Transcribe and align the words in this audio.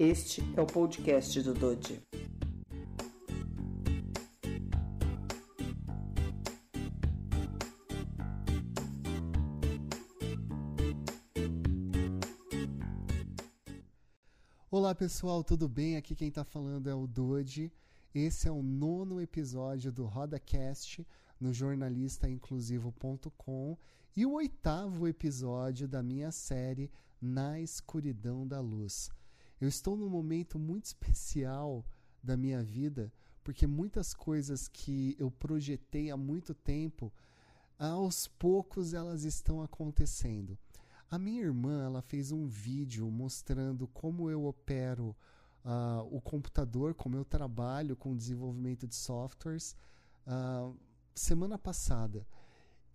Este 0.00 0.40
é 0.56 0.60
o 0.60 0.66
podcast 0.66 1.42
do 1.42 1.52
Dodi. 1.52 2.00
Olá 14.70 14.94
pessoal, 14.94 15.42
tudo 15.42 15.68
bem? 15.68 15.96
Aqui 15.96 16.14
quem 16.14 16.28
está 16.28 16.44
falando 16.44 16.88
é 16.88 16.94
o 16.94 17.08
Dodi. 17.08 17.72
Esse 18.14 18.46
é 18.46 18.52
o 18.52 18.62
nono 18.62 19.20
episódio 19.20 19.90
do 19.90 20.04
RodaCast 20.04 21.04
no 21.40 21.52
jornalistainclusivo.com 21.52 23.76
e 24.14 24.24
o 24.24 24.34
oitavo 24.34 25.08
episódio 25.08 25.88
da 25.88 26.04
minha 26.04 26.30
série 26.30 26.88
Na 27.20 27.60
Escuridão 27.60 28.46
da 28.46 28.60
Luz. 28.60 29.10
Eu 29.60 29.68
estou 29.68 29.96
num 29.96 30.08
momento 30.08 30.58
muito 30.58 30.84
especial 30.84 31.84
da 32.22 32.36
minha 32.36 32.62
vida, 32.62 33.12
porque 33.42 33.66
muitas 33.66 34.14
coisas 34.14 34.68
que 34.68 35.16
eu 35.18 35.30
projetei 35.30 36.10
há 36.10 36.16
muito 36.16 36.54
tempo, 36.54 37.12
aos 37.78 38.28
poucos 38.28 38.94
elas 38.94 39.24
estão 39.24 39.62
acontecendo. 39.62 40.56
A 41.10 41.18
minha 41.18 41.42
irmã 41.42 41.84
ela 41.84 42.02
fez 42.02 42.30
um 42.30 42.46
vídeo 42.46 43.10
mostrando 43.10 43.88
como 43.88 44.30
eu 44.30 44.44
opero 44.44 45.16
uh, 45.64 46.02
o 46.10 46.20
computador, 46.20 46.94
como 46.94 47.16
eu 47.16 47.24
trabalho 47.24 47.96
com 47.96 48.16
desenvolvimento 48.16 48.86
de 48.86 48.94
softwares 48.94 49.74
uh, 50.26 50.76
semana 51.14 51.58
passada. 51.58 52.26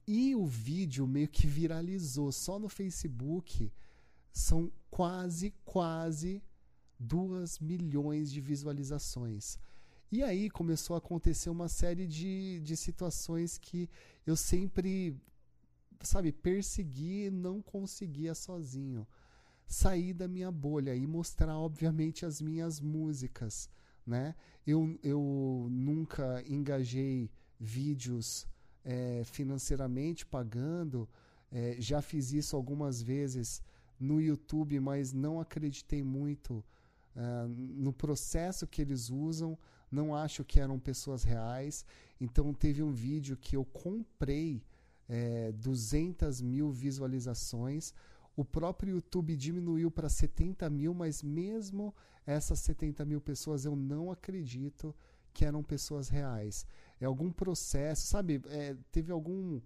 E 0.06 0.36
o 0.36 0.46
vídeo 0.46 1.08
meio 1.08 1.28
que 1.28 1.48
viralizou 1.48 2.32
só 2.32 2.60
no 2.60 2.70
Facebook. 2.70 3.72
São 4.32 4.72
quase, 4.90 5.54
quase 5.64 6.42
2 7.00 7.60
milhões 7.60 8.32
de 8.32 8.40
visualizações. 8.42 9.58
E 10.12 10.22
aí 10.22 10.50
começou 10.50 10.96
a 10.96 11.00
acontecer 11.00 11.50
uma 11.50 11.68
série 11.68 12.06
de, 12.06 12.60
de 12.62 12.78
situações 12.78 13.58
que 13.58 13.90
eu 14.28 14.36
sempre, 14.36 15.16
sabe, 16.02 16.32
persegui 16.32 17.26
e 17.26 17.32
não 17.32 17.62
conseguia 17.62 18.36
sozinho. 18.36 19.08
Sair 19.66 20.14
da 20.14 20.28
minha 20.28 20.52
bolha 20.52 20.96
e 20.96 21.08
mostrar, 21.08 21.58
obviamente, 21.58 22.26
as 22.26 22.40
minhas 22.40 22.80
músicas. 22.80 23.68
Né? 24.06 24.36
Eu, 24.68 25.00
eu 25.02 25.68
nunca 25.72 26.44
engajei 26.48 27.32
vídeos 27.60 28.46
é, 28.84 29.24
financeiramente 29.26 30.26
pagando, 30.26 31.10
é, 31.52 31.76
já 31.80 32.02
fiz 32.02 32.34
isso 32.34 32.56
algumas 32.56 33.02
vezes 33.02 33.62
no 34.00 34.20
YouTube, 34.20 34.80
mas 34.80 35.14
não 35.14 35.40
acreditei 35.40 36.04
muito 36.04 36.64
uh, 37.16 37.48
no 37.48 37.94
processo 37.94 38.68
que 38.68 38.82
eles 38.82 39.10
usam, 39.10 39.58
não 39.92 40.16
acho 40.16 40.44
que 40.44 40.60
eram 40.60 40.80
pessoas 40.80 41.24
reais. 41.24 41.86
Então, 42.20 42.54
teve 42.54 42.82
um 42.82 42.92
vídeo 42.92 43.38
que 43.38 43.56
eu 43.56 43.64
comprei 43.66 44.64
é, 45.08 45.52
200 45.52 46.42
mil 46.42 46.72
visualizações. 46.72 47.94
O 48.36 48.44
próprio 48.44 48.96
YouTube 48.96 49.36
diminuiu 49.36 49.92
para 49.92 50.10
70 50.10 50.70
mil, 50.70 50.94
mas 50.94 51.22
mesmo 51.22 51.94
essas 52.26 52.60
70 52.60 53.06
mil 53.06 53.22
pessoas 53.22 53.66
eu 53.66 53.76
não 53.76 54.12
acredito 54.12 54.96
que 55.34 55.46
eram 55.46 55.64
pessoas 55.64 56.10
reais. 56.10 56.66
É 57.00 57.06
algum 57.06 57.32
processo, 57.32 58.08
sabe? 58.08 58.42
É, 58.48 58.76
teve 58.92 59.12
algum 59.12 59.62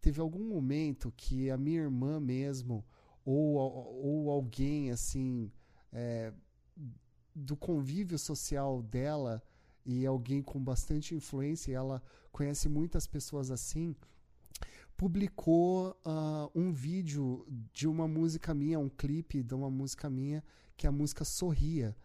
teve 0.00 0.18
algum 0.18 0.42
momento 0.42 1.12
que 1.14 1.50
a 1.50 1.58
minha 1.58 1.82
irmã 1.82 2.18
mesmo 2.18 2.82
ou, 3.22 3.56
ou 3.56 4.30
alguém 4.30 4.90
assim 4.90 5.52
é, 5.92 6.32
do 7.34 7.56
convívio 7.56 8.18
social 8.18 8.82
dela 8.82 9.42
e 9.84 10.04
alguém 10.04 10.42
com 10.42 10.62
bastante 10.62 11.14
influência, 11.14 11.70
e 11.70 11.74
ela 11.74 12.02
conhece 12.30 12.68
muitas 12.68 13.06
pessoas 13.06 13.50
assim, 13.50 13.94
publicou 14.96 15.96
uh, 16.04 16.50
um 16.54 16.72
vídeo 16.72 17.46
de 17.72 17.88
uma 17.88 18.06
música 18.06 18.52
minha, 18.52 18.78
um 18.78 18.88
clipe 18.88 19.42
de 19.42 19.54
uma 19.54 19.70
música 19.70 20.10
minha, 20.10 20.44
que 20.76 20.86
é 20.86 20.88
a 20.88 20.92
música 20.92 21.24
Sorria. 21.24 21.96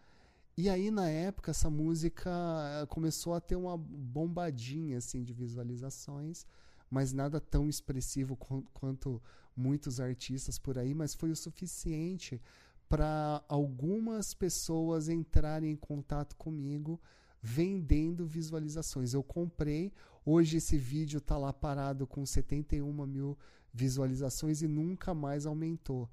E 0.56 0.70
aí, 0.70 0.90
na 0.90 1.06
época, 1.06 1.50
essa 1.50 1.68
música 1.68 2.30
eh, 2.30 2.86
começou 2.86 3.34
a 3.34 3.40
ter 3.42 3.56
uma 3.56 3.76
bombadinha 3.76 4.96
assim, 4.96 5.22
de 5.22 5.34
visualizações, 5.34 6.46
mas 6.90 7.12
nada 7.12 7.38
tão 7.38 7.68
expressivo 7.68 8.34
quanto 8.72 9.22
muitos 9.54 10.00
artistas 10.00 10.58
por 10.58 10.78
aí, 10.78 10.94
mas 10.94 11.14
foi 11.14 11.30
o 11.30 11.36
suficiente 11.36 12.40
para 12.88 13.42
algumas 13.48 14.32
pessoas 14.34 15.08
entrarem 15.08 15.72
em 15.72 15.76
contato 15.76 16.36
comigo 16.36 17.00
vendendo 17.42 18.26
visualizações. 18.26 19.12
Eu 19.12 19.22
comprei, 19.22 19.92
hoje 20.24 20.56
esse 20.58 20.76
vídeo 20.76 21.18
está 21.18 21.36
lá 21.36 21.52
parado 21.52 22.06
com 22.06 22.24
71 22.24 23.06
mil 23.06 23.38
visualizações 23.72 24.62
e 24.62 24.68
nunca 24.68 25.14
mais 25.14 25.46
aumentou. 25.46 26.08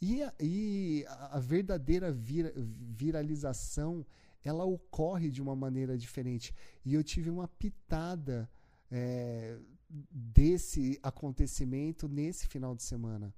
E 0.00 0.22
a, 0.22 0.32
e 0.38 1.04
a 1.08 1.40
verdadeira 1.40 2.12
vir, 2.12 2.52
viralização 2.56 4.04
ela 4.44 4.64
ocorre 4.64 5.30
de 5.30 5.42
uma 5.42 5.56
maneira 5.56 5.96
diferente. 5.98 6.54
E 6.84 6.94
eu 6.94 7.02
tive 7.02 7.30
uma 7.30 7.48
pitada 7.48 8.48
é, 8.90 9.58
desse 9.88 11.00
acontecimento 11.02 12.06
nesse 12.06 12.46
final 12.46 12.74
de 12.74 12.82
semana 12.82 13.34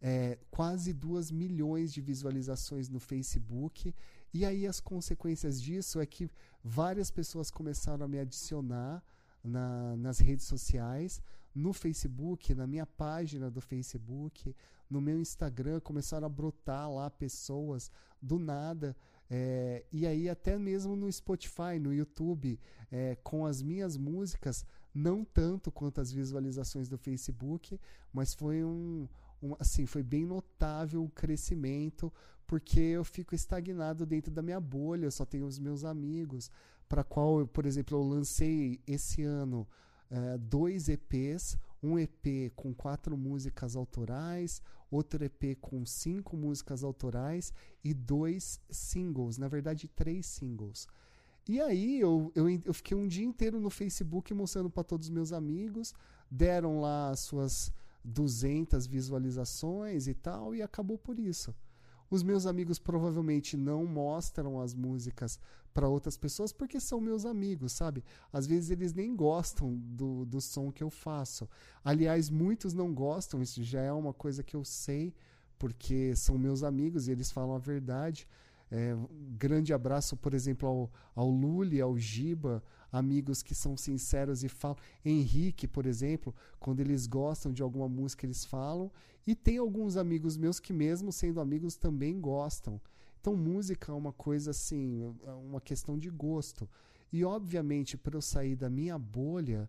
é, 0.00 0.38
quase 0.50 0.92
2 0.92 1.30
milhões 1.30 1.92
de 1.92 2.00
visualizações 2.00 2.88
no 2.88 2.98
Facebook. 2.98 3.94
E 4.32 4.44
aí 4.44 4.66
as 4.66 4.80
consequências 4.80 5.60
disso 5.60 6.00
é 6.00 6.06
que 6.06 6.30
várias 6.62 7.10
pessoas 7.10 7.50
começaram 7.50 8.04
a 8.04 8.08
me 8.08 8.18
adicionar 8.18 9.02
na, 9.42 9.96
nas 9.96 10.18
redes 10.18 10.46
sociais, 10.46 11.20
no 11.54 11.72
Facebook, 11.72 12.54
na 12.54 12.66
minha 12.66 12.86
página 12.86 13.50
do 13.50 13.60
Facebook, 13.60 14.54
no 14.88 15.00
meu 15.00 15.20
Instagram, 15.20 15.80
começaram 15.80 16.26
a 16.26 16.30
brotar 16.30 16.90
lá 16.90 17.10
pessoas 17.10 17.90
do 18.20 18.38
nada. 18.38 18.96
É, 19.28 19.84
e 19.92 20.06
aí, 20.06 20.28
até 20.28 20.58
mesmo 20.58 20.96
no 20.96 21.10
Spotify, 21.10 21.78
no 21.80 21.94
YouTube, 21.94 22.58
é, 22.90 23.16
com 23.22 23.46
as 23.46 23.62
minhas 23.62 23.96
músicas, 23.96 24.64
não 24.92 25.24
tanto 25.24 25.70
quanto 25.70 26.00
as 26.00 26.10
visualizações 26.10 26.88
do 26.88 26.98
Facebook, 26.98 27.80
mas 28.12 28.34
foi 28.34 28.64
um, 28.64 29.08
um, 29.42 29.54
assim, 29.58 29.86
foi 29.86 30.02
bem 30.02 30.24
notável 30.24 31.04
o 31.04 31.10
crescimento, 31.10 32.12
porque 32.46 32.80
eu 32.80 33.04
fico 33.04 33.34
estagnado 33.34 34.04
dentro 34.04 34.30
da 34.30 34.42
minha 34.42 34.60
bolha, 34.60 35.04
eu 35.06 35.10
só 35.10 35.24
tenho 35.24 35.46
os 35.46 35.58
meus 35.58 35.84
amigos, 35.84 36.50
para 36.88 37.04
qual, 37.04 37.46
por 37.46 37.64
exemplo, 37.66 37.96
eu 37.96 38.02
lancei 38.02 38.80
esse 38.86 39.22
ano 39.22 39.66
uh, 40.10 40.38
dois 40.38 40.88
EPs, 40.88 41.56
um 41.82 41.98
EP 41.98 42.52
com 42.56 42.74
quatro 42.74 43.16
músicas 43.16 43.76
autorais, 43.76 44.60
outro 44.90 45.24
EP 45.24 45.56
com 45.60 45.86
cinco 45.86 46.36
músicas 46.36 46.82
autorais 46.82 47.52
e 47.82 47.94
dois 47.94 48.60
singles, 48.68 49.38
na 49.38 49.48
verdade 49.48 49.88
três 49.88 50.26
singles. 50.26 50.88
E 51.48 51.60
aí 51.60 52.00
eu, 52.00 52.30
eu, 52.34 52.48
eu 52.48 52.74
fiquei 52.74 52.96
um 52.96 53.08
dia 53.08 53.24
inteiro 53.24 53.60
no 53.60 53.70
Facebook 53.70 54.34
mostrando 54.34 54.68
para 54.68 54.84
todos 54.84 55.06
os 55.06 55.10
meus 55.10 55.32
amigos, 55.32 55.94
deram 56.30 56.80
lá 56.80 57.10
as 57.10 57.20
suas 57.20 57.72
200 58.04 58.86
visualizações 58.86 60.06
e 60.06 60.14
tal, 60.14 60.54
e 60.54 60.62
acabou 60.62 60.98
por 60.98 61.18
isso. 61.18 61.54
Os 62.10 62.24
meus 62.24 62.44
amigos 62.44 62.78
provavelmente 62.78 63.56
não 63.56 63.86
mostram 63.86 64.60
as 64.60 64.74
músicas 64.74 65.38
para 65.72 65.88
outras 65.88 66.16
pessoas 66.16 66.52
porque 66.52 66.80
são 66.80 67.00
meus 67.00 67.24
amigos, 67.24 67.72
sabe? 67.72 68.04
Às 68.32 68.48
vezes 68.48 68.70
eles 68.70 68.92
nem 68.92 69.14
gostam 69.14 69.76
do, 69.76 70.24
do 70.24 70.40
som 70.40 70.72
que 70.72 70.82
eu 70.82 70.90
faço. 70.90 71.48
Aliás, 71.84 72.28
muitos 72.28 72.74
não 72.74 72.92
gostam, 72.92 73.40
isso 73.40 73.62
já 73.62 73.80
é 73.80 73.92
uma 73.92 74.12
coisa 74.12 74.42
que 74.42 74.56
eu 74.56 74.64
sei, 74.64 75.14
porque 75.56 76.16
são 76.16 76.36
meus 76.36 76.64
amigos 76.64 77.06
e 77.06 77.12
eles 77.12 77.30
falam 77.30 77.54
a 77.54 77.58
verdade. 77.58 78.26
É, 78.70 78.94
um 78.94 79.34
grande 79.36 79.72
abraço, 79.72 80.16
por 80.16 80.32
exemplo, 80.32 80.68
ao, 80.68 80.90
ao 81.14 81.28
Luli, 81.28 81.80
ao 81.80 81.98
Giba, 81.98 82.62
amigos 82.92 83.42
que 83.42 83.54
são 83.54 83.76
sinceros 83.76 84.44
e 84.44 84.48
falam. 84.48 84.76
Henrique, 85.04 85.66
por 85.66 85.86
exemplo, 85.86 86.34
quando 86.58 86.80
eles 86.80 87.06
gostam 87.06 87.52
de 87.52 87.62
alguma 87.62 87.88
música, 87.88 88.26
eles 88.26 88.44
falam. 88.44 88.90
E 89.26 89.34
tem 89.34 89.58
alguns 89.58 89.96
amigos 89.96 90.36
meus 90.36 90.60
que, 90.60 90.72
mesmo 90.72 91.12
sendo 91.12 91.40
amigos, 91.40 91.76
também 91.76 92.20
gostam. 92.20 92.80
Então, 93.20 93.36
música 93.36 93.92
é 93.92 93.94
uma 93.94 94.12
coisa 94.12 94.52
assim, 94.52 95.14
é 95.26 95.32
uma 95.32 95.60
questão 95.60 95.98
de 95.98 96.08
gosto. 96.08 96.68
E, 97.12 97.24
obviamente, 97.24 97.96
para 97.96 98.16
eu 98.16 98.22
sair 98.22 98.54
da 98.54 98.70
minha 98.70 98.98
bolha 98.98 99.68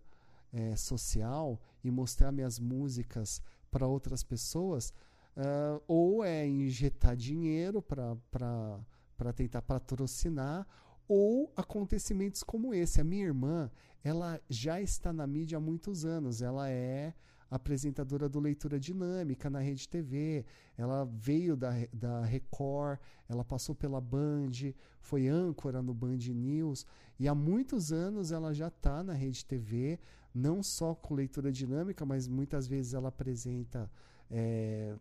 é, 0.53 0.75
social 0.75 1.59
e 1.83 1.89
mostrar 1.89 2.31
minhas 2.31 2.59
músicas 2.59 3.41
para 3.69 3.87
outras 3.87 4.23
pessoas, 4.23 4.93
uh, 5.37 5.81
ou 5.87 6.23
é 6.23 6.47
injetar 6.47 7.15
dinheiro 7.15 7.81
para 7.81 9.33
tentar 9.35 9.61
patrocinar, 9.61 10.67
ou 11.07 11.51
acontecimentos 11.55 12.43
como 12.43 12.73
esse. 12.73 13.01
A 13.01 13.03
minha 13.03 13.25
irmã, 13.25 13.69
ela 14.03 14.39
já 14.49 14.81
está 14.81 15.11
na 15.11 15.27
mídia 15.27 15.57
há 15.57 15.61
muitos 15.61 16.05
anos. 16.05 16.41
Ela 16.41 16.69
é 16.69 17.13
apresentadora 17.49 18.29
do 18.29 18.39
Leitura 18.39 18.79
Dinâmica 18.79 19.49
na 19.49 19.59
Rede 19.59 19.89
TV. 19.89 20.45
Ela 20.77 21.03
veio 21.03 21.57
da, 21.57 21.71
da 21.91 22.23
Record, 22.23 22.97
ela 23.27 23.43
passou 23.43 23.75
pela 23.75 23.99
Band, 23.99 24.73
foi 25.01 25.27
âncora 25.27 25.81
no 25.81 25.93
Band 25.93 26.19
News 26.33 26.85
e 27.19 27.27
há 27.27 27.35
muitos 27.35 27.91
anos 27.91 28.31
ela 28.31 28.53
já 28.53 28.69
está 28.69 29.03
na 29.03 29.13
Rede 29.13 29.45
TV, 29.45 29.99
não 30.33 30.63
só 30.63 30.95
com 30.95 31.13
leitura 31.13 31.51
dinâmica, 31.51 32.05
mas 32.05 32.27
muitas 32.27 32.67
vezes 32.67 32.93
ela 32.93 33.09
apresenta. 33.09 33.91
É, 34.29 34.95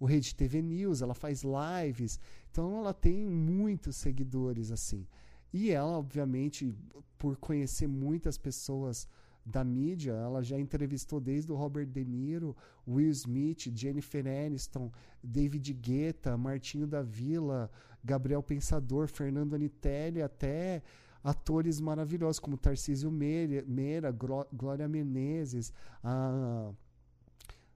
o 0.00 0.06
Rede 0.06 0.34
TV 0.34 0.62
News, 0.62 1.02
ela 1.02 1.14
faz 1.14 1.42
lives, 1.44 2.18
então 2.50 2.78
ela 2.78 2.94
tem 2.94 3.26
muitos 3.26 3.96
seguidores 3.96 4.70
assim. 4.72 5.06
E 5.52 5.70
ela, 5.70 5.98
obviamente, 5.98 6.74
por 7.18 7.36
conhecer 7.36 7.86
muitas 7.86 8.38
pessoas 8.38 9.06
da 9.44 9.62
mídia, 9.62 10.12
ela 10.12 10.42
já 10.42 10.58
entrevistou 10.58 11.20
desde 11.20 11.52
o 11.52 11.56
Robert 11.56 11.86
De 11.86 12.04
Niro, 12.04 12.56
Will 12.86 13.10
Smith, 13.10 13.70
Jennifer 13.74 14.24
Aniston, 14.26 14.90
David 15.22 15.72
Guetta, 15.74 16.36
Martinho 16.36 16.86
da 16.86 17.02
Vila, 17.02 17.70
Gabriel 18.02 18.42
Pensador, 18.42 19.06
Fernando 19.06 19.54
Anitelli, 19.54 20.22
até 20.22 20.82
atores 21.22 21.80
maravilhosos 21.80 22.38
como 22.38 22.56
Tarcísio 22.56 23.10
Meira, 23.10 23.64
Meira 23.66 24.10
Glória 24.10 24.88
Menezes, 24.88 25.72
a, 26.02 26.72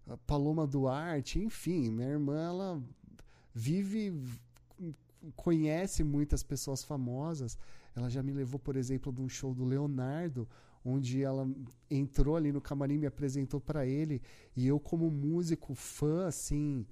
a 0.06 0.16
Paloma 0.16 0.66
Duarte, 0.66 1.38
enfim, 1.38 1.90
minha 1.90 2.08
irmã 2.08 2.36
ela 2.36 2.82
vive 3.54 4.12
conhece 5.36 6.04
muitas 6.04 6.42
pessoas 6.42 6.84
famosas. 6.84 7.58
Ela 7.96 8.10
já 8.10 8.22
me 8.22 8.32
levou, 8.32 8.58
por 8.58 8.76
exemplo, 8.76 9.12
de 9.12 9.20
um 9.20 9.28
show 9.28 9.54
do 9.54 9.64
Leonardo, 9.64 10.48
onde 10.84 11.22
ela 11.22 11.48
entrou 11.90 12.36
ali 12.36 12.52
no 12.52 12.60
camarim, 12.60 12.98
me 12.98 13.06
apresentou 13.06 13.60
para 13.60 13.86
ele, 13.86 14.20
e 14.54 14.66
eu, 14.66 14.78
como 14.78 15.10
músico, 15.10 15.74
fã, 15.74 16.26
assim, 16.26 16.84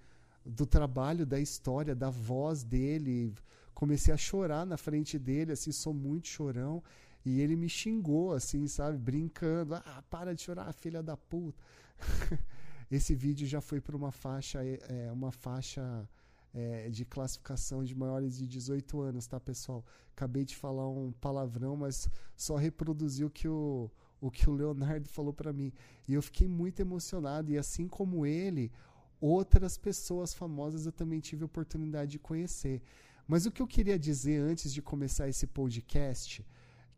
do 0.45 0.65
trabalho, 0.65 1.27
da 1.27 1.39
história, 1.39 1.95
da 1.95 2.09
voz 2.09 2.63
dele, 2.63 3.35
comecei 3.75 4.15
a 4.15 4.17
chorar 4.17 4.65
na 4.65 4.77
frente 4.77 5.19
dele, 5.19 5.53
assim, 5.53 5.73
sou 5.73 5.93
muito 5.93 6.29
chorão. 6.29 6.83
E 7.25 7.41
ele 7.41 7.55
me 7.55 7.69
xingou, 7.69 8.33
assim, 8.33 8.67
sabe, 8.67 8.99
brincando. 8.99 9.75
Ah, 9.75 10.03
para 10.11 10.35
de 10.35 10.43
chorar, 10.43 10.73
filha 10.73 11.03
da 11.03 11.17
puta. 11.17 11.63
Esse 12.93 13.15
vídeo 13.15 13.47
já 13.47 13.63
foi 13.63 13.81
para 13.81 13.97
uma 13.97 14.13
faixa, 14.13 14.63
é, 14.63 15.11
uma 15.11 15.33
faixa 15.33 16.07
é, 16.53 16.91
de 16.91 17.07
classificação 17.07 17.83
de 17.83 17.95
maiores 17.95 18.37
de 18.37 18.47
18 18.47 19.01
anos, 19.01 19.27
tá, 19.27 19.41
pessoal? 19.41 19.83
Acabei 20.15 20.45
de 20.45 20.55
falar 20.55 20.87
um 20.91 21.11
palavrão, 21.13 21.75
mas 21.75 22.07
só 22.37 22.55
reproduzi 22.57 23.25
o 23.25 23.31
que 23.31 23.49
o, 23.49 23.91
o, 24.21 24.31
que 24.31 24.49
o 24.51 24.53
Leonardo 24.53 25.09
falou 25.09 25.33
para 25.33 25.55
mim. 25.55 25.73
E 26.07 26.13
eu 26.13 26.21
fiquei 26.21 26.47
muito 26.47 26.81
emocionado. 26.81 27.51
E 27.51 27.57
assim 27.57 27.89
como 27.89 28.27
ele, 28.27 28.71
outras 29.19 29.79
pessoas 29.79 30.35
famosas 30.35 30.85
eu 30.85 30.93
também 30.93 31.19
tive 31.19 31.45
a 31.45 31.47
oportunidade 31.47 32.11
de 32.11 32.19
conhecer. 32.19 32.83
Mas 33.27 33.47
o 33.47 33.51
que 33.51 33.63
eu 33.63 33.67
queria 33.67 33.99
dizer 33.99 34.39
antes 34.43 34.71
de 34.71 34.83
começar 34.83 35.31
esse 35.31 35.47
podcast, 35.47 36.47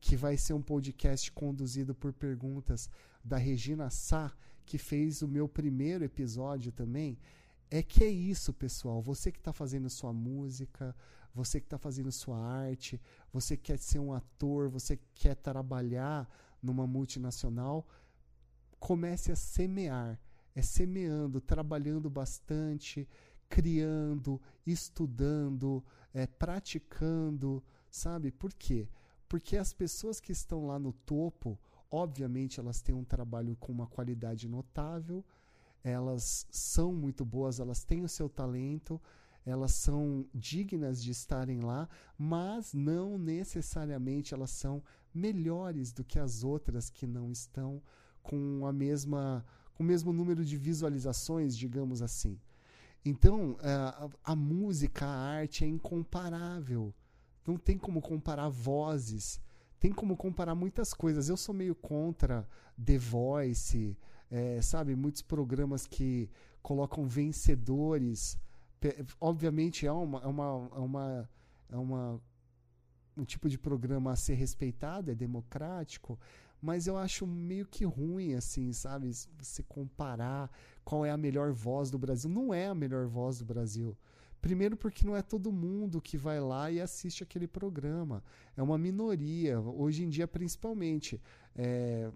que 0.00 0.16
vai 0.16 0.36
ser 0.36 0.54
um 0.54 0.62
podcast 0.62 1.30
conduzido 1.30 1.94
por 1.94 2.12
perguntas 2.12 2.90
da 3.24 3.36
Regina 3.36 3.90
Sá, 3.90 4.34
que 4.64 4.78
fez 4.78 5.22
o 5.22 5.28
meu 5.28 5.48
primeiro 5.48 6.04
episódio 6.04 6.72
também, 6.72 7.18
é 7.70 7.82
que 7.82 8.04
é 8.04 8.08
isso, 8.08 8.52
pessoal. 8.52 9.00
Você 9.02 9.32
que 9.32 9.38
está 9.38 9.52
fazendo 9.52 9.90
sua 9.90 10.12
música, 10.12 10.94
você 11.34 11.60
que 11.60 11.66
está 11.66 11.78
fazendo 11.78 12.12
sua 12.12 12.38
arte, 12.38 13.00
você 13.32 13.56
quer 13.56 13.78
ser 13.78 13.98
um 13.98 14.12
ator, 14.12 14.68
você 14.68 14.98
quer 15.14 15.34
trabalhar 15.34 16.28
numa 16.62 16.86
multinacional, 16.86 17.86
comece 18.78 19.32
a 19.32 19.36
semear. 19.36 20.20
É 20.54 20.62
semeando, 20.62 21.40
trabalhando 21.40 22.08
bastante, 22.08 23.08
criando, 23.48 24.40
estudando, 24.64 25.84
é, 26.12 26.28
praticando, 26.28 27.60
sabe? 27.90 28.30
Por 28.30 28.52
quê? 28.54 28.88
Porque 29.28 29.56
as 29.56 29.72
pessoas 29.72 30.20
que 30.20 30.30
estão 30.30 30.66
lá 30.66 30.78
no 30.78 30.92
topo, 30.92 31.58
obviamente, 31.90 32.60
elas 32.60 32.80
têm 32.80 32.94
um 32.94 33.04
trabalho 33.04 33.56
com 33.56 33.72
uma 33.72 33.86
qualidade 33.86 34.48
notável 34.48 35.24
elas 35.84 36.46
são 36.50 36.94
muito 36.94 37.26
boas, 37.26 37.60
elas 37.60 37.84
têm 37.84 38.02
o 38.02 38.08
seu 38.08 38.26
talento, 38.26 38.98
elas 39.44 39.72
são 39.72 40.26
dignas 40.34 41.02
de 41.02 41.10
estarem 41.10 41.60
lá, 41.60 41.86
mas 42.18 42.72
não 42.72 43.18
necessariamente 43.18 44.32
elas 44.32 44.50
são 44.50 44.82
melhores 45.14 45.92
do 45.92 46.02
que 46.02 46.18
as 46.18 46.42
outras 46.42 46.88
que 46.88 47.06
não 47.06 47.30
estão 47.30 47.82
com 48.22 48.66
a 48.66 48.72
mesma 48.72 49.44
com 49.74 49.82
o 49.82 49.86
mesmo 49.86 50.12
número 50.12 50.44
de 50.44 50.56
visualizações, 50.56 51.56
digamos 51.56 52.00
assim. 52.00 52.40
Então, 53.04 53.58
a, 53.60 54.08
a 54.22 54.36
música, 54.36 55.04
a 55.04 55.32
arte 55.38 55.64
é 55.64 55.66
incomparável. 55.66 56.94
Não 57.44 57.56
tem 57.56 57.76
como 57.76 58.00
comparar 58.00 58.48
vozes, 58.48 59.40
tem 59.84 59.92
como 59.92 60.16
comparar 60.16 60.54
muitas 60.54 60.94
coisas. 60.94 61.28
Eu 61.28 61.36
sou 61.36 61.54
meio 61.54 61.74
contra 61.74 62.48
The 62.82 62.96
Voice, 62.96 63.98
é, 64.30 64.62
sabe, 64.62 64.96
muitos 64.96 65.20
programas 65.20 65.86
que 65.86 66.30
colocam 66.62 67.06
vencedores. 67.06 68.38
Obviamente 69.20 69.86
é 69.86 69.92
uma, 69.92 70.20
é 70.20 70.26
uma, 70.26 70.70
é 70.74 70.78
uma, 70.78 71.30
é 71.70 71.76
uma 71.76 72.22
um 73.14 73.26
tipo 73.26 73.46
de 73.46 73.58
programa 73.58 74.12
a 74.12 74.16
ser 74.16 74.32
respeitado, 74.36 75.10
é 75.10 75.14
democrático, 75.14 76.18
mas 76.62 76.86
eu 76.86 76.96
acho 76.96 77.26
meio 77.26 77.66
que 77.66 77.84
ruim, 77.84 78.32
assim, 78.32 78.72
sabe? 78.72 79.12
Você 79.38 79.62
comparar 79.64 80.50
qual 80.82 81.04
é 81.04 81.10
a 81.10 81.16
melhor 81.18 81.52
voz 81.52 81.90
do 81.90 81.98
Brasil. 81.98 82.30
Não 82.30 82.54
é 82.54 82.68
a 82.68 82.74
melhor 82.74 83.06
voz 83.06 83.36
do 83.36 83.44
Brasil. 83.44 83.94
Primeiro, 84.44 84.76
porque 84.76 85.06
não 85.06 85.16
é 85.16 85.22
todo 85.22 85.50
mundo 85.50 86.02
que 86.02 86.18
vai 86.18 86.38
lá 86.38 86.70
e 86.70 86.78
assiste 86.78 87.22
aquele 87.22 87.48
programa. 87.48 88.22
É 88.54 88.62
uma 88.62 88.76
minoria. 88.76 89.58
Hoje 89.58 90.04
em 90.04 90.08
dia, 90.10 90.28
principalmente, 90.28 91.18
é, 91.56 92.10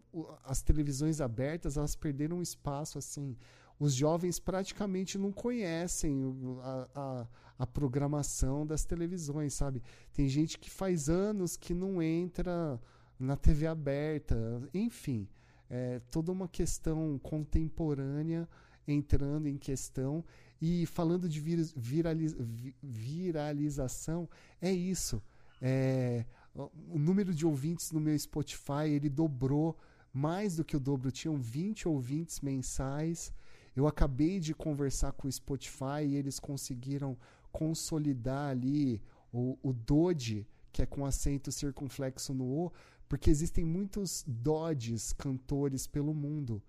as 0.45 0.61
televisões 0.61 1.23
abertas 1.23 1.79
elas 1.79 1.97
perderam 1.97 2.43
espaço 2.43 2.99
assim. 2.99 3.35
Os 3.81 3.95
jovens 3.95 4.39
praticamente 4.39 5.17
não 5.17 5.33
conhecem 5.33 6.23
a, 6.61 6.89
a, 6.95 7.27
a 7.61 7.67
programação 7.67 8.67
das 8.67 8.85
televisões, 8.85 9.55
sabe? 9.55 9.83
Tem 10.13 10.29
gente 10.29 10.59
que 10.59 10.69
faz 10.69 11.09
anos 11.09 11.57
que 11.57 11.73
não 11.73 12.03
entra 12.03 12.79
na 13.19 13.39
TV 13.39 13.67
aberta. 13.67 14.37
Enfim, 14.75 15.27
é 15.71 15.99
toda 16.11 16.31
uma 16.31 16.47
questão 16.47 17.19
contemporânea 17.23 18.47
entrando 18.87 19.49
em 19.49 19.57
questão 19.57 20.23
e 20.61 20.87
falando 20.87 21.29
de 21.29 21.41
viraliz, 21.77 22.37
viralização, 22.83 24.29
é 24.61 24.73
isso. 24.73 25.23
É, 25.61 26.25
o 26.55 26.99
número 26.99 27.33
de 27.33 27.47
ouvintes 27.47 27.93
no 27.93 28.01
meu 28.01 28.19
Spotify 28.19 28.89
ele 28.89 29.09
dobrou 29.09 29.77
mais 30.13 30.57
do 30.57 30.65
que 30.65 30.77
o 30.77 30.81
dobro. 30.81 31.13
Tinham 31.13 31.37
20 31.37 31.89
ouvintes 31.89 32.41
mensais. 32.41 33.33
Eu 33.77 33.87
acabei 33.87 34.41
de 34.41 34.55
conversar 34.55 35.13
com 35.13 35.29
o 35.29 35.33
Spotify 35.33 36.03
e 36.05 36.17
eles 36.17 36.41
conseguiram 36.41 37.17
consolidar 37.53 38.51
ali 38.51 39.01
o, 39.33 39.57
o 39.63 39.73
que 40.73 40.83
é 40.83 40.87
com 40.87 41.05
acento 41.07 41.53
circunflexo 41.53 42.35
no 42.35 42.45
O, 42.45 42.73
porque 43.09 43.31
existem 43.31 43.65
muitos 43.65 44.25
Dodges 44.27 45.13
cantores 45.13 45.87
pelo 45.87 46.13
mundo. 46.13 46.63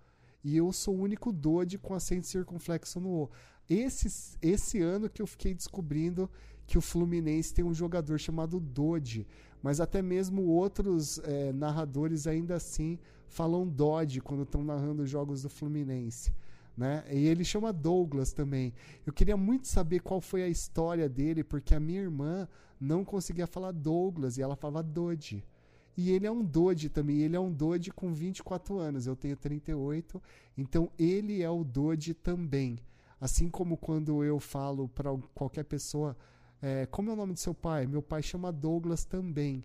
E 0.44 0.56
eu 0.56 0.72
sou 0.72 0.96
o 0.96 1.02
único 1.02 1.34
Dodge 1.34 1.78
com 1.78 1.94
acento 1.94 2.28
circunflexo 2.28 3.00
no 3.00 3.10
O. 3.10 3.30
Esse, 3.70 4.38
esse 4.42 4.82
ano 4.82 5.10
que 5.10 5.22
eu 5.22 5.28
fiquei 5.28 5.54
descobrindo 5.54 6.30
que 6.66 6.78
o 6.78 6.82
Fluminense 6.82 7.54
tem 7.54 7.64
um 7.64 7.74
jogador 7.74 8.18
chamado 8.20 8.60
Dodge, 8.60 9.28
mas 9.62 9.80
até 9.80 10.02
mesmo 10.02 10.44
outros 10.44 11.20
é, 11.20 11.52
narradores 11.54 12.28
ainda 12.28 12.56
assim 12.56 12.98
falam 13.28 13.68
Dodge 13.68 14.22
quando 14.22 14.44
estão 14.44 14.64
narrando 14.64 15.04
os 15.04 15.10
jogos 15.10 15.44
do 15.44 15.50
Fluminense. 15.50 16.34
Né? 16.76 17.04
E 17.12 17.28
ele 17.28 17.44
chama 17.44 17.74
Douglas 17.74 18.32
também. 18.32 18.74
Eu 19.06 19.12
queria 19.12 19.36
muito 19.36 19.68
saber 19.68 20.00
qual 20.00 20.22
foi 20.22 20.44
a 20.44 20.48
história 20.48 21.10
dele, 21.10 21.44
porque 21.44 21.76
a 21.76 21.80
minha 21.80 22.02
irmã 22.02 22.48
não 22.80 23.04
conseguia 23.04 23.46
falar 23.46 23.72
Douglas 23.72 24.38
e 24.38 24.42
ela 24.42 24.56
falava 24.56 24.82
Dodge. 24.82 25.44
E 25.98 26.12
ele 26.12 26.26
é 26.26 26.32
um 26.32 26.44
Dodge 26.44 26.88
também, 26.88 27.18
ele 27.18 27.36
é 27.36 27.40
um 27.40 27.52
Dodge 27.52 27.92
com 27.92 28.14
24 28.14 28.80
anos, 28.80 29.06
eu 29.06 29.18
tenho 29.18 29.36
38, 29.36 30.22
então 30.58 30.90
ele 30.98 31.42
é 31.42 31.50
o 31.50 31.62
Dodge 31.64 32.14
também. 32.14 32.80
Assim 33.20 33.50
como 33.50 33.78
quando 33.78 34.24
eu 34.24 34.40
falo 34.40 34.88
para 34.88 35.10
qualquer 35.34 35.64
pessoa, 35.64 36.16
é, 36.62 36.86
como 36.86 37.10
é 37.10 37.14
o 37.14 37.16
nome 37.16 37.34
do 37.34 37.40
seu 37.40 37.54
pai? 37.54 37.86
Meu 37.86 38.02
pai 38.02 38.22
chama 38.22 38.52
Douglas 38.52 39.04
também. 39.06 39.64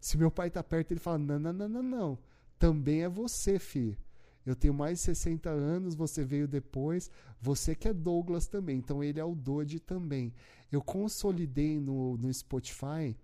Se 0.00 0.16
meu 0.16 0.30
pai 0.30 0.48
está 0.48 0.62
perto, 0.62 0.92
ele 0.92 1.00
fala: 1.00 1.18
não, 1.18 1.38
não, 1.38 1.52
não, 1.52 1.68
não, 1.68 1.82
não. 1.82 2.18
Também 2.58 3.02
é 3.02 3.08
você, 3.08 3.58
filho. 3.58 3.96
Eu 4.44 4.54
tenho 4.54 4.72
mais 4.72 4.98
de 4.98 5.04
60 5.06 5.50
anos, 5.50 5.96
você 5.96 6.24
veio 6.24 6.46
depois, 6.46 7.10
você 7.40 7.74
que 7.74 7.88
é 7.88 7.92
Douglas 7.92 8.46
também. 8.46 8.78
Então 8.78 9.02
ele 9.02 9.18
é 9.18 9.24
o 9.24 9.34
Dodge 9.34 9.80
também. 9.80 10.32
Eu 10.70 10.80
consolidei 10.80 11.80
no, 11.80 12.16
no 12.16 12.32
Spotify 12.32 13.16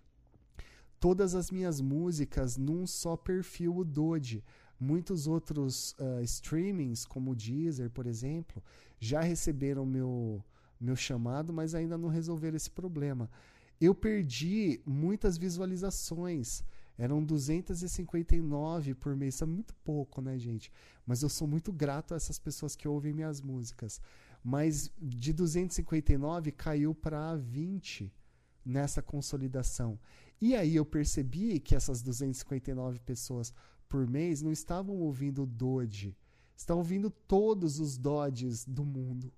todas 0.99 1.35
as 1.37 1.51
minhas 1.51 1.81
músicas 1.81 2.57
num 2.57 2.87
só 2.87 3.17
perfil, 3.17 3.77
o 3.77 3.85
Dodge. 3.85 4.43
Muitos 4.83 5.29
outros 5.29 5.93
uh, 5.93 6.21
streamings, 6.25 7.05
como 7.05 7.31
o 7.31 7.37
Deezer, 7.37 7.89
por 7.89 8.05
exemplo, 8.05 8.61
já 8.99 9.21
receberam 9.21 9.87
meu, 9.87 10.45
meu 10.81 10.97
chamado, 10.97 11.53
mas 11.53 11.73
ainda 11.73 11.97
não 11.97 12.09
resolveram 12.09 12.57
esse 12.57 12.69
problema. 12.69 13.31
Eu 13.81 13.95
perdi 13.95 14.81
muitas 14.85 15.39
visualizações. 15.39 16.65
Eram 16.99 17.23
259 17.23 18.95
por 18.95 19.15
mês. 19.15 19.35
Isso 19.37 19.45
é 19.45 19.47
muito 19.47 19.73
pouco, 19.85 20.21
né, 20.21 20.37
gente? 20.37 20.73
Mas 21.07 21.23
eu 21.23 21.29
sou 21.29 21.47
muito 21.47 21.73
grato 21.73 22.13
a 22.13 22.17
essas 22.17 22.41
pessoas 22.41 22.75
que 22.75 22.89
ouvem 22.89 23.13
minhas 23.13 23.41
músicas. 23.41 24.01
Mas 24.43 24.91
de 25.01 25.33
259 25.33 26.51
caiu 26.51 26.93
para 26.93 27.37
20 27.37 28.13
nessa 28.67 29.01
consolidação. 29.01 29.97
E 30.41 30.57
aí 30.57 30.75
eu 30.75 30.85
percebi 30.85 31.61
que 31.61 31.77
essas 31.77 32.03
259 32.03 32.99
pessoas 32.99 33.55
por 33.93 34.09
mês 34.09 34.41
não 34.41 34.51
estavam 34.51 34.97
ouvindo 34.97 35.45
Dodge, 35.45 36.17
estão 36.57 36.79
ouvindo 36.79 37.11
todos 37.11 37.79
os 37.79 37.99
Dodges 37.99 38.65
do 38.65 38.87
mundo. 38.87 39.31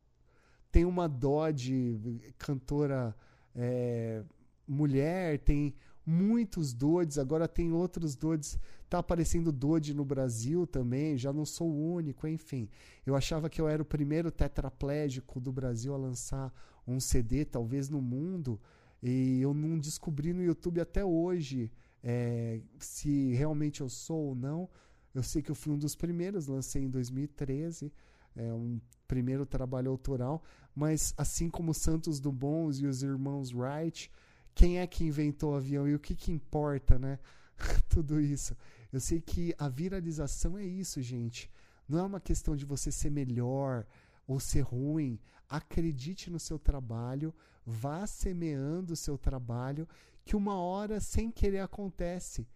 Tem 0.71 0.85
uma 0.85 1.09
Dodge 1.09 1.99
cantora 2.39 3.17
é, 3.53 4.23
mulher, 4.65 5.41
tem 5.41 5.75
muitos 6.07 6.73
Dodges, 6.73 7.19
agora 7.19 7.49
tem 7.49 7.73
outros 7.73 8.15
Dodges. 8.15 8.57
Tá 8.89 9.01
aparecendo 9.01 9.51
Dodge 9.51 9.93
no 9.93 10.05
Brasil 10.05 10.69
também, 10.69 11.19
já 11.19 11.33
não 11.33 11.45
sou 11.45 11.69
o 11.69 11.93
único, 11.95 12.29
enfim. 12.29 12.69
Eu 13.05 13.17
achava 13.17 13.51
que 13.51 13.61
eu 13.61 13.67
era 13.67 13.83
o 13.83 13.85
primeiro 13.85 14.31
tetraplégico 14.31 15.41
do 15.41 15.53
Brasil 15.53 15.93
a 15.93 15.99
lançar 15.99 16.55
um 16.87 17.01
CD, 17.01 17.45
talvez 17.45 17.89
no 17.89 18.01
mundo, 18.01 18.61
e 19.03 19.41
eu 19.41 19.53
não 19.53 19.81
descobri 19.81 20.33
no 20.33 20.45
YouTube 20.45 20.81
até 20.81 21.05
hoje 21.05 21.73
é, 22.07 22.61
se 22.79 23.33
realmente 23.33 23.81
eu 23.81 23.89
sou 23.89 24.29
ou 24.29 24.35
não. 24.35 24.69
Eu 25.15 25.23
sei 25.23 25.41
que 25.41 25.51
eu 25.51 25.55
fui 25.55 25.73
um 25.73 25.79
dos 25.79 25.97
primeiros, 25.97 26.47
lancei 26.47 26.83
em 26.83 26.91
2013, 26.91 27.91
é 28.37 28.53
um 28.53 28.79
primeiro 29.09 29.47
trabalho 29.47 29.91
autoral, 29.91 30.43
mas 30.75 31.15
assim 31.17 31.49
como 31.49 31.73
Santos 31.73 32.21
Dumont 32.21 32.83
e 32.83 32.87
os 32.87 33.03
irmãos 33.03 33.53
Wright, 33.53 34.11
quem 34.55 34.81
é 34.81 34.87
que 34.87 35.05
inventou 35.05 35.53
o 35.53 35.57
avião 35.57 35.89
e 35.89 35.95
o 35.95 35.99
que, 35.99 36.15
que 36.15 36.31
importa, 36.31 36.99
né? 36.99 37.19
Tudo 37.89 38.21
isso. 38.21 38.55
Eu 38.93 39.01
sei 39.01 39.21
que 39.21 39.55
a 39.57 39.69
viralização 39.69 40.59
é 40.59 40.65
isso, 40.65 41.01
gente. 41.01 41.51
Não 41.89 41.99
é 41.99 42.03
uma 42.03 42.21
questão 42.21 42.55
de 42.55 42.65
você 42.65 42.93
ser 42.93 43.11
melhor 43.11 43.87
ou 44.27 44.39
ser 44.39 44.61
ruim. 44.61 45.19
Acredite 45.49 46.31
no 46.31 46.39
seu 46.39 46.59
trabalho, 46.59 47.35
vá 47.65 48.07
semeando 48.07 48.93
o 48.93 48.97
seu 48.97 49.17
trabalho, 49.17 49.89
que 50.25 50.37
uma 50.37 50.57
hora, 50.57 51.01
sem 51.01 51.31
querer, 51.31 51.61
acontece. 51.61 52.47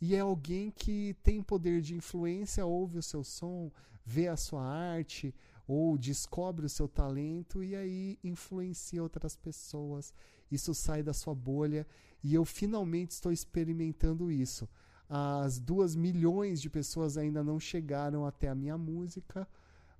E 0.00 0.14
é 0.14 0.20
alguém 0.20 0.70
que 0.70 1.14
tem 1.22 1.42
poder 1.42 1.80
de 1.80 1.94
influência, 1.94 2.64
ouve 2.64 2.98
o 2.98 3.02
seu 3.02 3.24
som, 3.24 3.70
vê 4.04 4.28
a 4.28 4.36
sua 4.36 4.62
arte, 4.62 5.34
ou 5.66 5.98
descobre 5.98 6.64
o 6.64 6.68
seu 6.68 6.88
talento 6.88 7.62
e 7.62 7.76
aí 7.76 8.18
influencia 8.24 9.02
outras 9.02 9.36
pessoas. 9.36 10.14
Isso 10.50 10.74
sai 10.74 11.02
da 11.02 11.12
sua 11.12 11.34
bolha 11.34 11.86
e 12.24 12.34
eu 12.34 12.44
finalmente 12.44 13.10
estou 13.10 13.30
experimentando 13.30 14.30
isso. 14.30 14.66
As 15.08 15.58
duas 15.58 15.94
milhões 15.94 16.60
de 16.60 16.70
pessoas 16.70 17.18
ainda 17.18 17.44
não 17.44 17.60
chegaram 17.60 18.24
até 18.24 18.48
a 18.48 18.54
minha 18.54 18.78
música, 18.78 19.46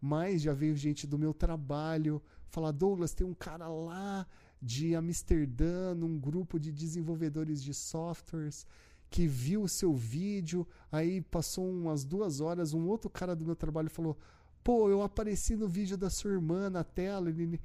mas 0.00 0.40
já 0.42 0.54
veio 0.54 0.76
gente 0.76 1.06
do 1.06 1.18
meu 1.18 1.35
trabalho 1.35 2.23
falar: 2.49 2.73
Douglas, 2.73 3.14
tem 3.14 3.26
um 3.26 3.35
cara 3.35 3.68
lá 3.68 4.26
de 4.60 4.94
Amsterdã, 4.94 5.94
num 5.94 6.18
grupo 6.18 6.58
de 6.58 6.72
desenvolvedores 6.72 7.62
de 7.62 7.72
softwares 7.72 8.66
que 9.10 9.26
viu 9.26 9.62
o 9.62 9.68
seu 9.68 9.94
vídeo, 9.94 10.66
aí 10.92 11.20
passou 11.20 11.68
umas 11.70 12.04
duas 12.04 12.40
horas, 12.40 12.74
um 12.74 12.86
outro 12.86 13.08
cara 13.08 13.34
do 13.34 13.44
meu 13.44 13.56
trabalho 13.56 13.88
falou: 13.88 14.18
Pô, 14.62 14.90
eu 14.90 15.00
apareci 15.02 15.56
no 15.56 15.66
vídeo 15.66 15.96
da 15.96 16.10
sua 16.10 16.32
irmã 16.32 16.68
na 16.68 16.84
tela. 16.84 17.30
Ele, 17.30 17.58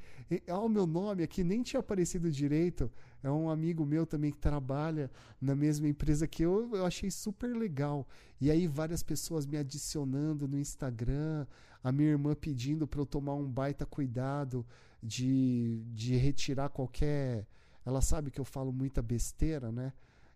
é 0.48 0.54
o 0.54 0.70
meu 0.70 0.88
nome 0.88 1.22
aqui, 1.22 1.44
nem 1.44 1.62
tinha 1.62 1.82
aparecido 1.82 2.32
direito. 2.32 2.90
É 3.22 3.30
um 3.30 3.50
amigo 3.50 3.86
meu 3.86 4.06
também 4.06 4.32
que 4.32 4.38
trabalha 4.38 5.12
na 5.42 5.54
mesma 5.54 5.88
empresa 5.88 6.28
que 6.28 6.44
eu. 6.44 6.74
Eu 6.74 6.86
achei 6.86 7.12
super 7.12 7.54
legal. 7.54 8.08
E 8.40 8.50
aí, 8.50 8.68
várias 8.68 9.04
pessoas 9.04 9.46
me 9.46 9.58
adicionando 9.58 10.48
no 10.48 10.58
Instagram. 10.58 11.46
A 11.84 11.92
minha 11.92 12.10
irmã 12.10 12.34
pedindo 12.34 12.88
para 12.88 13.02
eu 13.02 13.06
tomar 13.06 13.34
um 13.36 13.52
baita 13.52 13.86
cuidado 13.86 14.66
de, 15.04 15.84
de 15.92 16.16
retirar 16.16 16.70
qualquer. 16.70 17.46
Ela 17.86 18.02
sabe 18.02 18.32
que 18.32 18.40
eu 18.40 18.46
falo 18.46 18.72
muita 18.72 19.02
besteira, 19.02 19.72
né? 19.72 19.92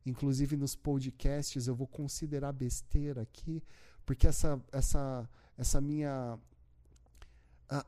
Inclusive 0.05 0.57
nos 0.57 0.75
podcasts 0.75 1.67
eu 1.67 1.75
vou 1.75 1.87
considerar 1.87 2.51
besteira 2.51 3.21
aqui, 3.21 3.63
porque 4.05 4.27
essa, 4.27 4.61
essa, 4.71 5.29
essa 5.57 5.81
minha 5.81 6.37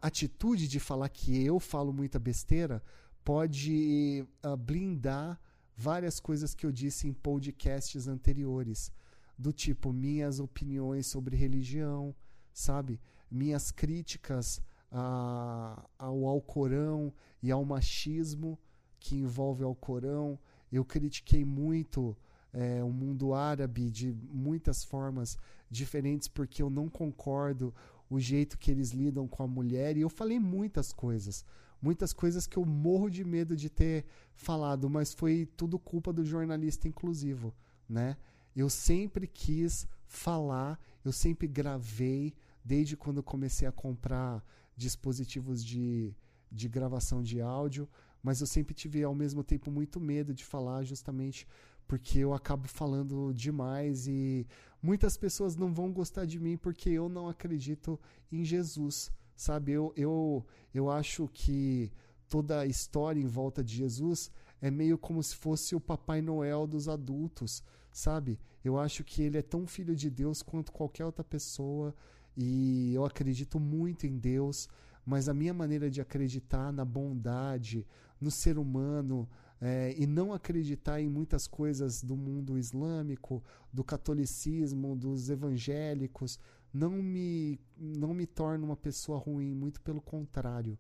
atitude 0.02 0.68
de 0.68 0.80
falar 0.80 1.08
que 1.10 1.44
eu 1.44 1.60
falo 1.60 1.94
muita 1.94 2.20
besteira 2.20 2.84
pode 3.24 4.26
uh, 4.46 4.58
blindar 4.58 5.40
várias 5.76 6.20
coisas 6.20 6.54
que 6.54 6.66
eu 6.66 6.72
disse 6.72 7.08
em 7.08 7.14
podcasts 7.14 8.08
anteriores, 8.08 8.92
do 9.38 9.54
tipo 9.54 9.94
minhas 9.94 10.42
opiniões 10.42 11.08
sobre 11.08 11.38
religião, 11.38 12.14
sabe? 12.54 13.00
Minhas 13.32 13.72
críticas 13.72 14.62
a, 14.92 15.84
ao 15.98 16.26
Alcorão 16.26 17.14
e 17.42 17.52
ao 17.52 17.64
machismo 17.64 18.58
que 19.00 19.16
envolve 19.16 19.64
o 19.64 19.68
Alcorão. 19.68 20.40
Eu 20.72 20.84
critiquei 20.84 21.44
muito 21.46 22.16
é, 22.54 22.84
o 22.84 22.92
mundo 22.92 23.34
árabe 23.34 23.90
de 23.90 24.12
muitas 24.32 24.84
formas 24.84 25.38
diferentes 25.70 26.28
porque 26.28 26.62
eu 26.62 26.70
não 26.70 26.90
concordo 26.90 27.74
o 28.10 28.20
jeito 28.20 28.58
que 28.58 28.72
eles 28.72 28.92
lidam 28.92 29.28
com 29.28 29.44
a 29.44 29.48
mulher. 29.48 29.96
E 29.96 30.02
eu 30.02 30.10
falei 30.10 30.40
muitas 30.40 30.92
coisas. 30.92 31.46
Muitas 31.82 32.12
coisas 32.12 32.46
que 32.46 32.58
eu 32.58 32.66
morro 32.66 33.10
de 33.10 33.24
medo 33.24 33.56
de 33.56 33.70
ter 33.70 34.06
falado, 34.34 34.90
mas 34.90 35.14
foi 35.14 35.48
tudo 35.56 35.80
culpa 35.80 36.12
do 36.12 36.26
jornalista 36.26 36.88
inclusivo, 36.88 37.56
né? 37.88 38.18
Eu 38.54 38.70
sempre 38.70 39.26
quis 39.26 39.88
falar, 40.06 40.78
eu 41.06 41.14
sempre 41.14 41.48
gravei, 41.48 42.36
desde 42.66 42.98
quando 42.98 43.24
comecei 43.24 43.66
a 43.66 43.72
comprar 43.72 44.44
dispositivos 44.80 45.64
de, 45.64 46.16
de 46.50 46.70
gravação 46.70 47.22
de 47.22 47.42
áudio, 47.42 47.88
mas 48.24 48.40
eu 48.40 48.48
sempre 48.48 48.74
tive 48.74 49.04
ao 49.04 49.14
mesmo 49.14 49.44
tempo 49.44 49.70
muito 49.70 50.00
medo 50.00 50.34
de 50.34 50.46
falar, 50.46 50.84
justamente 50.84 51.46
porque 51.86 52.20
eu 52.20 52.34
acabo 52.34 52.68
falando 52.68 53.34
demais 53.34 54.08
e 54.08 54.48
muitas 54.82 55.18
pessoas 55.18 55.56
não 55.56 55.74
vão 55.74 55.92
gostar 55.92 56.26
de 56.26 56.40
mim 56.40 56.56
porque 56.56 56.90
eu 56.90 57.10
não 57.10 57.28
acredito 57.28 58.00
em 58.32 58.46
Jesus, 58.46 59.12
sabe? 59.36 59.74
Eu, 59.74 59.92
eu, 59.98 60.46
eu 60.74 60.90
acho 60.90 61.28
que 61.34 61.92
toda 62.30 62.62
a 62.62 62.66
história 62.66 63.20
em 63.20 63.28
volta 63.28 63.64
de 63.64 63.76
Jesus 63.76 64.32
é 64.62 64.72
meio 64.72 64.98
como 64.98 65.22
se 65.22 65.36
fosse 65.36 65.76
o 65.76 65.80
Papai 65.82 66.22
Noel 66.22 66.66
dos 66.68 66.88
adultos, 66.88 67.64
sabe? 67.92 68.40
Eu 68.64 68.78
acho 68.78 69.04
que 69.04 69.24
ele 69.24 69.38
é 69.38 69.42
tão 69.42 69.66
filho 69.66 69.96
de 69.96 70.10
Deus 70.10 70.42
quanto 70.42 70.72
qualquer 70.72 71.06
outra 71.06 71.24
pessoa 71.24 71.94
e 72.42 72.94
eu 72.94 73.04
acredito 73.04 73.60
muito 73.60 74.08
em 74.08 74.18
Deus, 74.18 74.70
mas 75.06 75.28
a 75.28 75.34
minha 75.34 75.54
maneira 75.54 75.90
de 75.90 76.00
acreditar 76.00 76.72
na 76.72 76.86
bondade, 76.86 77.86
no 78.20 78.32
ser 78.32 78.58
humano, 78.58 79.28
é, 79.60 79.94
e 79.98 80.08
não 80.08 80.32
acreditar 80.32 81.02
em 81.02 81.10
muitas 81.10 81.48
coisas 81.48 82.02
do 82.02 82.16
mundo 82.16 82.58
islâmico, 82.58 83.44
do 83.74 83.84
catolicismo, 83.84 84.96
dos 84.96 85.30
evangélicos, 85.30 86.40
não 86.74 86.92
me, 86.92 87.60
não 87.78 88.14
me 88.14 88.26
torna 88.26 88.64
uma 88.64 88.78
pessoa 88.78 89.20
ruim, 89.20 89.54
muito 89.54 89.82
pelo 89.82 90.00
contrário. 90.00 90.80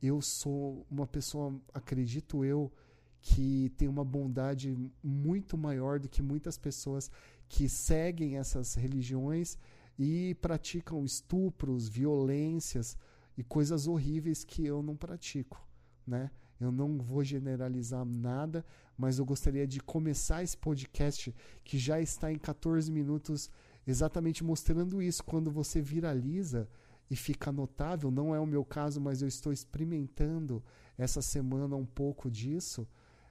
Eu 0.00 0.22
sou 0.22 0.86
uma 0.90 1.06
pessoa, 1.06 1.54
acredito 1.74 2.46
eu, 2.46 2.72
que 3.20 3.70
tem 3.76 3.88
uma 3.88 4.04
bondade 4.06 4.74
muito 5.02 5.58
maior 5.58 6.00
do 6.00 6.08
que 6.08 6.22
muitas 6.22 6.56
pessoas 6.56 7.10
que 7.46 7.68
seguem 7.68 8.38
essas 8.38 8.74
religiões 8.74 9.58
e 9.98 10.34
praticam 10.40 11.04
estupros, 11.04 11.88
violências 11.88 12.96
e 13.36 13.42
coisas 13.42 13.86
horríveis 13.86 14.44
que 14.44 14.64
eu 14.64 14.82
não 14.82 14.96
pratico, 14.96 15.66
né? 16.06 16.30
Eu 16.60 16.70
não 16.70 16.98
vou 16.98 17.22
generalizar 17.24 18.04
nada, 18.04 18.64
mas 18.96 19.18
eu 19.18 19.24
gostaria 19.24 19.66
de 19.66 19.80
começar 19.80 20.42
esse 20.42 20.56
podcast 20.56 21.34
que 21.64 21.78
já 21.78 22.00
está 22.00 22.32
em 22.32 22.38
14 22.38 22.90
minutos, 22.90 23.50
exatamente 23.86 24.44
mostrando 24.44 25.02
isso. 25.02 25.24
Quando 25.24 25.50
você 25.50 25.80
viraliza 25.80 26.68
e 27.10 27.16
fica 27.16 27.52
notável, 27.52 28.10
não 28.10 28.34
é 28.34 28.40
o 28.40 28.46
meu 28.46 28.64
caso, 28.64 29.00
mas 29.00 29.20
eu 29.20 29.28
estou 29.28 29.52
experimentando 29.52 30.62
essa 30.96 31.20
semana 31.20 31.76
um 31.76 31.86
pouco 31.86 32.30
disso. 32.30 32.86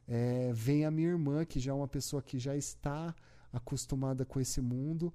É, 0.05 0.51
vem 0.53 0.85
a 0.85 0.91
minha 0.91 1.09
irmã, 1.09 1.45
que 1.45 1.59
já 1.59 1.71
é 1.71 1.75
uma 1.75 1.87
pessoa 1.87 2.21
que 2.21 2.37
já 2.37 2.55
está 2.55 3.15
acostumada 3.51 4.25
com 4.25 4.39
esse 4.39 4.59
mundo, 4.59 5.13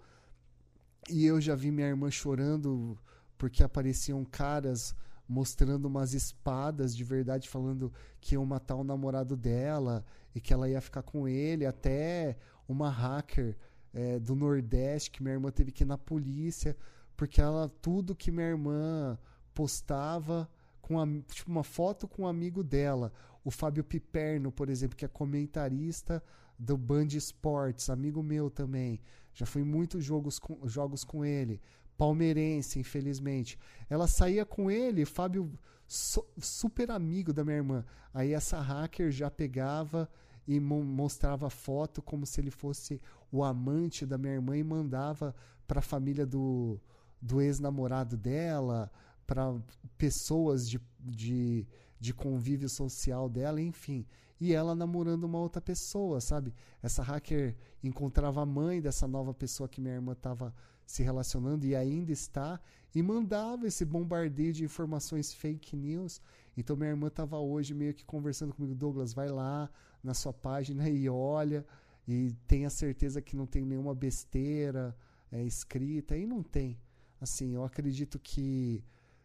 e 1.08 1.24
eu 1.24 1.40
já 1.40 1.54
vi 1.54 1.70
minha 1.70 1.88
irmã 1.88 2.10
chorando 2.10 2.98
porque 3.36 3.62
apareciam 3.62 4.24
caras 4.24 4.94
mostrando 5.28 5.86
umas 5.86 6.14
espadas 6.14 6.96
de 6.96 7.04
verdade, 7.04 7.48
falando 7.48 7.92
que 8.20 8.34
iam 8.34 8.46
matar 8.46 8.76
o 8.76 8.84
namorado 8.84 9.36
dela 9.36 10.04
e 10.34 10.40
que 10.40 10.54
ela 10.54 10.68
ia 10.68 10.80
ficar 10.80 11.02
com 11.02 11.28
ele, 11.28 11.66
até 11.66 12.36
uma 12.66 12.88
hacker 12.88 13.56
é, 13.92 14.18
do 14.18 14.34
Nordeste, 14.34 15.10
que 15.10 15.22
minha 15.22 15.34
irmã 15.34 15.50
teve 15.50 15.70
que 15.70 15.84
ir 15.84 15.86
na 15.86 15.98
polícia, 15.98 16.76
porque 17.16 17.40
ela 17.40 17.68
tudo 17.82 18.14
que 18.14 18.30
minha 18.30 18.48
irmã 18.48 19.18
postava 19.52 20.48
com 20.80 20.98
a, 20.98 21.06
tipo, 21.06 21.50
uma 21.50 21.64
foto 21.64 22.08
com 22.08 22.22
um 22.22 22.26
amigo 22.26 22.62
dela, 22.62 23.12
o 23.44 23.50
Fábio 23.50 23.84
Piperno, 23.84 24.50
por 24.50 24.70
exemplo, 24.70 24.96
que 24.96 25.04
é 25.04 25.08
comentarista 25.08 26.22
do 26.58 26.76
Band 26.76 27.08
Esportes, 27.12 27.90
amigo 27.90 28.22
meu 28.22 28.50
também. 28.50 29.00
Já 29.38 29.46
fui 29.46 29.62
muitos 29.62 30.04
jogos 30.04 30.36
com, 30.40 30.58
jogos 30.66 31.04
com 31.04 31.24
ele. 31.24 31.60
Palmeirense, 31.96 32.80
infelizmente. 32.80 33.56
Ela 33.88 34.08
saía 34.08 34.44
com 34.44 34.68
ele, 34.68 35.04
Fábio, 35.04 35.48
so, 35.86 36.26
super 36.40 36.90
amigo 36.90 37.32
da 37.32 37.44
minha 37.44 37.58
irmã. 37.58 37.84
Aí 38.12 38.32
essa 38.32 38.60
hacker 38.60 39.12
já 39.12 39.30
pegava 39.30 40.10
e 40.44 40.58
mo 40.58 40.82
mostrava 40.82 41.48
foto 41.48 42.02
como 42.02 42.26
se 42.26 42.40
ele 42.40 42.50
fosse 42.50 43.00
o 43.30 43.44
amante 43.44 44.04
da 44.04 44.18
minha 44.18 44.34
irmã 44.34 44.56
e 44.56 44.64
mandava 44.64 45.32
para 45.68 45.78
a 45.78 45.82
família 45.82 46.26
do, 46.26 46.80
do 47.22 47.40
ex-namorado 47.40 48.16
dela, 48.16 48.90
para 49.24 49.54
pessoas 49.96 50.68
de, 50.68 50.80
de, 50.98 51.64
de 52.00 52.12
convívio 52.12 52.68
social 52.68 53.28
dela, 53.28 53.60
enfim. 53.60 54.04
E 54.40 54.52
ela 54.52 54.74
namorando 54.74 55.24
uma 55.24 55.38
outra 55.38 55.60
pessoa, 55.60 56.20
sabe? 56.20 56.54
Essa 56.82 57.02
hacker 57.02 57.56
encontrava 57.82 58.42
a 58.42 58.46
mãe 58.46 58.80
dessa 58.80 59.06
nova 59.08 59.34
pessoa 59.34 59.68
que 59.68 59.80
minha 59.80 59.94
irmã 59.94 60.12
estava 60.12 60.54
se 60.86 61.02
relacionando 61.02 61.66
e 61.66 61.76
ainda 61.76 62.12
está, 62.12 62.58
e 62.94 63.02
mandava 63.02 63.66
esse 63.66 63.84
bombardeio 63.84 64.52
de 64.52 64.64
informações 64.64 65.34
fake 65.34 65.76
news. 65.76 66.20
Então 66.56 66.76
minha 66.76 66.88
irmã 66.88 67.08
estava 67.08 67.38
hoje 67.38 67.74
meio 67.74 67.92
que 67.92 68.04
conversando 68.04 68.54
comigo, 68.54 68.74
Douglas, 68.74 69.12
vai 69.12 69.28
lá 69.28 69.68
na 70.02 70.14
sua 70.14 70.32
página 70.32 70.88
e 70.88 71.08
olha 71.08 71.66
e 72.06 72.32
tenha 72.46 72.70
certeza 72.70 73.20
que 73.20 73.36
não 73.36 73.46
tem 73.46 73.66
nenhuma 73.66 73.94
besteira 73.94 74.96
é, 75.30 75.42
escrita. 75.44 76.16
E 76.16 76.26
não 76.26 76.42
tem. 76.42 76.78
Assim, 77.20 77.54
eu 77.54 77.64
acredito 77.64 78.18
que 78.18 78.82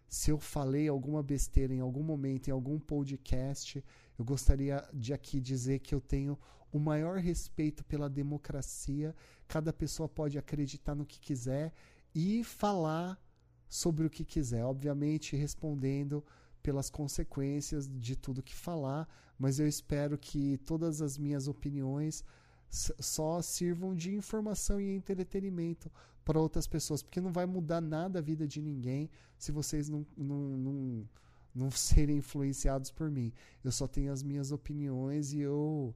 se 0.10 0.30
eu 0.30 0.38
falei 0.38 0.90
alguma 0.90 1.24
besteira 1.24 1.74
em 1.74 1.80
algum 1.80 2.04
momento, 2.04 2.50
em 2.50 2.52
algum 2.52 2.78
podcast, 2.78 3.84
eu 4.24 4.26
gostaria 4.26 4.88
de 4.94 5.14
aqui 5.14 5.42
dizer 5.42 5.80
que 5.80 5.94
eu 5.94 6.00
tenho 6.00 6.40
o 6.72 6.80
maior 6.80 7.18
respeito 7.18 7.84
pela 7.84 8.10
democracia. 8.10 9.14
Cada 9.50 9.74
pessoa 9.74 10.08
pode 10.08 10.38
acreditar 10.38 10.96
no 10.96 11.06
que 11.06 11.20
quiser 11.20 11.74
e 12.16 12.42
falar 12.42 13.22
sobre 13.68 14.06
o 14.06 14.10
que 14.10 14.24
quiser, 14.24 14.64
obviamente 14.64 15.36
respondendo 15.36 16.24
pelas 16.62 16.90
consequências 16.90 17.90
de 17.90 18.16
tudo 18.16 18.42
que 18.42 18.56
falar, 18.56 19.10
mas 19.38 19.60
eu 19.60 19.68
espero 19.68 20.18
que 20.18 20.58
todas 20.60 21.02
as 21.02 21.18
minhas 21.18 21.50
opiniões 21.50 22.24
só 22.70 23.42
sirvam 23.42 23.94
de 23.94 24.16
informação 24.16 24.80
e 24.80 24.96
entretenimento 24.96 25.92
para 26.24 26.40
outras 26.40 26.66
pessoas, 26.66 27.04
porque 27.04 27.20
não 27.20 27.34
vai 27.34 27.46
mudar 27.46 27.82
nada 27.82 28.20
a 28.20 28.22
vida 28.22 28.48
de 28.48 28.62
ninguém 28.62 29.10
se 29.38 29.52
vocês 29.52 29.90
não, 29.90 30.06
não, 30.16 30.58
não, 30.58 31.10
não 31.54 31.70
serem 31.72 32.18
influenciados 32.18 32.92
por 32.92 33.10
mim. 33.10 33.34
Eu 33.64 33.72
só 33.72 33.88
tenho 33.88 34.12
as 34.12 34.24
minhas 34.24 34.52
opiniões 34.52 35.34
e 35.34 35.40
eu 35.40 35.96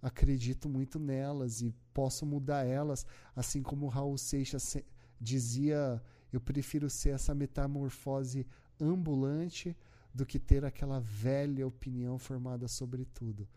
acredito 0.00 0.68
muito 0.68 0.98
nelas 0.98 1.60
e 1.60 1.74
posso 1.92 2.24
mudar 2.24 2.64
elas, 2.64 3.04
assim 3.34 3.62
como 3.62 3.86
o 3.86 3.88
Raul 3.88 4.16
Seixas 4.16 4.76
dizia, 5.20 6.00
eu 6.32 6.40
prefiro 6.40 6.88
ser 6.88 7.10
essa 7.10 7.34
metamorfose 7.34 8.46
ambulante 8.80 9.76
do 10.14 10.24
que 10.24 10.38
ter 10.38 10.64
aquela 10.64 11.00
velha 11.00 11.66
opinião 11.66 12.18
formada 12.18 12.68
sobre 12.68 13.04
tudo. 13.04 13.48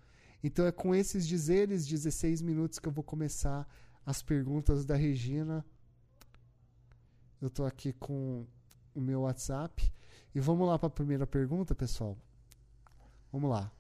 Então 0.43 0.65
é 0.65 0.71
com 0.71 0.93
esses 0.95 1.27
dizeres, 1.27 1.85
16 1.85 2.41
minutos, 2.41 2.79
que 2.79 2.87
eu 2.87 2.91
vou 2.91 3.03
começar 3.03 3.67
as 4.05 4.21
perguntas 4.21 4.85
da 4.85 4.95
Regina. 4.95 5.63
Eu 7.39 7.47
estou 7.47 7.65
aqui 7.65 7.93
com 7.93 8.45
o 8.93 9.01
meu 9.01 9.21
WhatsApp. 9.21 9.91
E 10.33 10.39
vamos 10.39 10.67
lá 10.67 10.79
para 10.79 10.87
a 10.87 10.91
primeira 10.91 11.27
pergunta, 11.27 11.75
pessoal. 11.75 12.17
Vamos 13.31 13.49
lá. 13.49 13.71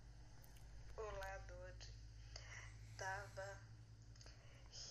Olá, 0.97 1.37
Dodi. 1.47 1.87
Tava 2.97 3.57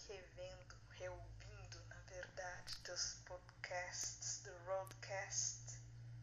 revendo, 0.08 0.74
reouvindo, 0.90 1.78
na 1.88 2.00
verdade, 2.08 2.76
teus 2.82 3.22
podcasts 3.26 4.42
do 4.42 4.50
Roadcast. 4.66 5.78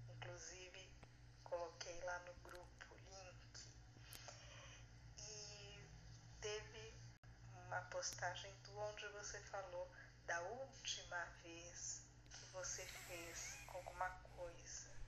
Inclusive, 0.10 0.90
coloquei 1.44 2.00
lá 2.04 2.20
no 2.20 2.34
grupo 2.44 2.68
postagem 7.98 8.54
do 8.64 8.78
onde 8.78 9.08
você 9.08 9.40
falou 9.40 9.90
da 10.28 10.40
última 10.42 11.26
vez 11.42 12.04
que 12.30 12.46
você 12.54 12.86
fez 12.86 13.58
alguma 13.74 14.08
coisa 14.36 14.92
e 15.02 15.07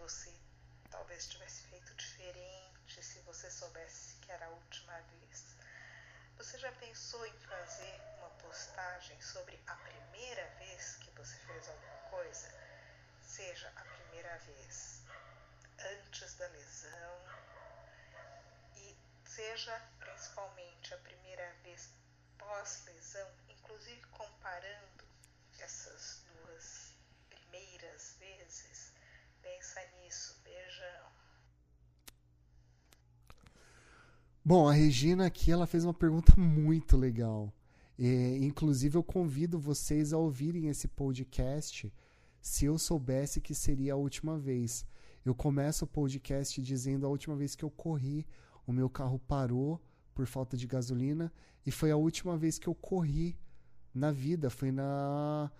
você 0.00 0.34
talvez 0.90 1.28
tivesse 1.28 1.62
feito 1.68 1.94
diferente 1.94 3.04
se 3.04 3.20
você 3.20 3.50
soubesse 3.50 4.16
que 4.16 4.32
era 4.32 4.46
a 4.46 4.50
última 4.50 4.98
vez. 4.98 5.56
Você 6.38 6.58
já 6.58 6.72
pensou 6.72 7.24
em 7.26 7.38
fazer 7.40 8.00
uma 8.18 8.30
postagem 8.30 9.20
sobre 9.20 9.62
a 9.66 9.76
primeira 9.76 10.48
vez 10.58 10.96
que 10.96 11.10
você 11.10 11.36
fez 11.36 11.68
alguma 11.68 11.98
coisa? 12.10 12.48
Seja 13.22 13.70
a 13.76 13.84
primeira 13.84 14.38
vez 14.38 15.02
antes 15.78 16.34
da 16.34 16.46
lesão, 16.48 17.20
seja 19.26 19.80
principalmente 19.98 20.92
a 20.92 20.98
primeira 20.98 21.52
vez 21.62 21.90
pós-lesão, 22.38 23.30
inclusive 23.48 24.02
comparando 24.08 25.04
essas 25.58 26.24
duas 26.26 26.94
primeiras 27.28 28.16
vezes. 28.18 28.99
Pensa 29.42 29.80
nisso, 30.02 30.40
beijão. 30.44 31.10
Bom, 34.44 34.68
a 34.68 34.72
Regina 34.72 35.26
aqui 35.26 35.50
ela 35.50 35.66
fez 35.66 35.84
uma 35.84 35.94
pergunta 35.94 36.34
muito 36.38 36.96
legal. 36.96 37.52
É, 37.98 38.38
inclusive, 38.38 38.96
eu 38.96 39.02
convido 39.02 39.58
vocês 39.58 40.12
a 40.12 40.18
ouvirem 40.18 40.68
esse 40.68 40.88
podcast 40.88 41.92
se 42.40 42.64
eu 42.64 42.78
soubesse 42.78 43.40
que 43.40 43.54
seria 43.54 43.92
a 43.92 43.96
última 43.96 44.38
vez. 44.38 44.86
Eu 45.24 45.34
começo 45.34 45.84
o 45.84 45.88
podcast 45.88 46.60
dizendo 46.62 47.06
a 47.06 47.10
última 47.10 47.36
vez 47.36 47.54
que 47.54 47.64
eu 47.64 47.70
corri 47.70 48.26
o 48.66 48.72
meu 48.72 48.88
carro 48.88 49.18
parou 49.18 49.82
por 50.14 50.26
falta 50.26 50.56
de 50.56 50.66
gasolina 50.66 51.32
e 51.66 51.70
foi 51.70 51.90
a 51.90 51.96
última 51.96 52.36
vez 52.36 52.58
que 52.58 52.68
eu 52.68 52.74
corri 52.74 53.36
na 53.92 54.10
vida. 54.10 54.48
Foi 54.48 54.70
na. 54.70 55.50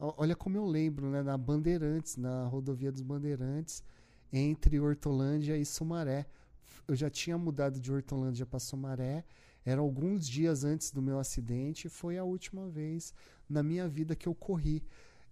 Olha 0.00 0.34
como 0.34 0.56
eu 0.56 0.64
lembro, 0.64 1.10
né? 1.10 1.22
Na 1.22 1.36
Bandeirantes, 1.36 2.16
na 2.16 2.46
rodovia 2.46 2.90
dos 2.90 3.02
Bandeirantes, 3.02 3.82
entre 4.32 4.80
Hortolândia 4.80 5.56
e 5.56 5.64
Sumaré. 5.64 6.26
Eu 6.88 6.96
já 6.96 7.10
tinha 7.10 7.36
mudado 7.36 7.78
de 7.78 7.92
Hortolândia 7.92 8.46
para 8.46 8.58
Sumaré. 8.58 9.24
Era 9.64 9.80
alguns 9.80 10.26
dias 10.26 10.64
antes 10.64 10.90
do 10.90 11.02
meu 11.02 11.18
acidente. 11.18 11.88
Foi 11.88 12.16
a 12.16 12.24
última 12.24 12.68
vez 12.68 13.12
na 13.48 13.62
minha 13.62 13.86
vida 13.86 14.16
que 14.16 14.26
eu 14.26 14.34
corri. 14.34 14.82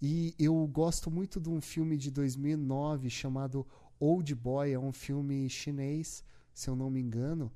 E 0.00 0.34
eu 0.38 0.54
gosto 0.66 1.10
muito 1.10 1.40
de 1.40 1.48
um 1.48 1.60
filme 1.60 1.96
de 1.96 2.10
2009 2.10 3.08
chamado 3.08 3.66
Old 3.98 4.34
Boy. 4.34 4.72
É 4.72 4.78
um 4.78 4.92
filme 4.92 5.48
chinês 5.48 6.22
se 6.58 6.68
eu 6.68 6.74
não 6.74 6.90
me 6.90 7.00
engano, 7.00 7.52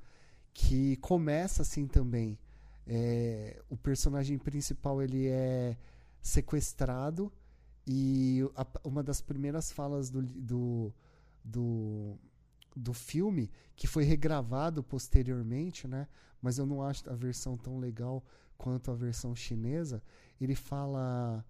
que 0.54 0.96
começa 0.98 1.62
assim 1.62 1.88
também. 1.88 2.38
É, 2.86 3.60
o 3.68 3.76
personagem 3.76 4.38
principal 4.38 5.02
ele 5.02 5.26
é 5.26 5.76
sequestrado 6.22 7.32
e 7.86 8.40
a, 8.54 8.66
uma 8.84 9.02
das 9.02 9.20
primeiras 9.20 9.72
falas 9.72 10.08
do, 10.08 10.22
do, 10.22 10.94
do, 11.44 12.16
do, 12.76 12.92
filme, 12.92 13.50
que 13.74 13.86
foi 13.86 14.04
regravado 14.04 14.82
posteriormente, 14.82 15.88
né? 15.88 16.06
mas 16.40 16.58
eu 16.58 16.66
não 16.66 16.82
acho 16.82 17.08
a 17.10 17.14
versão 17.14 17.56
tão 17.56 17.78
legal 17.78 18.24
quanto 18.56 18.90
a 18.90 18.94
versão 18.94 19.34
chinesa, 19.34 20.00
ele 20.40 20.54
fala 20.54 21.44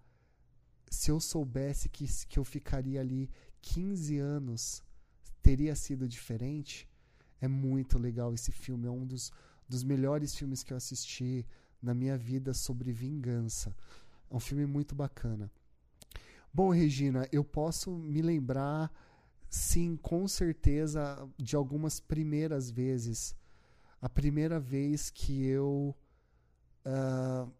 se 0.89 1.11
eu 1.11 1.19
soubesse 1.19 1.89
que, 1.89 2.07
que 2.27 2.37
eu 2.37 2.43
ficaria 2.43 2.99
ali 2.99 3.29
15 3.61 4.17
anos, 4.17 4.83
teria 5.41 5.75
sido 5.75 6.07
diferente. 6.07 6.87
É 7.41 7.47
muito 7.47 7.97
legal 7.97 8.33
esse 8.33 8.51
filme, 8.51 8.87
é 8.87 8.91
um 8.91 9.05
dos, 9.05 9.31
dos 9.67 9.83
melhores 9.83 10.35
filmes 10.35 10.63
que 10.63 10.71
eu 10.71 10.77
assisti 10.77 11.45
na 11.81 11.93
minha 11.93 12.17
vida 12.17 12.53
sobre 12.53 12.91
vingança. 12.91 13.75
É 14.33 14.35
um 14.35 14.39
filme 14.39 14.65
muito 14.65 14.95
bacana. 14.95 15.51
Bom, 16.51 16.71
Regina, 16.71 17.29
eu 17.31 17.43
posso 17.43 17.91
me 17.91 18.21
lembrar, 18.21 18.91
sim, 19.49 19.95
com 19.95 20.27
certeza, 20.27 21.29
de 21.37 21.55
algumas 21.55 21.99
primeiras 21.99 22.71
vezes. 22.71 23.35
A 24.01 24.09
primeira 24.09 24.59
vez 24.59 25.11
que 25.11 25.45
eu 25.45 25.95
uh, 26.85 27.51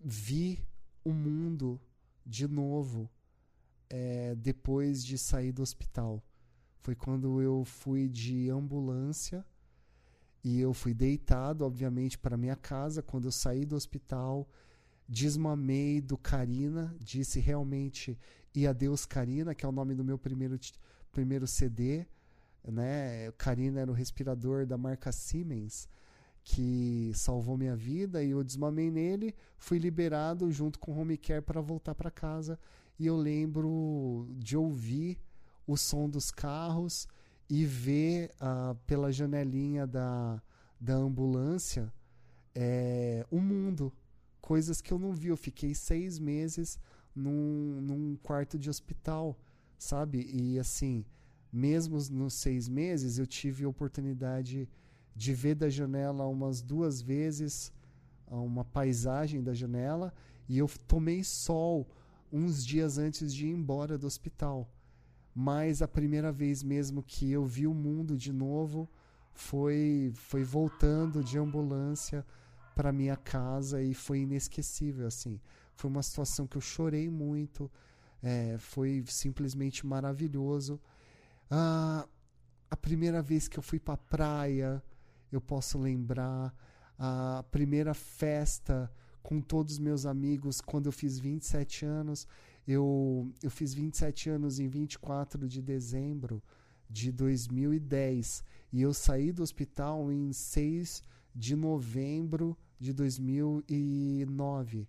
vi 0.00 0.64
o 1.04 1.12
mundo 1.12 1.80
de 2.24 2.48
novo 2.48 3.10
é, 3.90 4.34
depois 4.36 5.04
de 5.04 5.18
sair 5.18 5.52
do 5.52 5.62
hospital. 5.62 6.22
Foi 6.78 6.94
quando 6.94 7.42
eu 7.42 7.64
fui 7.64 8.08
de 8.08 8.48
ambulância 8.50 9.44
E 10.44 10.60
eu 10.60 10.74
fui 10.74 10.94
deitado, 10.94 11.64
obviamente, 11.64 12.18
para 12.18 12.36
minha 12.36 12.56
casa. 12.56 13.02
Quando 13.02 13.26
eu 13.26 13.32
saí 13.32 13.64
do 13.64 13.76
hospital, 13.76 14.48
desmamei 15.12 16.00
do 16.00 16.16
Karina, 16.16 16.96
disse 16.98 17.38
realmente 17.38 18.18
e 18.54 18.66
adeus 18.66 19.04
Karina, 19.04 19.54
que 19.54 19.62
é 19.62 19.68
o 19.68 19.72
nome 19.72 19.94
do 19.94 20.02
meu 20.02 20.18
primeiro, 20.18 20.58
primeiro 21.12 21.46
CD. 21.46 22.06
Né? 22.64 23.30
Karina 23.32 23.80
era 23.80 23.90
o 23.90 23.94
respirador 23.94 24.64
da 24.64 24.78
marca 24.78 25.12
Siemens 25.12 25.86
que 26.42 27.12
salvou 27.14 27.58
minha 27.58 27.76
vida 27.76 28.24
e 28.24 28.30
eu 28.30 28.42
desmamei 28.42 28.90
nele, 28.90 29.34
fui 29.58 29.78
liberado 29.78 30.50
junto 30.50 30.78
com 30.78 30.92
o 30.92 30.98
home 30.98 31.18
care 31.18 31.42
para 31.42 31.60
voltar 31.60 31.94
para 31.94 32.10
casa 32.10 32.58
e 32.98 33.06
eu 33.06 33.16
lembro 33.16 34.26
de 34.38 34.56
ouvir 34.56 35.18
o 35.66 35.76
som 35.76 36.08
dos 36.08 36.30
carros 36.30 37.06
e 37.50 37.64
ver 37.64 38.30
uh, 38.40 38.74
pela 38.86 39.12
janelinha 39.12 39.86
da, 39.86 40.42
da 40.80 40.94
ambulância 40.94 41.92
é, 42.54 43.24
o 43.30 43.40
mundo, 43.40 43.92
coisas 44.42 44.82
que 44.82 44.92
eu 44.92 44.98
não 44.98 45.14
vi. 45.14 45.28
Eu 45.28 45.36
fiquei 45.38 45.74
seis 45.74 46.18
meses 46.18 46.78
num, 47.14 47.80
num 47.80 48.16
quarto 48.22 48.58
de 48.58 48.68
hospital, 48.68 49.38
sabe? 49.78 50.28
E 50.30 50.58
assim, 50.58 51.06
mesmo 51.50 51.96
nos 52.10 52.34
seis 52.34 52.68
meses, 52.68 53.18
eu 53.18 53.26
tive 53.26 53.64
a 53.64 53.68
oportunidade 53.68 54.68
de 55.16 55.32
ver 55.32 55.54
da 55.54 55.70
janela 55.70 56.26
umas 56.26 56.60
duas 56.60 57.00
vezes 57.00 57.72
uma 58.40 58.64
paisagem 58.64 59.42
da 59.42 59.52
janela 59.52 60.12
e 60.48 60.58
eu 60.58 60.68
tomei 60.86 61.22
sol 61.22 61.86
uns 62.32 62.64
dias 62.64 62.96
antes 62.96 63.32
de 63.34 63.46
ir 63.46 63.50
embora 63.50 63.98
do 63.98 64.06
hospital. 64.06 64.70
Mas 65.34 65.82
a 65.82 65.88
primeira 65.88 66.32
vez 66.32 66.62
mesmo 66.62 67.02
que 67.02 67.30
eu 67.30 67.44
vi 67.44 67.66
o 67.66 67.74
mundo 67.74 68.16
de 68.16 68.32
novo 68.32 68.88
foi 69.32 70.12
foi 70.14 70.44
voltando 70.44 71.22
de 71.22 71.38
ambulância 71.38 72.24
para 72.82 72.90
minha 72.90 73.16
casa 73.16 73.80
e 73.80 73.94
foi 73.94 74.22
inesquecível 74.22 75.06
assim. 75.06 75.40
Foi 75.76 75.88
uma 75.88 76.02
situação 76.02 76.48
que 76.48 76.56
eu 76.56 76.60
chorei 76.60 77.08
muito, 77.08 77.70
é, 78.20 78.56
foi 78.58 79.04
simplesmente 79.06 79.86
maravilhoso. 79.86 80.80
Ah, 81.48 82.04
a 82.68 82.76
primeira 82.76 83.22
vez 83.22 83.46
que 83.46 83.56
eu 83.56 83.62
fui 83.62 83.78
para 83.78 83.96
praia, 83.96 84.82
eu 85.30 85.40
posso 85.40 85.78
lembrar 85.78 86.52
a 86.98 87.44
primeira 87.52 87.94
festa 87.94 88.92
com 89.22 89.40
todos 89.40 89.74
os 89.74 89.78
meus 89.78 90.04
amigos 90.04 90.60
quando 90.60 90.86
eu 90.86 90.92
fiz 90.92 91.20
27 91.20 91.84
anos. 91.84 92.26
Eu, 92.66 93.32
eu 93.40 93.50
fiz 93.50 93.72
27 93.72 94.28
anos 94.28 94.58
em 94.58 94.66
24 94.66 95.46
de 95.46 95.62
dezembro 95.62 96.42
de 96.90 97.12
2010 97.12 98.42
e 98.72 98.82
eu 98.82 98.92
saí 98.92 99.30
do 99.30 99.40
hospital 99.40 100.10
em 100.10 100.32
6 100.32 101.00
de 101.32 101.54
novembro 101.54 102.58
de 102.82 102.92
2009. 102.92 104.88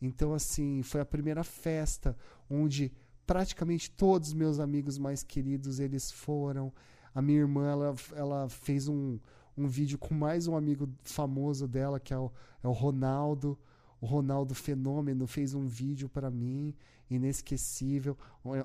Então, 0.00 0.34
assim, 0.34 0.82
foi 0.82 1.00
a 1.00 1.04
primeira 1.04 1.42
festa 1.42 2.14
onde 2.48 2.92
praticamente 3.26 3.90
todos 3.90 4.28
os 4.28 4.34
meus 4.34 4.60
amigos 4.60 4.98
mais 4.98 5.22
queridos 5.22 5.80
eles 5.80 6.12
foram. 6.12 6.70
A 7.14 7.22
minha 7.22 7.38
irmã 7.38 7.70
ela, 7.70 7.94
ela 8.14 8.48
fez 8.50 8.86
um, 8.86 9.18
um 9.56 9.66
vídeo 9.66 9.98
com 9.98 10.14
mais 10.14 10.46
um 10.46 10.54
amigo 10.54 10.86
famoso 11.02 11.66
dela, 11.66 11.98
que 11.98 12.12
é 12.12 12.18
o, 12.18 12.30
é 12.62 12.68
o 12.68 12.72
Ronaldo. 12.72 13.58
O 13.98 14.04
Ronaldo 14.04 14.54
Fenômeno 14.54 15.26
fez 15.26 15.54
um 15.54 15.66
vídeo 15.66 16.10
para 16.10 16.30
mim, 16.30 16.74
inesquecível. 17.08 18.18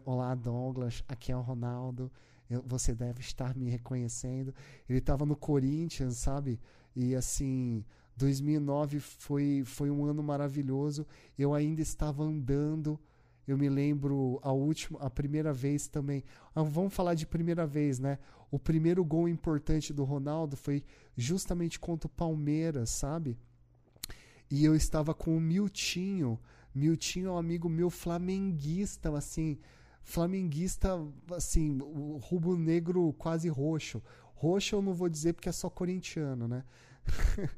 Olá, 0.03 0.35
Douglas, 0.35 1.05
aqui 1.07 1.31
é 1.31 1.37
o 1.37 1.41
Ronaldo. 1.41 2.11
Eu, 2.49 2.61
você 2.67 2.93
deve 2.93 3.21
estar 3.21 3.55
me 3.55 3.69
reconhecendo. 3.69 4.53
Ele 4.89 4.99
estava 4.99 5.25
no 5.25 5.37
Corinthians, 5.37 6.17
sabe? 6.17 6.59
E 6.95 7.15
assim, 7.15 7.85
2009 8.17 8.99
foi, 8.99 9.63
foi 9.65 9.89
um 9.89 10.03
ano 10.05 10.21
maravilhoso. 10.21 11.05
Eu 11.37 11.53
ainda 11.53 11.81
estava 11.81 12.23
andando 12.23 12.99
eu 13.47 13.57
me 13.57 13.69
lembro 13.69 14.39
a 14.43 14.51
última, 14.51 14.99
a 14.99 15.09
primeira 15.09 15.53
vez 15.53 15.87
também. 15.87 16.21
Ah, 16.53 16.63
vamos 16.63 16.93
falar 16.93 17.13
de 17.13 17.25
primeira 17.25 17.65
vez, 17.65 17.97
né? 17.97 18.19
O 18.51 18.59
primeiro 18.59 19.05
gol 19.05 19.29
importante 19.29 19.93
do 19.93 20.03
Ronaldo 20.03 20.57
foi 20.57 20.83
justamente 21.15 21.79
contra 21.79 22.07
o 22.07 22.11
Palmeiras, 22.11 22.89
sabe? 22.89 23.37
E 24.51 24.65
eu 24.65 24.75
estava 24.75 25.13
com 25.13 25.35
o 25.35 25.39
Miltinho. 25.39 26.37
Miltinho 26.75 27.29
é 27.29 27.31
um 27.31 27.37
amigo 27.37 27.69
meu 27.69 27.89
flamenguista, 27.89 29.15
assim, 29.17 29.57
flamenguista, 30.03 30.99
assim, 31.31 31.79
o 31.81 32.17
rubro-negro 32.17 33.13
quase 33.13 33.47
roxo. 33.47 34.03
Roxo 34.35 34.75
eu 34.75 34.81
não 34.81 34.93
vou 34.93 35.07
dizer 35.07 35.33
porque 35.33 35.49
é 35.49 35.53
só 35.53 35.69
corintiano, 35.69 36.49
né? 36.49 36.65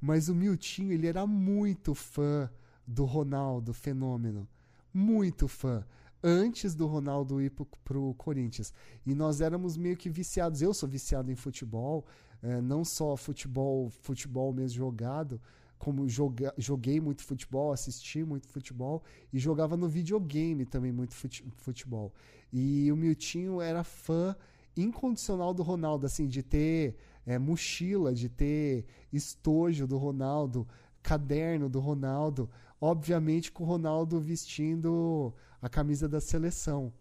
Mas 0.00 0.28
o 0.28 0.34
Miltinho, 0.34 0.92
ele 0.92 1.06
era 1.06 1.26
muito 1.26 1.94
fã 1.94 2.50
do 2.86 3.04
Ronaldo, 3.04 3.74
fenômeno 3.74 4.48
muito 4.92 5.46
fã 5.46 5.84
antes 6.22 6.74
do 6.74 6.86
Ronaldo 6.86 7.40
ir 7.40 7.52
para 7.84 7.98
o 7.98 8.14
Corinthians. 8.14 8.72
E 9.06 9.14
nós 9.14 9.40
éramos 9.40 9.76
meio 9.76 9.96
que 9.96 10.10
viciados. 10.10 10.60
Eu 10.60 10.74
sou 10.74 10.88
viciado 10.88 11.30
em 11.30 11.36
futebol, 11.36 12.04
é, 12.42 12.60
não 12.60 12.84
só 12.84 13.16
futebol, 13.16 13.88
futebol 14.02 14.52
mesmo 14.52 14.76
jogado, 14.76 15.40
como 15.78 16.08
joga, 16.08 16.52
joguei 16.58 17.00
muito 17.00 17.22
futebol, 17.22 17.72
assisti 17.72 18.24
muito 18.24 18.48
futebol 18.48 19.02
e 19.32 19.38
jogava 19.38 19.76
no 19.76 19.88
videogame 19.88 20.66
também 20.66 20.90
muito 20.90 21.14
futebol. 21.56 22.12
E 22.52 22.90
o 22.90 22.96
Miltinho 22.96 23.60
era 23.60 23.84
fã 23.84 24.34
incondicional 24.76 25.54
do 25.54 25.62
Ronaldo, 25.62 26.06
assim, 26.06 26.26
de 26.26 26.42
ter 26.42 26.96
é, 27.28 27.38
mochila, 27.38 28.12
de 28.14 28.28
ter 28.28 28.86
estojo 29.12 29.86
do 29.86 29.96
Ronaldo, 29.96 30.66
caderno 31.02 31.68
do 31.68 31.78
Ronaldo 31.78 32.48
obviamente 32.80 33.50
com 33.50 33.64
o 33.64 33.66
Ronaldo 33.66 34.20
vestindo 34.20 35.34
a 35.60 35.68
camisa 35.68 36.08
da 36.08 36.20
seleção. 36.20 36.92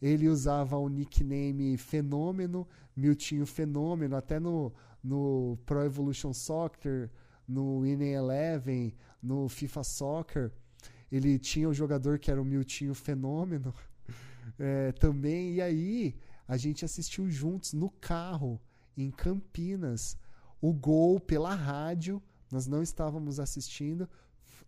Ele 0.00 0.28
usava 0.28 0.76
o 0.76 0.88
nickname 0.88 1.76
Fenômeno, 1.76 2.66
Miltinho 2.96 3.44
Fenômeno, 3.44 4.16
até 4.16 4.38
no, 4.38 4.72
no 5.02 5.58
Pro 5.66 5.84
Evolution 5.84 6.32
Soccer, 6.32 7.10
no 7.46 7.80
Winning 7.80 8.12
Eleven, 8.12 8.94
no 9.22 9.48
FIFA 9.48 9.84
Soccer. 9.84 10.52
Ele 11.10 11.38
tinha 11.38 11.68
um 11.68 11.74
jogador 11.74 12.18
que 12.18 12.30
era 12.30 12.40
o 12.40 12.44
Miltinho 12.44 12.94
Fenômeno 12.94 13.74
é, 14.58 14.92
também. 14.92 15.54
E 15.54 15.60
aí 15.60 16.16
a 16.46 16.56
gente 16.56 16.84
assistiu 16.84 17.28
juntos 17.28 17.72
no 17.72 17.90
carro, 17.90 18.60
em 19.02 19.10
Campinas, 19.10 20.16
o 20.60 20.72
gol 20.72 21.20
pela 21.20 21.54
rádio. 21.54 22.22
Nós 22.50 22.66
não 22.66 22.82
estávamos 22.82 23.38
assistindo, 23.38 24.08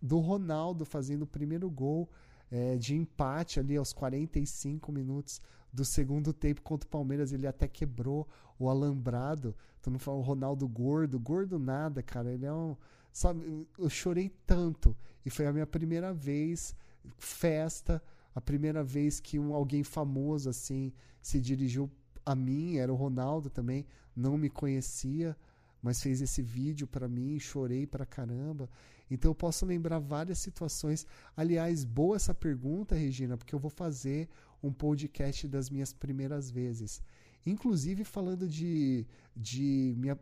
do 0.01 0.19
Ronaldo 0.19 0.85
fazendo 0.85 1.23
o 1.23 1.27
primeiro 1.27 1.69
gol 1.69 2.09
é, 2.49 2.77
de 2.77 2.95
empate 2.95 3.59
ali 3.59 3.77
aos 3.77 3.93
45 3.93 4.91
minutos 4.91 5.39
do 5.71 5.85
segundo 5.85 6.33
tempo 6.33 6.61
contra 6.61 6.87
o 6.87 6.89
Palmeiras. 6.89 7.31
Ele 7.31 7.47
até 7.47 7.67
quebrou 7.67 8.27
o 8.59 8.69
alambrado. 8.69 9.55
Tu 9.81 9.89
não 9.89 9.99
fala 9.99 10.17
o 10.17 10.21
Ronaldo 10.21 10.67
gordo, 10.67 11.19
gordo 11.19 11.57
nada, 11.57 12.03
cara. 12.03 12.31
Ele 12.31 12.45
é 12.45 12.53
um. 12.53 12.75
Sabe, 13.11 13.67
eu 13.77 13.89
chorei 13.89 14.29
tanto. 14.45 14.95
E 15.25 15.29
foi 15.29 15.45
a 15.45 15.53
minha 15.53 15.67
primeira 15.67 16.13
vez, 16.13 16.75
festa, 17.17 18.01
a 18.33 18.41
primeira 18.41 18.83
vez 18.83 19.19
que 19.19 19.37
um, 19.37 19.53
alguém 19.53 19.83
famoso 19.83 20.49
assim 20.49 20.93
se 21.21 21.39
dirigiu 21.39 21.89
a 22.25 22.35
mim, 22.35 22.77
era 22.77 22.91
o 22.91 22.95
Ronaldo 22.95 23.49
também, 23.49 23.85
não 24.15 24.37
me 24.37 24.49
conhecia, 24.49 25.35
mas 25.81 26.01
fez 26.01 26.21
esse 26.21 26.41
vídeo 26.41 26.87
para 26.87 27.07
mim, 27.07 27.39
chorei 27.39 27.87
pra 27.87 28.05
caramba. 28.05 28.69
Então 29.09 29.31
eu 29.31 29.35
posso 29.35 29.65
lembrar 29.65 29.99
várias 29.99 30.39
situações. 30.39 31.05
Aliás, 31.35 31.83
boa 31.83 32.15
essa 32.15 32.33
pergunta, 32.33 32.95
Regina, 32.95 33.37
porque 33.37 33.53
eu 33.53 33.59
vou 33.59 33.71
fazer 33.71 34.29
um 34.61 34.71
podcast 34.71 35.47
das 35.47 35.69
minhas 35.69 35.91
primeiras 35.91 36.51
vezes. 36.51 37.01
Inclusive 37.45 38.03
falando 38.03 38.47
de, 38.47 39.05
de 39.35 39.95
minha, 39.97 40.17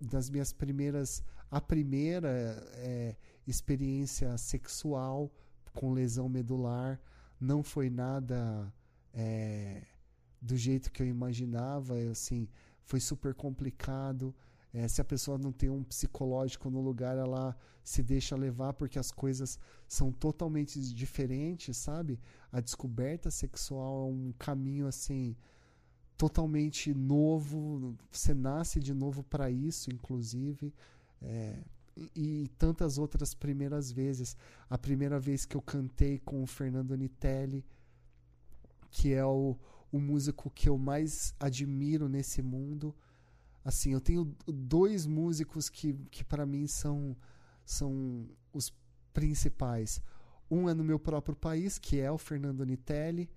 das 0.00 0.30
minhas 0.30 0.52
primeiras. 0.52 1.22
A 1.50 1.60
primeira 1.60 2.28
é, 2.76 3.16
experiência 3.44 4.38
sexual 4.38 5.30
com 5.74 5.92
lesão 5.92 6.28
medular 6.28 7.00
não 7.40 7.62
foi 7.62 7.90
nada 7.90 8.72
é, 9.12 9.82
do 10.40 10.56
jeito 10.56 10.90
que 10.90 11.02
eu 11.02 11.06
imaginava. 11.06 11.94
Assim, 12.10 12.48
foi 12.84 13.00
super 13.00 13.34
complicado. 13.34 14.34
É, 14.72 14.86
se 14.86 15.00
a 15.00 15.04
pessoa 15.04 15.36
não 15.36 15.52
tem 15.52 15.68
um 15.68 15.82
psicológico 15.82 16.70
no 16.70 16.80
lugar, 16.80 17.16
ela 17.18 17.56
se 17.82 18.02
deixa 18.02 18.36
levar 18.36 18.72
porque 18.74 18.98
as 18.98 19.10
coisas 19.10 19.58
são 19.88 20.12
totalmente 20.12 20.80
diferentes, 20.94 21.76
sabe? 21.76 22.20
A 22.52 22.60
descoberta 22.60 23.30
sexual 23.30 24.08
é 24.08 24.12
um 24.12 24.32
caminho 24.38 24.86
assim 24.86 25.36
totalmente 26.16 26.94
novo. 26.94 27.96
Você 28.12 28.34
nasce 28.34 28.78
de 28.78 28.94
novo 28.94 29.24
para 29.24 29.50
isso, 29.50 29.90
inclusive. 29.90 30.72
É, 31.20 31.58
e, 31.96 32.44
e 32.44 32.48
tantas 32.58 32.98
outras 32.98 33.34
primeiras 33.34 33.90
vezes. 33.90 34.36
A 34.68 34.78
primeira 34.78 35.18
vez 35.18 35.44
que 35.44 35.56
eu 35.56 35.62
cantei 35.62 36.18
com 36.18 36.42
o 36.42 36.46
Fernando 36.46 36.96
Nitelli, 36.96 37.64
que 38.90 39.12
é 39.12 39.24
o, 39.24 39.56
o 39.92 39.98
músico 39.98 40.50
que 40.50 40.68
eu 40.68 40.78
mais 40.78 41.34
admiro 41.38 42.08
nesse 42.08 42.42
mundo 42.42 42.94
assim, 43.64 43.92
eu 43.92 44.00
tenho 44.00 44.34
dois 44.46 45.06
músicos 45.06 45.68
que, 45.68 45.94
que 46.10 46.24
para 46.24 46.46
mim 46.46 46.66
são, 46.66 47.16
são 47.64 48.28
os 48.52 48.72
principais. 49.12 50.00
Um 50.50 50.68
é 50.68 50.74
no 50.74 50.84
meu 50.84 50.98
próprio 50.98 51.36
país, 51.36 51.78
que 51.78 52.00
é 52.00 52.10
o 52.10 52.18
Fernando 52.18 52.64
Nitelli, 52.64 53.30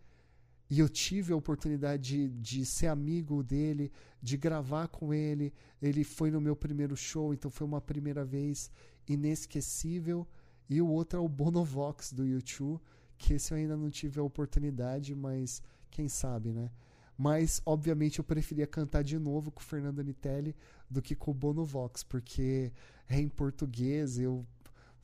e 0.69 0.79
eu 0.79 0.89
tive 0.89 1.33
a 1.33 1.35
oportunidade 1.35 2.03
de, 2.03 2.29
de 2.29 2.65
ser 2.65 2.87
amigo 2.87 3.43
dele, 3.43 3.91
de 4.21 4.37
gravar 4.37 4.87
com 4.87 5.13
ele. 5.13 5.53
Ele 5.79 6.03
foi 6.03 6.31
no 6.31 6.41
meu 6.41 6.55
primeiro 6.55 6.95
show, 6.95 7.33
então 7.33 7.51
foi 7.51 7.67
uma 7.67 7.81
primeira 7.81 8.25
vez 8.25 8.71
inesquecível. 9.07 10.27
E 10.67 10.81
o 10.81 10.87
outro 10.87 11.19
é 11.19 11.21
o 11.21 11.29
Bonovox 11.29 12.11
do 12.11 12.25
YouTube, 12.25 12.81
que 13.17 13.33
esse 13.33 13.53
eu 13.53 13.57
ainda 13.57 13.77
não 13.77 13.91
tive 13.91 14.19
a 14.19 14.23
oportunidade, 14.23 15.13
mas 15.13 15.61
quem 15.93 16.09
sabe, 16.09 16.51
né? 16.51 16.71
Mas, 17.15 17.61
obviamente, 17.65 18.17
eu 18.17 18.25
preferia 18.25 18.65
cantar 18.65 19.03
de 19.03 19.19
novo 19.19 19.51
com 19.51 19.61
o 19.61 19.63
Fernando 19.63 20.03
Nitelli 20.03 20.55
do 20.89 21.01
que 21.01 21.15
com 21.15 21.29
o 21.31 21.33
Bonovox, 21.33 22.03
porque 22.03 22.73
é 23.07 23.19
em 23.19 23.29
português, 23.29 24.17
eu 24.17 24.45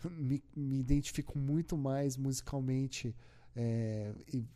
me, 0.10 0.44
me 0.56 0.80
identifico 0.80 1.38
muito 1.38 1.78
mais 1.78 2.18
musicalmente 2.18 3.16
é, 3.56 4.12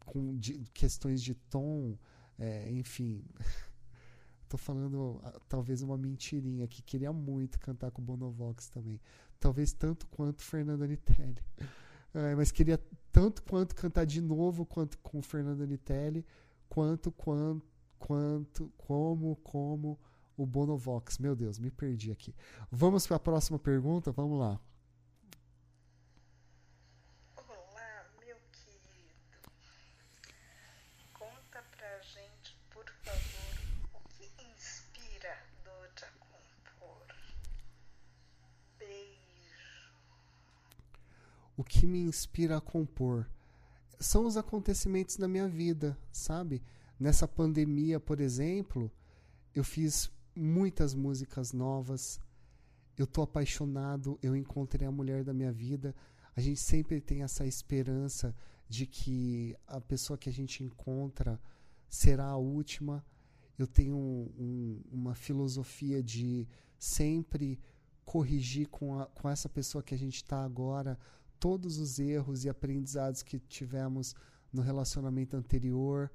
com 0.05 0.35
de, 0.35 0.65
questões 0.73 1.21
de 1.21 1.35
tom, 1.35 1.95
é, 2.39 2.71
enfim. 2.71 3.23
Tô 4.49 4.57
falando 4.57 5.21
talvez 5.47 5.81
uma 5.81 5.97
mentirinha 5.97 6.67
que 6.67 6.81
queria 6.81 7.13
muito 7.13 7.59
cantar 7.59 7.91
com 7.91 8.01
o 8.01 8.05
Bonovox 8.05 8.69
também. 8.69 8.99
Talvez 9.39 9.73
tanto 9.73 10.07
quanto 10.07 10.41
Fernando 10.41 10.85
Nitelli. 10.85 11.37
É, 12.13 12.35
mas 12.35 12.51
queria 12.51 12.79
tanto 13.11 13.41
quanto 13.43 13.75
cantar 13.75 14.05
de 14.05 14.21
novo 14.21 14.65
quanto 14.65 14.97
com 14.99 15.19
o 15.19 15.21
Fernando 15.23 15.65
Nitelli, 15.65 16.25
quanto, 16.69 17.11
quanto, 17.11 17.65
quanto, 17.97 18.71
como, 18.77 19.35
como 19.37 19.99
o 20.37 20.45
Bonovox. 20.45 21.17
Meu 21.17 21.35
Deus, 21.35 21.57
me 21.59 21.71
perdi 21.71 22.11
aqui. 22.11 22.33
Vamos 22.71 23.07
para 23.07 23.17
a 23.17 23.19
próxima 23.19 23.57
pergunta? 23.57 24.11
Vamos 24.11 24.39
lá. 24.39 24.59
O 41.63 41.65
que 41.65 41.87
me 41.87 42.01
inspira 42.01 42.57
a 42.57 42.61
compor 42.61 43.25
são 43.97 44.25
os 44.25 44.35
acontecimentos 44.35 45.15
da 45.15 45.29
minha 45.29 45.47
vida, 45.47 45.97
sabe? 46.11 46.61
Nessa 46.99 47.25
pandemia, 47.25 48.01
por 48.01 48.19
exemplo, 48.19 48.91
eu 49.55 49.63
fiz 49.63 50.11
muitas 50.35 50.93
músicas 50.93 51.53
novas. 51.53 52.19
Eu 52.97 53.07
tô 53.07 53.21
apaixonado, 53.21 54.19
eu 54.21 54.35
encontrei 54.35 54.85
a 54.85 54.91
mulher 54.91 55.23
da 55.23 55.33
minha 55.33 55.53
vida. 55.53 55.95
A 56.35 56.41
gente 56.41 56.59
sempre 56.59 56.99
tem 56.99 57.23
essa 57.23 57.45
esperança 57.45 58.35
de 58.67 58.85
que 58.85 59.55
a 59.65 59.79
pessoa 59.79 60.17
que 60.17 60.27
a 60.27 60.33
gente 60.33 60.65
encontra 60.65 61.39
será 61.87 62.25
a 62.25 62.37
última. 62.37 63.05
Eu 63.57 63.67
tenho 63.67 63.95
um, 63.95 64.29
um, 64.37 64.81
uma 64.91 65.15
filosofia 65.15 66.03
de 66.03 66.45
sempre 66.77 67.57
corrigir 68.03 68.67
com, 68.67 68.99
a, 68.99 69.05
com 69.05 69.29
essa 69.29 69.47
pessoa 69.47 69.81
que 69.81 69.95
a 69.95 69.97
gente 69.97 70.17
está 70.17 70.43
agora 70.43 70.99
todos 71.43 71.77
os 71.77 71.99
erros 71.99 72.45
e 72.45 72.49
aprendizados 72.49 73.21
que 73.21 73.37
tivemos 73.37 74.15
no 74.53 74.61
relacionamento 74.61 75.35
anterior, 75.35 76.09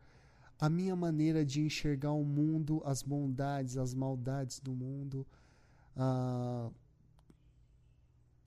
a 0.58 0.70
minha 0.70 0.96
maneira 0.96 1.44
de 1.44 1.60
enxergar 1.60 2.12
o 2.12 2.24
mundo, 2.24 2.80
as 2.82 3.02
bondades, 3.02 3.76
as 3.76 3.92
maldades 3.92 4.58
do 4.58 4.74
mundo, 4.74 5.26
uh, 5.94 6.72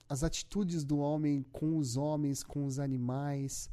as 0.08 0.24
atitudes 0.24 0.82
do 0.82 0.98
homem 0.98 1.46
com 1.52 1.78
os 1.78 1.96
homens, 1.96 2.42
com 2.42 2.66
os 2.66 2.80
animais, 2.80 3.70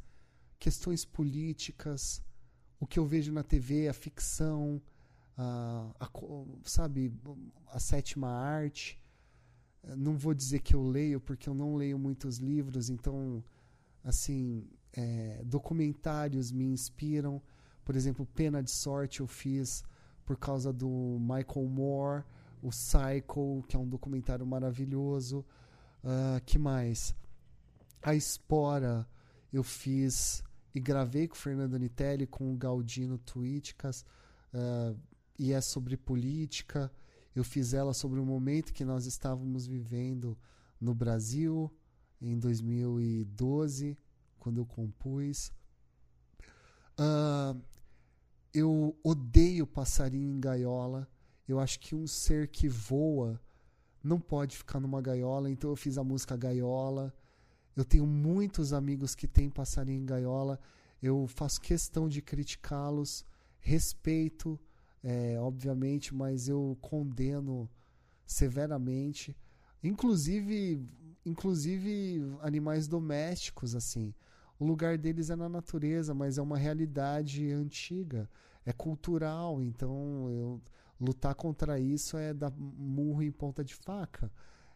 questões 0.56 1.04
políticas, 1.04 2.22
o 2.78 2.86
que 2.86 3.00
eu 3.00 3.06
vejo 3.06 3.32
na 3.32 3.42
TV, 3.42 3.88
a 3.88 3.92
ficção, 3.92 4.80
uh, 5.36 5.92
a, 5.98 6.08
sabe, 6.62 7.12
a 7.72 7.80
sétima 7.80 8.28
arte 8.28 9.00
não 9.96 10.16
vou 10.16 10.34
dizer 10.34 10.60
que 10.60 10.74
eu 10.74 10.82
leio, 10.82 11.20
porque 11.20 11.48
eu 11.48 11.54
não 11.54 11.76
leio 11.76 11.98
muitos 11.98 12.38
livros, 12.38 12.90
então, 12.90 13.42
assim, 14.04 14.68
é, 14.92 15.42
documentários 15.44 16.52
me 16.52 16.64
inspiram. 16.64 17.42
Por 17.84 17.96
exemplo, 17.96 18.26
Pena 18.26 18.62
de 18.62 18.70
Sorte 18.70 19.20
eu 19.20 19.26
fiz 19.26 19.82
por 20.24 20.36
causa 20.36 20.72
do 20.72 21.18
Michael 21.20 21.66
Moore, 21.66 22.24
o 22.62 22.70
Psycho, 22.70 23.64
que 23.66 23.74
é 23.74 23.78
um 23.78 23.88
documentário 23.88 24.46
maravilhoso. 24.46 25.44
Uh, 26.04 26.40
que 26.44 26.58
mais? 26.58 27.14
A 28.02 28.14
Espora 28.14 29.06
eu 29.52 29.62
fiz 29.62 30.42
e 30.74 30.80
gravei 30.80 31.26
com 31.26 31.34
o 31.34 31.38
Fernando 31.38 31.78
Nitelli, 31.78 32.26
com 32.26 32.52
o 32.52 32.56
Galdino 32.56 33.18
Twitcas, 33.18 34.04
uh, 34.54 34.96
e 35.38 35.52
é 35.52 35.60
sobre 35.60 35.96
política. 35.96 36.92
Eu 37.34 37.44
fiz 37.44 37.72
ela 37.72 37.94
sobre 37.94 38.18
o 38.18 38.24
momento 38.24 38.72
que 38.72 38.84
nós 38.84 39.06
estávamos 39.06 39.66
vivendo 39.66 40.36
no 40.80 40.94
Brasil 40.94 41.72
em 42.20 42.38
2012, 42.38 43.96
quando 44.38 44.58
eu 44.58 44.66
compus. 44.66 45.52
Uh, 46.98 47.60
eu 48.52 48.96
odeio 49.02 49.66
passarinho 49.66 50.36
em 50.36 50.40
gaiola. 50.40 51.08
Eu 51.46 51.60
acho 51.60 51.78
que 51.80 51.94
um 51.94 52.06
ser 52.06 52.48
que 52.48 52.68
voa 52.68 53.40
não 54.02 54.18
pode 54.18 54.56
ficar 54.56 54.80
numa 54.80 55.00
gaiola, 55.00 55.50
então 55.50 55.70
eu 55.70 55.76
fiz 55.76 55.98
a 55.98 56.04
música 56.04 56.36
Gaiola. 56.36 57.14
Eu 57.76 57.84
tenho 57.84 58.06
muitos 58.06 58.72
amigos 58.72 59.14
que 59.14 59.28
têm 59.28 59.50
passarinho 59.50 60.02
em 60.02 60.06
gaiola. 60.06 60.58
Eu 61.02 61.26
faço 61.26 61.60
questão 61.60 62.08
de 62.08 62.20
criticá-los, 62.20 63.24
respeito 63.58 64.58
é, 65.02 65.38
obviamente, 65.40 66.14
mas 66.14 66.48
eu 66.48 66.76
condeno 66.80 67.68
severamente, 68.26 69.36
inclusive, 69.82 70.86
inclusive 71.24 72.22
animais 72.42 72.86
domésticos, 72.86 73.74
assim. 73.74 74.14
O 74.58 74.64
lugar 74.64 74.98
deles 74.98 75.30
é 75.30 75.36
na 75.36 75.48
natureza, 75.48 76.12
mas 76.14 76.36
é 76.36 76.42
uma 76.42 76.58
realidade 76.58 77.50
antiga, 77.50 78.28
é 78.64 78.72
cultural, 78.72 79.62
então 79.62 80.30
eu 80.30 80.60
lutar 81.00 81.34
contra 81.34 81.80
isso 81.80 82.18
é 82.18 82.34
dar 82.34 82.52
murro 82.56 83.22
em 83.22 83.32
ponta 83.32 83.64
de 83.64 83.74
faca. 83.74 84.30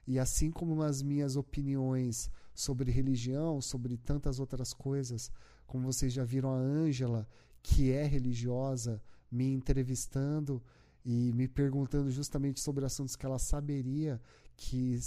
E 0.06 0.18
assim 0.18 0.50
como 0.50 0.82
as 0.82 1.02
minhas 1.02 1.36
opiniões 1.36 2.30
sobre 2.54 2.90
religião, 2.90 3.60
sobre 3.60 3.96
tantas 3.96 4.38
outras 4.40 4.72
coisas, 4.72 5.30
como 5.66 5.84
vocês 5.92 6.12
já 6.12 6.24
viram 6.24 6.50
a 6.50 6.58
Ângela, 6.58 7.28
que 7.62 7.90
é 7.90 8.06
religiosa, 8.06 9.02
me 9.30 9.52
entrevistando 9.52 10.62
e 11.04 11.32
me 11.32 11.46
perguntando 11.46 12.10
justamente 12.10 12.60
sobre 12.60 12.84
assuntos 12.84 13.14
que 13.14 13.26
ela 13.26 13.38
saberia 13.38 14.20
que 14.56 14.98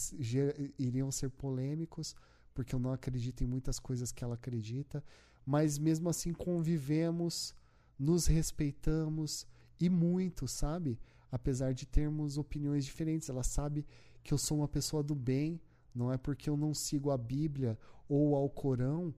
iriam 0.77 1.11
ser 1.11 1.29
polêmicos, 1.29 2.15
porque 2.53 2.75
eu 2.75 2.79
não 2.79 2.91
acredito 2.91 3.43
em 3.43 3.47
muitas 3.47 3.79
coisas 3.79 4.11
que 4.11 4.23
ela 4.23 4.35
acredita, 4.35 5.03
mas 5.45 5.77
mesmo 5.77 6.09
assim 6.09 6.33
convivemos, 6.33 7.55
nos 7.97 8.27
respeitamos 8.27 9.47
e 9.79 9.89
muito, 9.89 10.47
sabe? 10.47 10.99
Apesar 11.31 11.73
de 11.73 11.85
termos 11.85 12.37
opiniões 12.37 12.85
diferentes, 12.85 13.29
ela 13.29 13.43
sabe 13.43 13.85
que 14.23 14.33
eu 14.33 14.37
sou 14.37 14.57
uma 14.57 14.67
pessoa 14.67 15.01
do 15.01 15.15
bem, 15.15 15.59
não 15.95 16.11
é 16.11 16.17
porque 16.17 16.49
eu 16.49 16.57
não 16.57 16.73
sigo 16.73 17.09
a 17.09 17.17
Bíblia 17.17 17.77
ou 18.07 18.35
ao 18.35 18.49
Corão 18.49 19.13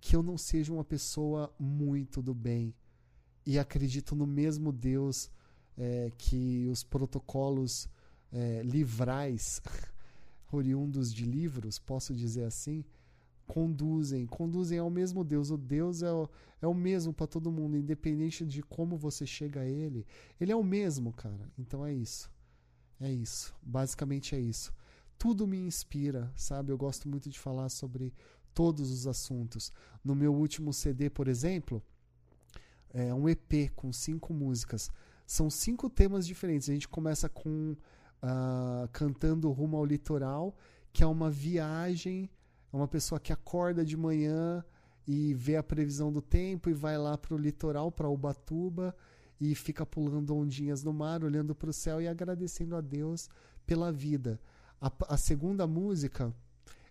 que 0.00 0.14
eu 0.14 0.22
não 0.22 0.36
seja 0.36 0.72
uma 0.72 0.84
pessoa 0.84 1.52
muito 1.58 2.20
do 2.22 2.34
bem 2.34 2.74
e 3.48 3.58
acredito 3.58 4.14
no 4.14 4.26
mesmo 4.26 4.70
Deus 4.70 5.30
é, 5.74 6.12
que 6.18 6.68
os 6.70 6.84
protocolos 6.84 7.88
é, 8.30 8.60
livrais, 8.62 9.62
oriundos 10.52 11.10
de 11.10 11.24
livros, 11.24 11.78
posso 11.78 12.14
dizer 12.14 12.44
assim, 12.44 12.84
conduzem, 13.46 14.26
conduzem 14.26 14.78
ao 14.78 14.90
mesmo 14.90 15.24
Deus. 15.24 15.50
O 15.50 15.56
Deus 15.56 16.02
é 16.02 16.12
o, 16.12 16.28
é 16.60 16.66
o 16.66 16.74
mesmo 16.74 17.10
para 17.14 17.26
todo 17.26 17.50
mundo, 17.50 17.78
independente 17.78 18.44
de 18.44 18.62
como 18.62 18.98
você 18.98 19.24
chega 19.24 19.62
a 19.62 19.66
Ele. 19.66 20.06
Ele 20.38 20.52
é 20.52 20.56
o 20.56 20.62
mesmo, 20.62 21.10
cara. 21.14 21.50
Então 21.58 21.86
é 21.86 21.94
isso. 21.94 22.30
É 23.00 23.10
isso. 23.10 23.56
Basicamente 23.62 24.36
é 24.36 24.38
isso. 24.38 24.74
Tudo 25.16 25.46
me 25.46 25.56
inspira, 25.56 26.30
sabe? 26.36 26.70
Eu 26.70 26.76
gosto 26.76 27.08
muito 27.08 27.30
de 27.30 27.38
falar 27.38 27.70
sobre 27.70 28.12
todos 28.52 28.90
os 28.90 29.06
assuntos. 29.06 29.72
No 30.04 30.14
meu 30.14 30.34
último 30.34 30.70
CD, 30.70 31.08
por 31.08 31.28
exemplo, 31.28 31.82
é 33.06 33.14
um 33.14 33.28
EP 33.28 33.70
com 33.76 33.92
cinco 33.92 34.32
músicas. 34.34 34.90
São 35.26 35.48
cinco 35.50 35.88
temas 35.88 36.26
diferentes. 36.26 36.68
A 36.68 36.72
gente 36.72 36.88
começa 36.88 37.28
com 37.28 37.76
uh, 38.22 38.88
cantando 38.92 39.50
rumo 39.50 39.76
ao 39.76 39.84
litoral, 39.84 40.56
que 40.92 41.02
é 41.02 41.06
uma 41.06 41.30
viagem, 41.30 42.30
é 42.72 42.76
uma 42.76 42.88
pessoa 42.88 43.20
que 43.20 43.32
acorda 43.32 43.84
de 43.84 43.96
manhã 43.96 44.64
e 45.06 45.32
vê 45.34 45.56
a 45.56 45.62
previsão 45.62 46.12
do 46.12 46.20
tempo 46.20 46.68
e 46.68 46.74
vai 46.74 46.98
lá 46.98 47.16
para 47.16 47.34
o 47.34 47.38
litoral, 47.38 47.90
para 47.90 48.08
Ubatuba, 48.08 48.94
e 49.40 49.54
fica 49.54 49.86
pulando 49.86 50.36
ondinhas 50.36 50.82
no 50.82 50.92
mar, 50.92 51.22
olhando 51.22 51.54
para 51.54 51.70
o 51.70 51.72
céu 51.72 52.00
e 52.00 52.08
agradecendo 52.08 52.74
a 52.74 52.80
Deus 52.80 53.28
pela 53.64 53.92
vida. 53.92 54.40
A, 54.80 54.90
a 55.08 55.16
segunda 55.16 55.66
música 55.66 56.34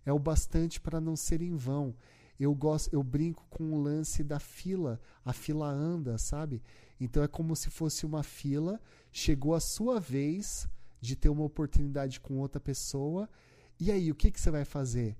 é 0.05 0.13
o 0.13 0.19
bastante 0.19 0.79
para 0.79 1.01
não 1.01 1.15
ser 1.15 1.41
em 1.41 1.55
vão. 1.55 1.93
Eu 2.39 2.53
gosto, 2.53 2.93
eu 2.93 3.01
brinco 3.01 3.45
com 3.49 3.73
o 3.73 3.81
lance 3.81 4.23
da 4.23 4.39
fila, 4.39 4.99
a 5.25 5.33
fila 5.33 5.67
anda, 5.67 6.17
sabe? 6.17 6.61
Então 6.99 7.23
é 7.23 7.27
como 7.27 7.55
se 7.55 7.69
fosse 7.69 8.05
uma 8.05 8.23
fila, 8.23 8.79
chegou 9.11 9.55
a 9.55 9.59
sua 9.59 9.99
vez 9.99 10.67
de 11.01 11.15
ter 11.15 11.29
uma 11.29 11.43
oportunidade 11.43 12.19
com 12.19 12.37
outra 12.37 12.59
pessoa, 12.59 13.29
e 13.79 13.91
aí 13.91 14.11
o 14.11 14.15
que, 14.15 14.31
que 14.31 14.39
você 14.39 14.51
vai 14.51 14.65
fazer? 14.65 15.15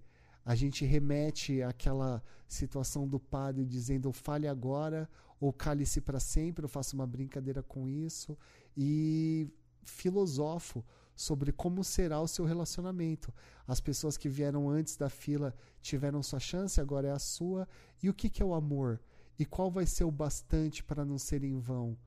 A 0.45 0.55
gente 0.55 0.85
remete 0.85 1.61
àquela 1.61 2.23
situação 2.47 3.07
do 3.07 3.19
padre 3.19 3.65
dizendo 3.65 4.11
fale 4.11 4.47
agora 4.47 5.09
ou 5.39 5.51
cale-se 5.51 6.01
para 6.01 6.19
sempre, 6.19 6.65
eu 6.65 6.69
faço 6.69 6.95
uma 6.95 7.05
brincadeira 7.05 7.61
com 7.61 7.87
isso 7.87 8.37
e 8.75 9.47
filosofo 9.83 10.83
sobre 11.17 11.51
como 11.51 11.83
será 11.83 12.21
o 12.21 12.27
seu 12.27 12.45
relacionamento. 12.45 13.33
As 13.67 13.81
pessoas 13.81 14.15
que 14.15 14.29
vieram 14.29 14.69
antes 14.69 14.95
da 14.95 15.09
fila 15.09 15.53
tiveram 15.81 16.21
sua 16.21 16.39
chance, 16.39 16.79
agora 16.79 17.07
é 17.07 17.11
a 17.11 17.19
sua. 17.19 17.67
E 18.01 18.07
o 18.07 18.13
que, 18.13 18.29
que 18.29 18.41
é 18.41 18.45
o 18.45 18.53
amor? 18.53 19.01
E 19.39 19.43
qual 19.43 19.71
vai 19.71 19.87
ser 19.87 20.03
o 20.03 20.11
bastante 20.11 20.83
para 20.83 21.03
não 21.03 21.17
ser 21.17 21.43
em 21.43 21.59
vão? 21.59 21.97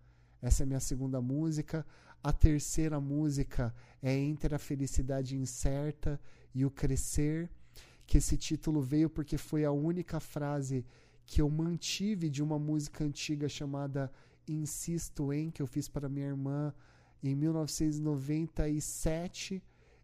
Essa 0.41 0.63
é 0.63 0.65
a 0.65 0.67
minha 0.67 0.81
segunda 0.81 1.21
música. 1.21 1.85
A 2.23 2.33
terceira 2.33 3.01
música 3.01 3.75
é 4.01 4.15
Entre 4.15 4.55
a 4.55 4.59
Felicidade 4.59 5.37
Incerta 5.37 6.21
e 6.55 6.65
o 6.65 6.71
Crescer, 6.71 7.51
que 8.07 8.19
esse 8.19 8.37
título 8.37 8.81
veio 8.81 9.11
porque 9.11 9.37
foi 9.37 9.65
a 9.65 9.73
única 9.73 10.21
frase 10.21 10.87
que 11.27 11.41
eu 11.41 11.51
mantive 11.51 12.31
de 12.31 12.43
uma 12.43 12.59
música 12.59 13.05
antiga 13.05 13.49
chamada 13.49 14.11
Insisto 14.47 15.33
em, 15.33 15.51
que 15.51 15.63
eu 15.63 15.67
fiz 15.67 15.89
para 15.89 16.09
minha 16.09 16.27
irmã 16.27 16.75
em 17.23 17.35
1997 17.35 19.63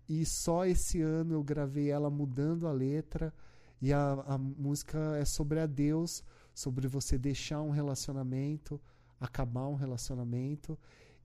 e 0.08 0.24
só 0.24 0.64
esse 0.64 1.00
ano 1.00 1.34
eu 1.34 1.42
gravei 1.42 1.90
ela 1.90 2.08
mudando 2.08 2.68
a 2.68 2.72
letra 2.72 3.34
e 3.80 3.92
a, 3.92 4.12
a 4.26 4.38
música 4.38 5.16
é 5.16 5.24
sobre 5.24 5.60
a 5.60 5.66
Deus, 5.66 6.24
sobre 6.54 6.86
você 6.86 7.18
deixar 7.18 7.60
um 7.60 7.70
relacionamento, 7.70 8.80
acabar 9.20 9.66
um 9.66 9.74
relacionamento 9.74 10.78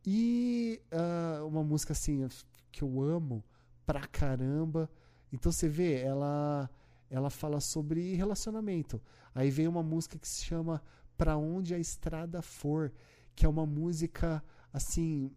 e 0.06 0.82
uh, 0.92 1.46
uma 1.46 1.64
música 1.64 1.94
assim 1.94 2.28
que 2.72 2.84
eu 2.84 3.02
amo 3.02 3.44
pra 3.86 4.02
caramba. 4.08 4.90
Então 5.32 5.52
você 5.52 5.70
vê, 5.70 6.02
ela 6.02 6.70
ela 7.10 7.30
fala 7.30 7.60
sobre 7.60 8.16
relacionamento. 8.16 9.02
Aí 9.36 9.52
vem 9.52 9.68
uma 9.68 9.84
música 9.84 10.18
que 10.18 10.28
se 10.28 10.46
chama 10.46 10.82
Pra 11.18 11.38
onde 11.38 11.76
a 11.76 11.78
estrada 11.78 12.42
for, 12.42 12.92
que 13.36 13.46
é 13.46 13.50
uma 13.50 13.66
música 13.66 14.44
assim 14.74 15.32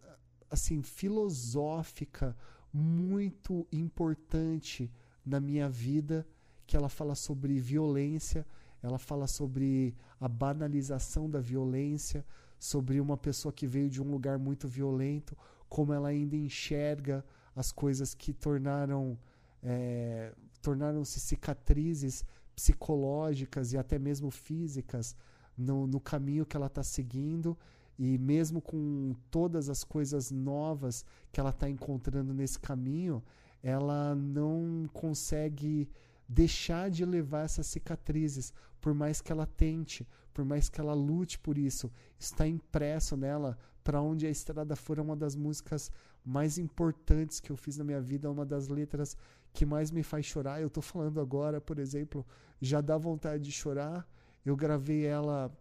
assim 0.55 0.83
filosófica 0.83 2.37
muito 2.73 3.67
importante 3.71 4.91
na 5.25 5.39
minha 5.39 5.69
vida, 5.69 6.27
que 6.67 6.77
ela 6.77 6.89
fala 6.89 7.15
sobre 7.15 7.61
violência, 7.61 8.47
ela 8.83 8.99
fala 8.99 9.27
sobre 9.27 9.95
a 10.21 10.29
banalização 10.29 11.31
da 11.31 11.41
violência, 11.41 12.25
sobre 12.59 13.01
uma 13.01 13.17
pessoa 13.17 13.53
que 13.53 13.67
veio 13.67 13.89
de 13.89 14.03
um 14.03 14.11
lugar 14.11 14.39
muito 14.39 14.67
violento, 14.67 15.37
como 15.69 15.93
ela 15.93 16.09
ainda 16.09 16.37
enxerga 16.37 17.25
as 17.55 17.71
coisas 17.71 18.15
que 18.15 18.33
tornaram 18.33 19.19
é, 19.63 20.33
tornaram-se 20.61 21.21
cicatrizes 21.21 22.25
psicológicas 22.55 23.73
e 23.73 23.79
até 23.79 23.99
mesmo 23.99 24.31
físicas 24.31 25.17
no, 25.57 25.87
no 25.87 26.01
caminho 26.01 26.45
que 26.45 26.57
ela 26.57 26.67
está 26.67 26.83
seguindo 26.83 27.57
e 27.99 28.19
mesmo 28.19 28.61
com 28.61 29.15
todas 29.31 29.69
as 29.69 29.85
coisas 29.85 30.31
novas 30.31 31.05
que 31.33 31.39
ela 31.39 31.51
está 31.51 31.69
encontrando 31.69 32.35
nesse 32.35 32.59
caminho, 32.59 33.23
ela 33.63 34.15
não 34.15 34.89
consegue 34.93 35.89
deixar 36.29 36.91
de 36.91 37.05
levar 37.05 37.45
essas 37.45 37.67
cicatrizes, 37.67 38.53
por 38.81 38.95
mais 38.95 39.21
que 39.21 39.31
ela 39.31 39.47
tente, 39.47 40.07
por 40.33 40.45
mais 40.45 40.69
que 40.69 40.81
ela 40.81 40.95
lute 40.95 41.39
por 41.39 41.57
isso. 41.57 41.91
Está 42.19 42.47
impresso 42.47 43.17
nela. 43.17 43.57
Para 43.83 44.01
onde 44.01 44.27
a 44.27 44.31
estrada 44.31 44.75
for 44.75 44.99
é 44.99 45.03
uma 45.03 45.15
das 45.15 45.37
músicas 45.37 45.91
mais 46.25 46.59
importantes 46.59 47.39
que 47.39 47.53
eu 47.53 47.57
fiz 47.57 47.77
na 47.77 47.85
minha 47.85 48.01
vida, 48.01 48.31
uma 48.31 48.45
das 48.45 48.69
letras 48.69 49.17
que 49.53 49.65
mais 49.65 49.91
me 49.91 50.03
faz 50.03 50.27
chorar. 50.27 50.61
Eu 50.61 50.69
estou 50.69 50.83
falando 50.83 51.21
agora, 51.21 51.61
por 51.61 51.79
exemplo, 51.79 52.27
já 52.61 52.81
dá 52.81 52.97
vontade 52.97 53.45
de 53.45 53.53
chorar. 53.53 54.09
Eu 54.45 54.57
gravei 54.57 55.05
ela 55.05 55.53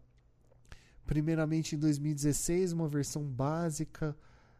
primeiramente 1.05 1.75
em 1.75 1.79
2016, 1.79 2.71
uma 2.73 2.87
versão 2.87 3.23
básica, 3.23 4.15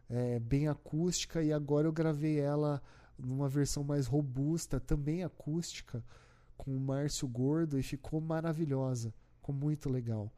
é, 0.08 0.38
bem 0.38 0.68
acústica, 0.68 1.42
e 1.42 1.52
agora 1.52 1.86
eu 1.86 1.92
gravei 1.92 2.38
ela 2.38 2.82
numa 3.18 3.48
versão 3.48 3.84
mais 3.84 4.06
robusta, 4.06 4.80
também 4.80 5.24
acústica, 5.24 6.04
com 6.56 6.76
o 6.76 6.80
Márcio 6.80 7.26
Gordo, 7.26 7.78
e 7.78 7.82
ficou 7.82 8.20
maravilhosa, 8.20 9.12
ficou 9.36 9.54
muito 9.54 9.88
legal. 9.88 10.32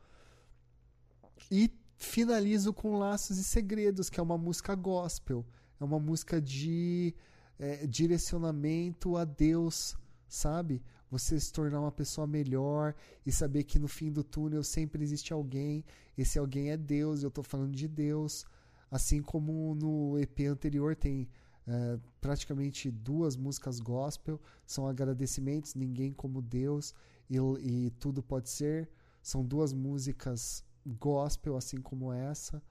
E 1.51 1.71
finalizo 1.97 2.73
com 2.73 2.99
Laços 2.99 3.38
e 3.38 3.45
Segredos, 3.45 4.11
que 4.11 4.21
é 4.21 4.23
uma 4.23 4.38
música 4.38 4.75
gospel, 4.75 5.45
é 5.81 5.85
uma 5.85 5.99
música 5.99 6.40
de 6.40 7.14
é, 7.59 7.87
direcionamento 7.87 9.16
a 9.16 9.25
Deus, 9.25 9.97
sabe? 10.29 10.83
Você 11.11 11.38
se 11.38 11.53
tornar 11.53 11.81
uma 11.81 11.92
pessoa 11.92 12.27
melhor 12.27 12.95
e 13.25 13.31
saber 13.31 13.64
que 13.64 13.79
no 13.79 13.88
fim 13.88 14.11
do 14.11 14.25
túnel 14.25 14.62
sempre 14.62 15.03
existe 15.03 15.33
alguém. 15.33 15.85
Esse 16.16 16.38
alguém 16.38 16.71
é 16.71 16.77
Deus, 16.77 17.23
eu 17.23 17.29
estou 17.29 17.45
falando 17.45 17.75
de 17.75 17.87
Deus. 17.87 18.45
Assim 18.90 19.23
como 19.23 19.75
no 19.75 20.19
EP 20.19 20.40
anterior 20.49 20.97
tem 20.97 21.29
é, 21.66 21.99
praticamente 22.21 22.90
duas 22.90 23.37
músicas 23.37 23.81
gospel, 23.81 24.40
são 24.64 24.87
agradecimentos, 24.87 25.75
ninguém 25.75 26.12
como 26.12 26.40
Deus 26.40 26.95
e, 27.29 27.37
e 27.37 27.90
tudo 27.92 28.23
pode 28.23 28.49
ser. 28.49 28.88
São 29.23 29.45
duas 29.45 29.73
músicas 29.73 30.64
gospel, 30.87 31.57
assim 31.57 31.81
como 31.81 32.12
essa. 32.12 32.62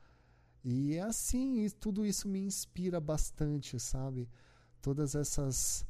E 0.63 0.95
é 0.95 1.01
assim, 1.01 1.69
tudo 1.79 2.05
isso 2.05 2.27
me 2.27 2.39
inspira 2.39 2.99
bastante, 2.99 3.79
sabe? 3.79 4.29
Todas 4.81 5.13
essas 5.13 5.85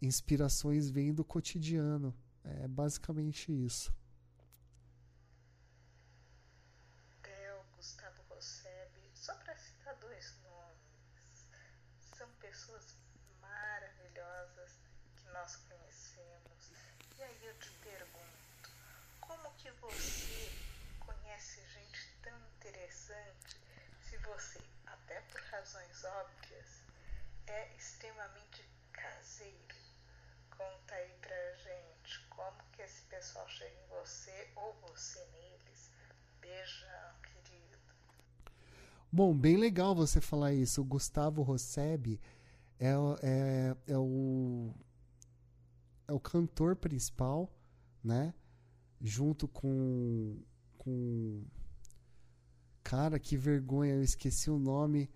inspirações 0.00 0.90
vêm 0.90 1.12
do 1.12 1.24
cotidiano. 1.24 2.14
É 2.44 2.66
basicamente 2.66 3.52
isso. 3.52 3.92
Theo, 7.22 7.62
Gustavo 7.76 8.22
Rossebe, 8.30 9.10
só 9.14 9.34
para 9.34 9.54
citar 9.56 9.94
dois 9.96 10.34
nomes, 10.42 11.46
são 12.16 12.28
pessoas 12.40 12.96
maravilhosas 13.42 14.72
que 15.16 15.28
nós 15.32 15.56
conhecemos. 15.56 16.72
E 17.18 17.22
aí 17.22 17.46
eu 17.46 17.54
te 17.58 17.70
pergunto, 17.82 18.70
como 19.20 19.54
que 19.56 19.70
você 19.72 20.50
conhece 21.00 21.60
gente 21.74 22.16
tão 22.22 22.38
interessante 22.56 23.60
se 24.08 24.16
você, 24.18 24.60
até 24.86 25.20
por 25.20 25.40
razões 25.42 26.04
óbvias, 26.04 26.82
é 27.46 27.76
extremamente 27.76 28.64
caseiro? 28.92 29.79
Conta 30.60 30.94
aí 30.94 31.14
pra 31.22 31.52
gente 31.54 32.20
como 32.28 32.58
que 32.72 32.82
esse 32.82 33.00
pessoal 33.04 33.48
chega 33.48 33.74
em 33.80 33.88
você 33.88 34.50
ou 34.56 34.76
você 34.82 35.18
neles. 35.32 35.90
Beijão, 36.38 37.14
querido. 37.22 37.78
Bom, 39.10 39.34
bem 39.34 39.56
legal 39.56 39.94
você 39.94 40.20
falar 40.20 40.52
isso. 40.52 40.82
O 40.82 40.84
Gustavo 40.84 41.40
Rosseb 41.40 42.20
é, 42.78 42.90
é, 43.22 43.76
é 43.86 43.96
o 43.96 44.74
é 46.06 46.12
o 46.12 46.20
cantor 46.20 46.76
principal, 46.76 47.50
né? 48.04 48.34
Junto 49.00 49.48
com 49.48 50.42
com 50.76 51.42
cara, 52.82 53.18
que 53.18 53.34
vergonha, 53.34 53.94
eu 53.94 54.02
esqueci 54.02 54.50
o 54.50 54.58
nome 54.58 55.08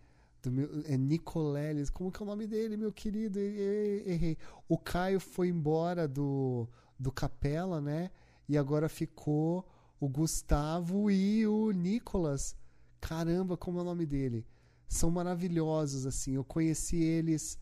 do 0.44 0.52
meu, 0.52 0.68
é 0.86 0.96
Nicoleles. 0.96 1.90
Como 1.90 2.12
que 2.12 2.22
é 2.22 2.24
o 2.24 2.28
nome 2.28 2.46
dele, 2.46 2.76
meu 2.76 2.92
querido? 2.92 3.38
Errei. 3.38 4.36
O 4.68 4.78
Caio 4.78 5.18
foi 5.18 5.48
embora 5.48 6.06
do, 6.06 6.68
do 6.98 7.10
Capela, 7.10 7.80
né? 7.80 8.10
E 8.48 8.58
agora 8.58 8.88
ficou 8.88 9.66
o 9.98 10.08
Gustavo 10.08 11.10
e 11.10 11.46
o 11.46 11.70
Nicolas. 11.70 12.54
Caramba, 13.00 13.56
como 13.56 13.78
é 13.78 13.82
o 13.82 13.84
nome 13.84 14.04
dele? 14.04 14.46
São 14.86 15.10
maravilhosos, 15.10 16.06
assim. 16.06 16.34
Eu 16.34 16.44
conheci 16.44 17.02
eles, 17.02 17.58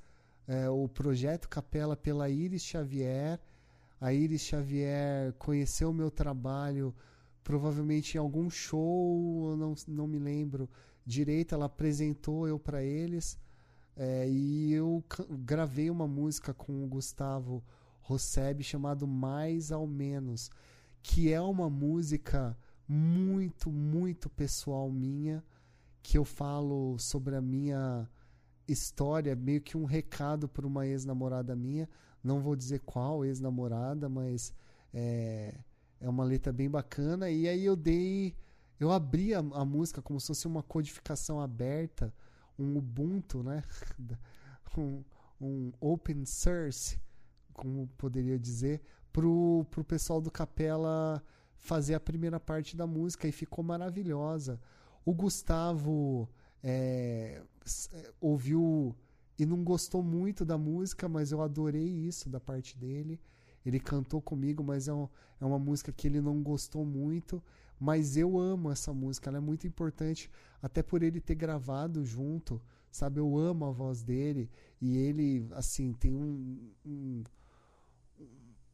é, 0.47 0.69
o 0.69 0.89
projeto 0.89 1.49
Capela, 1.49 1.97
pela 1.97 2.29
Iris 2.29 2.63
Xavier. 2.63 3.41
A 4.01 4.13
Iris 4.13 4.43
Xavier 4.43 5.33
conheceu 5.35 5.91
o 5.91 5.95
meu 5.95 6.11
trabalho, 6.11 6.93
provavelmente 7.45 8.17
em 8.17 8.19
algum 8.19 8.51
show, 8.51 9.57
não, 9.57 9.75
não 9.87 10.09
me 10.09 10.19
lembro 10.19 10.69
direita, 11.05 11.55
ela 11.55 11.67
apresentou 11.67 12.47
eu 12.47 12.59
para 12.59 12.83
eles. 12.83 13.39
É, 13.97 14.29
e 14.29 14.73
eu 14.73 15.05
gravei 15.45 15.91
uma 15.91 16.09
música 16.09 16.55
com 16.55 16.83
o 16.85 16.89
Gustavo 16.89 17.63
Rosseb 18.01 18.63
chamado 18.63 19.07
Mais 19.07 19.71
ao 19.71 19.87
Menos, 19.87 20.51
que 21.03 21.33
é 21.33 21.41
uma 21.41 21.69
música 21.69 22.57
muito, 22.89 23.71
muito 23.71 24.29
pessoal 24.31 24.91
minha, 24.91 25.45
que 26.03 26.19
eu 26.19 26.25
falo 26.25 26.99
sobre 26.99 27.37
a 27.37 27.41
minha 27.41 28.09
história, 28.67 29.37
meio 29.37 29.61
que 29.61 29.77
um 29.77 29.85
recado 29.85 30.49
para 30.49 30.67
uma 30.67 30.87
ex-namorada 30.87 31.55
minha. 31.55 31.89
Não 32.23 32.41
vou 32.41 32.57
dizer 32.57 32.81
qual 32.81 33.25
ex-namorada, 33.25 34.09
mas 34.09 34.53
é, 34.93 35.55
é 36.01 36.09
uma 36.09 36.25
letra 36.25 36.53
bem 36.53 36.71
bacana. 36.71 37.31
E 37.31 37.49
aí 37.49 37.65
eu 37.65 37.77
dei. 37.77 38.35
Eu 38.83 38.91
abri 38.91 39.33
a, 39.33 39.39
a 39.39 39.65
música 39.65 40.03
como 40.03 40.19
se 40.19 40.27
fosse 40.27 40.49
uma 40.49 40.61
codificação 40.61 41.41
aberta, 41.41 42.13
um 42.59 42.77
Ubuntu, 42.77 43.41
né? 43.41 43.63
um, 44.77 45.05
um 45.41 45.73
open 45.81 46.25
source, 46.25 46.99
como 47.53 47.87
poderia 47.97 48.37
dizer, 48.37 48.83
pro, 49.13 49.65
pro 49.71 49.85
pessoal 49.85 50.21
do 50.21 50.33
Capela 50.33 51.23
fazer 51.55 51.95
a 51.95 52.01
primeira 52.01 52.41
parte 52.41 52.77
da 52.77 52.85
música 52.85 53.29
e 53.29 53.31
ficou 53.31 53.63
maravilhosa. 53.63 54.61
O 55.05 55.15
Gustavo 55.15 56.29
é, 56.61 57.41
é, 57.93 58.13
ouviu 58.21 58.97
e 59.39 59.47
não 59.47 59.63
gostou 59.63 60.03
muito 60.03 60.45
da 60.45 60.59
música, 60.59 61.09
mas 61.09 61.31
eu 61.31 61.41
adorei 61.41 61.87
isso 61.87 62.29
da 62.29 62.41
parte 62.41 62.77
dele. 62.77 63.21
Ele 63.65 63.79
cantou 63.79 64.21
comigo, 64.21 64.65
mas 64.65 64.89
é, 64.89 64.93
um, 64.93 65.09
é 65.41 65.45
uma 65.45 65.61
música 65.61 65.93
que 65.93 66.09
ele 66.09 66.21
não 66.21 66.43
gostou 66.43 66.85
muito. 66.85 67.41
Mas 67.83 68.17
eu 68.17 68.39
amo 68.39 68.71
essa 68.71 68.93
música, 68.93 69.29
ela 69.29 69.39
é 69.39 69.41
muito 69.41 69.67
importante, 69.67 70.31
até 70.63 70.85
por 70.85 71.03
ele 71.03 71.21
ter 71.21 71.35
gravado 71.35 72.05
junto, 72.05 72.63
sabe? 72.93 73.19
Eu 73.19 73.37
amo 73.37 73.65
a 73.65 73.73
voz 73.73 74.05
dele 74.05 74.49
e 74.81 74.97
ele, 74.97 75.49
assim, 75.51 75.93
tem 75.93 76.15
um, 76.15 76.71
um, 76.87 77.25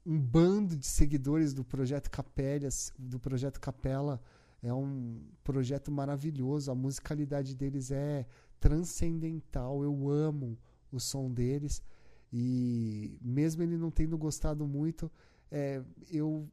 um 0.04 0.20
bando 0.20 0.76
de 0.76 0.86
seguidores 0.86 1.54
do 1.54 1.64
projeto 1.64 2.10
Capela, 2.10 2.68
do 2.98 3.18
projeto 3.18 3.58
Capela. 3.58 4.20
É 4.62 4.74
um 4.74 5.22
projeto 5.42 5.90
maravilhoso, 5.90 6.70
a 6.70 6.74
musicalidade 6.74 7.56
deles 7.56 7.90
é 7.90 8.26
transcendental. 8.60 9.82
Eu 9.82 10.10
amo 10.10 10.58
o 10.92 11.00
som 11.00 11.32
deles 11.32 11.82
e 12.30 13.16
mesmo 13.22 13.62
ele 13.62 13.78
não 13.78 13.90
tendo 13.90 14.18
gostado 14.18 14.66
muito, 14.66 15.10
é, 15.50 15.82
eu 16.10 16.46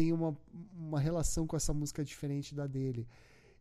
tenho 0.00 0.14
uma, 0.14 0.34
uma 0.74 0.98
relação 0.98 1.46
com 1.46 1.54
essa 1.54 1.74
música 1.74 2.02
diferente 2.02 2.54
da 2.54 2.66
dele. 2.66 3.06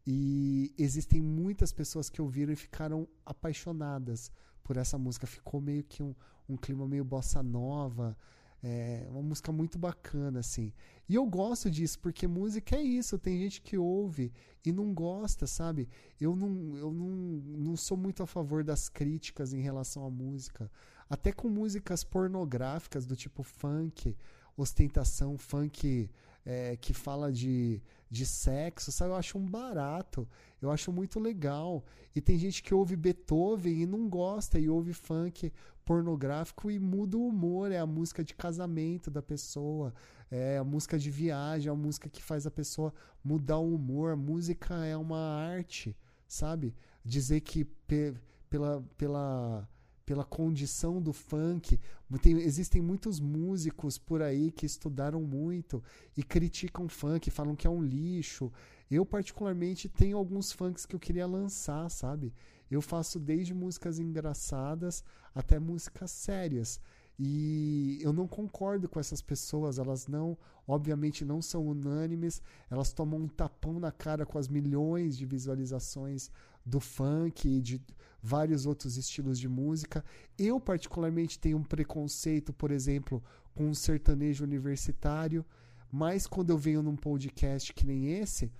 E 0.08 0.74
existem 0.78 1.22
muitas 1.22 1.74
pessoas 1.74 2.10
que 2.10 2.22
ouviram 2.22 2.54
e 2.54 2.56
ficaram 2.56 3.06
apaixonadas 3.26 4.32
por 4.64 4.78
essa 4.78 4.98
música. 4.98 5.28
Ficou 5.28 5.60
meio 5.60 5.84
que 5.84 6.02
um, 6.02 6.16
um 6.48 6.56
clima 6.56 6.88
meio 6.88 7.04
bossa 7.04 7.44
nova. 7.44 8.18
É 8.64 9.06
uma 9.10 9.22
música 9.22 9.52
muito 9.52 9.78
bacana, 9.78 10.40
assim. 10.40 10.72
E 11.10 11.16
eu 11.16 11.26
gosto 11.26 11.70
disso, 11.70 12.00
porque 12.00 12.26
música 12.26 12.78
é 12.78 12.82
isso. 12.82 13.20
Tem 13.20 13.38
gente 13.38 13.62
que 13.62 13.78
ouve 13.78 14.32
e 14.66 14.72
não 14.72 14.94
gosta, 14.94 15.46
sabe? 15.46 15.90
Eu 16.22 16.38
não, 16.38 16.78
eu 16.78 16.94
não, 16.94 17.10
não 17.10 17.76
sou 17.76 17.98
muito 17.98 18.24
a 18.24 18.28
favor 18.28 18.64
das 18.64 18.88
críticas 18.88 19.52
em 19.52 19.60
relação 19.60 20.06
à 20.06 20.10
música. 20.10 20.72
Até 21.10 21.34
com 21.34 21.50
músicas 21.50 22.02
pornográficas 22.06 23.06
do 23.06 23.16
tipo 23.16 23.44
funk, 23.44 24.16
ostentação, 24.56 25.38
funk 25.38 26.10
é, 26.46 26.78
que 26.78 26.94
fala 26.94 27.32
de, 27.32 27.82
de 28.10 28.26
sexo, 28.26 28.92
sabe? 28.92 29.12
Eu 29.12 29.16
acho 29.16 29.38
um 29.38 29.46
barato, 29.46 30.28
eu 30.62 30.72
acho 30.72 30.92
muito 30.92 31.20
legal. 31.20 31.84
E 32.16 32.22
tem 32.22 32.38
gente 32.38 32.64
que 32.64 32.74
ouve 32.74 32.96
Beethoven 32.96 33.82
e 33.82 33.86
não 33.86 34.10
gosta, 34.10 34.60
e 34.60 34.70
ouve 34.70 34.94
funk 34.94 35.52
pornográfico 35.86 36.70
e 36.70 36.78
muda 36.80 37.18
o 37.18 37.28
humor. 37.28 37.72
É 37.72 37.80
a 37.80 37.86
música 37.86 38.24
de 38.24 38.36
casamento 38.36 39.10
da 39.10 39.22
pessoa, 39.22 39.94
é 40.30 40.58
a 40.58 40.64
música 40.64 40.98
de 41.00 41.10
viagem, 41.10 41.70
é 41.70 41.72
a 41.72 41.76
música 41.76 42.10
que 42.10 42.22
faz 42.22 42.46
a 42.46 42.52
pessoa 42.52 42.94
mudar 43.24 43.58
o 43.58 43.74
humor. 43.76 44.12
A 44.12 44.16
música 44.16 44.86
é 44.86 44.96
uma 44.96 45.18
arte, 45.18 45.98
sabe? 46.28 46.76
Dizer 47.04 47.42
que 47.42 47.66
pe 47.66 48.14
pela. 48.50 48.84
pela 48.98 49.68
pela 50.10 50.26
condição 50.26 51.00
do 51.00 51.14
funk. 51.14 51.80
Tem, 52.20 52.36
existem 52.40 52.82
muitos 52.82 53.20
músicos 53.20 54.00
por 54.00 54.24
aí 54.24 54.50
que 54.50 54.66
estudaram 54.66 55.22
muito 55.22 55.84
e 56.18 56.24
criticam 56.24 56.90
funk, 56.90 57.30
falam 57.30 57.56
que 57.56 57.68
é 57.68 57.70
um 57.70 57.84
lixo. 57.84 58.52
Eu, 58.90 59.06
particularmente, 59.06 59.88
tenho 59.88 60.18
alguns 60.18 60.52
funks 60.52 60.84
que 60.84 60.96
eu 60.96 61.00
queria 61.00 61.28
lançar, 61.28 61.88
sabe? 61.92 62.34
Eu 62.72 62.82
faço 62.82 63.20
desde 63.20 63.54
músicas 63.54 64.00
engraçadas 64.00 65.04
até 65.36 65.60
músicas 65.60 66.10
sérias. 66.10 66.82
E 67.20 68.00
eu 68.02 68.12
não 68.12 68.28
concordo 68.28 68.90
com 68.90 69.00
essas 69.00 69.22
pessoas, 69.22 69.78
elas 69.78 70.08
não, 70.08 70.36
obviamente, 70.68 71.24
não 71.24 71.40
são 71.40 71.68
unânimes, 71.68 72.42
elas 72.68 72.92
tomam 72.92 73.20
um 73.20 73.28
tapão 73.28 73.80
na 73.80 73.92
cara 73.92 74.26
com 74.26 74.40
as 74.40 74.48
milhões 74.48 75.16
de 75.16 75.26
visualizações 75.28 76.32
do 76.66 76.80
funk 76.80 77.48
e 77.48 77.62
de 77.62 77.82
vários 78.22 78.66
outros 78.66 78.98
estilos 78.98 79.40
de 79.40 79.48
música. 79.48 80.04
Eu, 80.38 80.60
particularmente, 80.60 81.40
tenho 81.40 81.58
um 81.58 81.64
preconceito, 81.64 82.54
por 82.54 82.72
exemplo, 82.72 83.24
com 83.56 83.70
o 83.70 83.76
sertanejo 83.76 84.44
universitário, 84.44 85.46
mas 85.92 86.28
quando 86.28 86.52
eu 86.52 86.58
venho 86.58 86.84
num 86.84 86.96
podcast 86.96 87.74
que 87.74 87.86
nem 87.86 88.14
esse, 88.14 88.52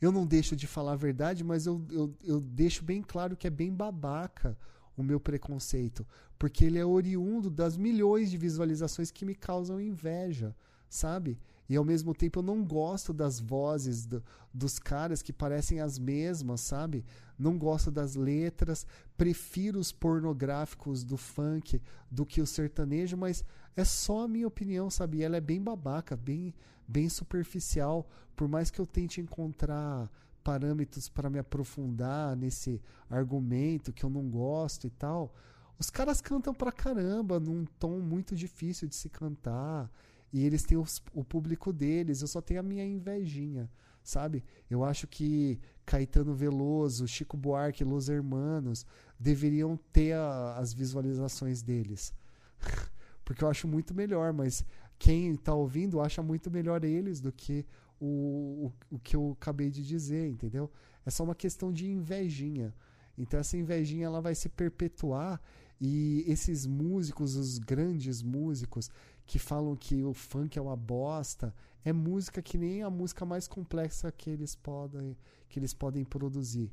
eu 0.00 0.10
não 0.10 0.26
deixo 0.26 0.56
de 0.56 0.66
falar 0.66 0.92
a 0.92 0.96
verdade, 0.96 1.44
mas 1.44 1.66
eu, 1.66 1.84
eu, 1.90 2.14
eu 2.24 2.40
deixo 2.40 2.84
bem 2.84 3.02
claro 3.02 3.36
que 3.36 3.46
é 3.46 3.50
bem 3.50 3.72
babaca 3.72 4.56
o 4.96 5.02
meu 5.02 5.18
preconceito, 5.18 6.06
porque 6.38 6.64
ele 6.64 6.78
é 6.78 6.84
oriundo 6.84 7.50
das 7.50 7.76
milhões 7.76 8.30
de 8.30 8.38
visualizações 8.38 9.10
que 9.10 9.24
me 9.24 9.34
causam 9.34 9.80
inveja, 9.80 10.54
sabe? 10.88 11.38
E 11.68 11.76
ao 11.76 11.84
mesmo 11.84 12.14
tempo 12.14 12.40
eu 12.40 12.42
não 12.42 12.62
gosto 12.62 13.12
das 13.12 13.40
vozes 13.40 14.04
do, 14.04 14.22
dos 14.52 14.78
caras 14.78 15.22
que 15.22 15.32
parecem 15.32 15.80
as 15.80 15.98
mesmas, 15.98 16.60
sabe? 16.60 17.04
Não 17.38 17.58
gosto 17.58 17.90
das 17.90 18.14
letras, 18.14 18.86
prefiro 19.16 19.78
os 19.78 19.90
pornográficos 19.90 21.02
do 21.02 21.16
funk 21.16 21.80
do 22.10 22.26
que 22.26 22.40
o 22.40 22.46
sertanejo, 22.46 23.16
mas 23.16 23.44
é 23.76 23.84
só 23.84 24.24
a 24.24 24.28
minha 24.28 24.46
opinião, 24.46 24.90
sabe? 24.90 25.22
Ela 25.22 25.38
é 25.38 25.40
bem 25.40 25.60
babaca, 25.60 26.16
bem, 26.16 26.54
bem 26.86 27.08
superficial. 27.08 28.08
Por 28.36 28.46
mais 28.46 28.70
que 28.70 28.80
eu 28.80 28.86
tente 28.86 29.20
encontrar 29.20 30.10
parâmetros 30.44 31.08
para 31.08 31.30
me 31.30 31.38
aprofundar 31.38 32.36
nesse 32.36 32.80
argumento 33.08 33.92
que 33.92 34.04
eu 34.04 34.10
não 34.10 34.28
gosto 34.28 34.86
e 34.86 34.90
tal, 34.90 35.34
os 35.78 35.88
caras 35.90 36.20
cantam 36.20 36.54
pra 36.54 36.70
caramba 36.70 37.40
num 37.40 37.64
tom 37.78 37.98
muito 37.98 38.36
difícil 38.36 38.86
de 38.86 38.94
se 38.94 39.08
cantar. 39.08 39.90
E 40.34 40.44
eles 40.44 40.64
têm 40.64 40.76
os, 40.76 41.00
o 41.12 41.22
público 41.22 41.72
deles, 41.72 42.20
eu 42.20 42.26
só 42.26 42.40
tenho 42.40 42.58
a 42.58 42.62
minha 42.64 42.84
invejinha, 42.84 43.70
sabe? 44.02 44.42
Eu 44.68 44.84
acho 44.84 45.06
que 45.06 45.60
Caetano 45.86 46.34
Veloso, 46.34 47.06
Chico 47.06 47.36
Buarque, 47.36 47.84
Los 47.84 48.08
Hermanos 48.08 48.84
deveriam 49.16 49.78
ter 49.92 50.14
a, 50.14 50.56
as 50.56 50.74
visualizações 50.74 51.62
deles. 51.62 52.12
Porque 53.24 53.44
eu 53.44 53.48
acho 53.48 53.68
muito 53.68 53.94
melhor, 53.94 54.32
mas 54.32 54.64
quem 54.98 55.30
está 55.30 55.54
ouvindo 55.54 56.00
acha 56.00 56.20
muito 56.20 56.50
melhor 56.50 56.82
eles 56.82 57.20
do 57.20 57.30
que 57.30 57.64
o, 58.00 58.72
o, 58.90 58.96
o 58.96 58.98
que 58.98 59.14
eu 59.14 59.36
acabei 59.40 59.70
de 59.70 59.86
dizer, 59.86 60.26
entendeu? 60.26 60.68
É 61.06 61.10
só 61.10 61.22
uma 61.22 61.36
questão 61.36 61.72
de 61.72 61.88
invejinha. 61.88 62.74
Então 63.16 63.38
essa 63.38 63.56
invejinha 63.56 64.06
ela 64.06 64.20
vai 64.20 64.34
se 64.34 64.48
perpetuar 64.48 65.40
e 65.80 66.24
esses 66.26 66.66
músicos, 66.66 67.36
os 67.36 67.58
grandes 67.58 68.22
músicos, 68.22 68.90
que 69.26 69.38
falam 69.38 69.74
que 69.74 70.04
o 70.04 70.12
funk 70.12 70.58
é 70.58 70.62
uma 70.62 70.76
bosta, 70.76 71.54
é 71.84 71.92
música 71.92 72.42
que 72.42 72.58
nem 72.58 72.82
a 72.82 72.90
música 72.90 73.24
mais 73.24 73.48
complexa 73.48 74.12
que 74.12 74.30
eles 74.30 74.54
podem, 74.54 75.16
que 75.48 75.58
eles 75.58 75.72
podem 75.72 76.04
produzir. 76.04 76.72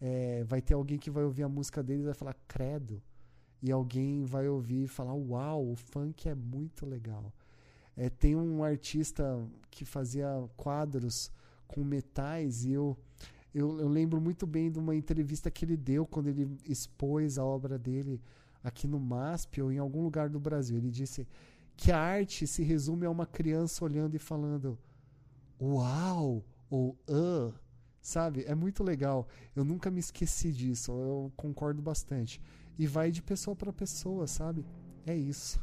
É, 0.00 0.42
vai 0.44 0.60
ter 0.60 0.74
alguém 0.74 0.98
que 0.98 1.10
vai 1.10 1.22
ouvir 1.22 1.44
a 1.44 1.48
música 1.48 1.82
deles 1.82 2.02
e 2.02 2.06
vai 2.06 2.14
falar 2.14 2.36
credo. 2.48 3.00
E 3.62 3.70
alguém 3.70 4.24
vai 4.24 4.48
ouvir 4.48 4.84
e 4.84 4.88
falar 4.88 5.14
uau, 5.14 5.70
o 5.70 5.76
funk 5.76 6.28
é 6.28 6.34
muito 6.34 6.84
legal. 6.84 7.32
É, 7.96 8.10
tem 8.10 8.34
um 8.34 8.64
artista 8.64 9.40
que 9.70 9.84
fazia 9.84 10.26
quadros 10.56 11.30
com 11.68 11.84
metais 11.84 12.64
e 12.64 12.72
eu, 12.72 12.96
eu, 13.54 13.78
eu 13.78 13.88
lembro 13.88 14.20
muito 14.20 14.46
bem 14.46 14.70
de 14.70 14.78
uma 14.78 14.96
entrevista 14.96 15.50
que 15.50 15.64
ele 15.64 15.76
deu 15.76 16.04
quando 16.06 16.28
ele 16.28 16.58
expôs 16.66 17.38
a 17.38 17.44
obra 17.44 17.78
dele 17.78 18.20
aqui 18.62 18.86
no 18.86 18.98
MASP 18.98 19.60
ou 19.60 19.72
em 19.72 19.78
algum 19.78 20.02
lugar 20.02 20.28
do 20.28 20.40
Brasil. 20.40 20.76
Ele 20.76 20.90
disse 20.90 21.26
que 21.76 21.90
a 21.90 21.98
arte 21.98 22.46
se 22.46 22.62
resume 22.62 23.06
a 23.06 23.10
uma 23.10 23.26
criança 23.26 23.84
olhando 23.84 24.14
e 24.14 24.18
falando 24.18 24.78
uau 25.60 26.44
ou 26.68 26.98
uh, 27.08 27.54
sabe? 28.00 28.44
É 28.46 28.54
muito 28.54 28.82
legal. 28.82 29.28
Eu 29.54 29.64
nunca 29.64 29.90
me 29.90 30.00
esqueci 30.00 30.52
disso. 30.52 30.92
Eu 30.92 31.32
concordo 31.36 31.80
bastante. 31.80 32.40
E 32.78 32.86
vai 32.86 33.10
de 33.10 33.22
pessoa 33.22 33.54
para 33.54 33.72
pessoa, 33.72 34.26
sabe? 34.26 34.66
É 35.06 35.14
isso. 35.14 35.62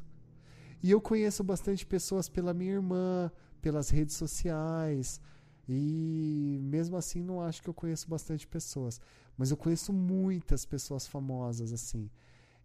E 0.82 0.90
eu 0.92 1.02
conheço 1.02 1.44
bastante 1.44 1.86
pessoas 1.86 2.30
pela 2.30 2.54
minha 2.54 2.74
irmã, 2.74 3.32
pelas 3.62 3.90
redes 3.90 4.16
sociais. 4.16 5.20
E 5.68 6.58
mesmo 6.64 6.96
assim 6.96 7.22
não 7.22 7.42
acho 7.42 7.62
que 7.62 7.70
eu 7.70 7.74
conheço 7.74 8.10
bastante 8.10 8.48
pessoas, 8.48 9.00
mas 9.38 9.52
eu 9.52 9.58
conheço 9.58 9.94
muitas 9.94 10.66
pessoas 10.66 11.06
famosas 11.06 11.72
assim. 11.72 12.10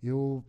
Eu 0.03 0.43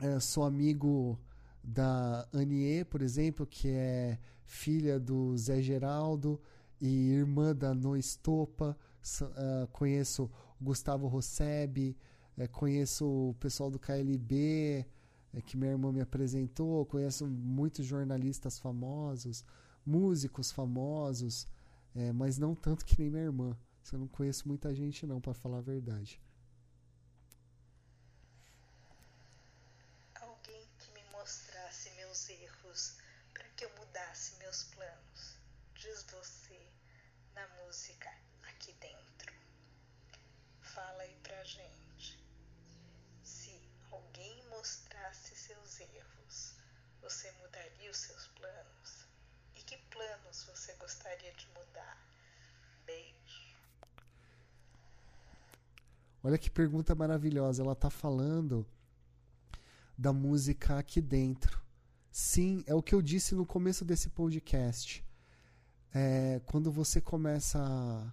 é, 0.00 0.20
sou 0.20 0.44
amigo 0.44 1.18
da 1.64 2.28
Anie, 2.32 2.84
por 2.84 3.02
exemplo, 3.02 3.46
que 3.46 3.68
é 3.68 4.18
filha 4.44 5.00
do 5.00 5.36
Zé 5.36 5.62
Geraldo 5.62 6.40
e 6.80 7.10
irmã 7.10 7.54
da 7.54 7.74
No 7.74 7.96
Estopa. 7.96 8.76
uh, 9.22 9.66
conheço 9.72 10.30
o 10.60 10.64
Gustavo 10.64 11.06
Rossebi, 11.06 11.96
uh, 12.38 12.48
conheço 12.50 13.06
o 13.06 13.34
pessoal 13.34 13.70
do 13.70 13.78
KLB, 13.78 14.86
uh, 15.32 15.42
que 15.42 15.56
minha 15.56 15.72
irmã 15.72 15.90
me 15.90 16.00
apresentou, 16.00 16.84
conheço 16.86 17.26
muitos 17.26 17.86
jornalistas 17.86 18.58
famosos, 18.58 19.44
músicos 19.84 20.52
famosos, 20.52 21.48
é, 21.94 22.12
mas 22.12 22.38
não 22.38 22.54
tanto 22.54 22.84
que 22.84 22.98
nem 22.98 23.10
minha 23.10 23.24
irmã. 23.24 23.56
Eu 23.92 23.98
não 23.98 24.08
conheço 24.08 24.48
muita 24.48 24.74
gente 24.74 25.06
não, 25.06 25.20
para 25.20 25.34
falar 25.34 25.58
a 25.58 25.60
verdade. 25.60 26.20
Alguém 30.20 30.68
que 30.78 30.90
me 30.92 31.04
mostrasse 31.12 31.90
meus 31.90 32.28
erros 32.28 32.96
para 33.32 33.44
que 33.50 33.64
eu 33.64 33.70
mudasse 33.78 34.36
meus 34.38 34.64
planos, 34.64 35.38
diz 35.74 36.04
você 36.10 36.66
na 37.34 37.46
música 37.62 38.10
aqui 38.48 38.72
dentro. 38.80 39.32
Fala 40.60 41.02
aí 41.02 41.14
pra 41.22 41.33
gente. 41.44 42.18
Se 43.22 43.60
alguém 43.90 44.42
mostrasse 44.48 45.36
seus 45.36 45.80
erros, 45.80 46.54
você 47.02 47.30
mudaria 47.32 47.90
os 47.90 47.98
seus 47.98 48.26
planos? 48.28 49.06
E 49.56 49.62
que 49.62 49.76
planos 49.90 50.44
você 50.44 50.72
gostaria 50.74 51.32
de 51.34 51.46
mudar? 51.48 51.98
Beijo. 52.86 53.56
Olha 56.22 56.38
que 56.38 56.50
pergunta 56.50 56.94
maravilhosa. 56.94 57.62
Ela 57.62 57.74
está 57.74 57.90
falando 57.90 58.66
da 59.96 60.12
música 60.12 60.78
aqui 60.78 61.00
dentro. 61.00 61.62
Sim, 62.10 62.64
é 62.66 62.74
o 62.74 62.82
que 62.82 62.94
eu 62.94 63.02
disse 63.02 63.34
no 63.34 63.44
começo 63.44 63.84
desse 63.84 64.08
podcast. 64.08 65.04
É, 65.92 66.40
quando 66.46 66.72
você 66.72 67.00
começa 67.00 67.58
a, 67.60 68.12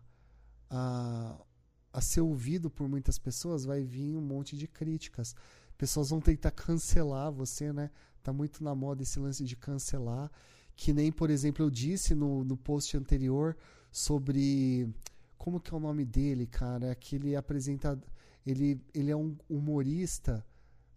a, 0.70 1.46
a, 1.94 2.02
ser 2.02 2.22
ouvido 2.22 2.70
por 2.70 2.88
muitas 2.88 3.18
pessoas, 3.18 3.66
vai 3.66 3.84
vir 3.84 4.16
um 4.16 4.22
monte 4.22 4.58
de 4.58 4.68
críticas. 4.68 5.36
Pessoas 5.78 6.10
vão 6.10 6.22
tentar 6.22 6.52
cancelar 6.52 7.32
você, 7.32 7.74
né? 7.74 7.90
Tá 8.22 8.32
muito 8.32 8.64
na 8.64 8.76
moda 8.76 9.04
esse 9.04 9.20
lance 9.20 9.44
de 9.44 9.56
cancelar. 9.56 10.32
Que 10.76 10.94
nem, 10.94 11.12
por 11.12 11.30
exemplo, 11.30 11.66
eu 11.66 11.70
disse 11.70 12.14
no, 12.16 12.44
no 12.44 12.56
post 12.56 12.96
anterior 12.96 13.58
sobre 13.92 14.90
como 15.38 15.60
que 15.60 15.74
é 15.74 15.78
o 15.78 15.80
nome 15.80 16.06
dele, 16.06 16.46
cara? 16.46 16.88
É 16.88 16.92
aquele 16.92 17.36
apresentador. 17.36 18.08
Ele, 18.46 18.80
ele 18.94 19.12
é 19.12 19.16
um 19.16 19.36
humorista. 19.50 20.46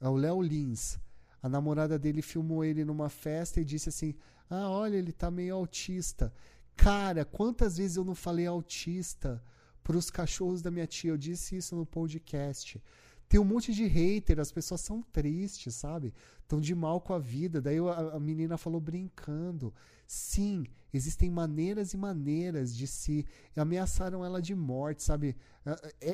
É 0.00 0.08
o 0.08 0.16
Léo 0.16 0.42
Lins. 0.42 0.98
A 1.42 1.48
namorada 1.48 1.98
dele 1.98 2.22
filmou 2.22 2.64
ele 2.64 2.84
numa 2.84 3.08
festa 3.08 3.60
e 3.60 3.64
disse 3.64 3.88
assim: 3.88 4.14
Ah, 4.48 4.68
olha, 4.70 4.96
ele 4.96 5.12
tá 5.12 5.30
meio 5.30 5.54
autista. 5.54 6.32
Cara, 6.76 7.24
quantas 7.24 7.76
vezes 7.76 7.96
eu 7.96 8.04
não 8.04 8.14
falei 8.14 8.46
autista 8.46 9.42
para 9.84 9.96
os 9.96 10.10
cachorros 10.10 10.62
da 10.62 10.70
minha 10.70 10.86
tia? 10.86 11.10
Eu 11.10 11.18
disse 11.18 11.56
isso 11.56 11.76
no 11.76 11.86
podcast. 11.86 12.82
Tem 13.28 13.38
um 13.38 13.44
monte 13.44 13.72
de 13.72 13.86
hater, 13.86 14.40
as 14.40 14.50
pessoas 14.50 14.80
são 14.80 15.02
tristes, 15.02 15.74
sabe? 15.74 16.12
Estão 16.42 16.60
de 16.60 16.74
mal 16.74 17.00
com 17.00 17.12
a 17.12 17.18
vida. 17.18 17.60
Daí 17.60 17.78
a, 17.78 18.16
a 18.16 18.20
menina 18.20 18.56
falou 18.56 18.80
brincando. 18.80 19.72
Sim, 20.06 20.64
existem 20.92 21.30
maneiras 21.30 21.92
e 21.92 21.96
maneiras 21.96 22.74
de 22.74 22.86
se. 22.86 23.26
Ameaçaram 23.56 24.24
ela 24.24 24.40
de 24.40 24.54
morte, 24.54 25.02
sabe? 25.02 25.36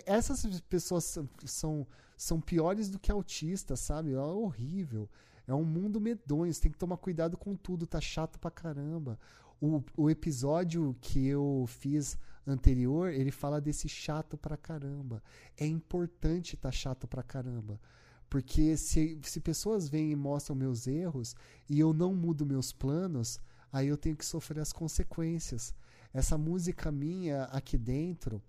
Essas 0.07 0.61
pessoas 0.63 1.19
são, 1.45 1.87
são 2.17 2.41
piores 2.41 2.89
do 2.89 2.99
que 2.99 3.11
autistas, 3.11 3.81
sabe? 3.81 4.13
É 4.13 4.19
horrível. 4.19 5.09
É 5.47 5.55
um 5.55 5.65
mundo 5.65 6.01
medonho. 6.01 6.53
Você 6.53 6.63
tem 6.63 6.73
que 6.73 6.79
tomar 6.79 6.97
cuidado 6.97 7.37
com 7.37 7.57
tudo. 7.57 7.87
Tá 7.87 8.01
chato 8.01 8.39
pra 8.39 8.51
caramba. 8.51 9.19
O, 9.61 9.83
o 9.97 10.09
episódio 10.09 10.97
que 11.01 11.27
eu 11.27 11.65
fiz 11.69 12.17
anterior, 12.47 13.11
ele 13.11 13.31
fala 13.31 13.61
desse 13.61 13.89
chato 13.89 14.37
pra 14.37 14.57
caramba. 14.57 15.23
É 15.57 15.67
importante 15.67 16.55
estar 16.55 16.69
tá 16.69 16.73
chato 16.73 17.07
pra 17.07 17.23
caramba. 17.23 17.81
Porque 18.29 18.77
se, 18.77 19.19
se 19.23 19.41
pessoas 19.41 19.89
vêm 19.89 20.13
e 20.13 20.17
mostram 20.17 20.55
meus 20.55 20.87
erros 20.87 21.35
e 21.69 21.81
eu 21.81 21.93
não 21.93 22.15
mudo 22.15 22.47
meus 22.47 22.73
planos, 22.73 23.41
aí 23.73 23.89
eu 23.89 23.97
tenho 23.97 24.17
que 24.17 24.25
sofrer 24.25 24.61
as 24.61 24.73
consequências. 24.73 25.75
Essa 26.13 26.39
música 26.39 26.93
minha 26.93 27.45
aqui 27.45 27.77
dentro, 27.77 28.43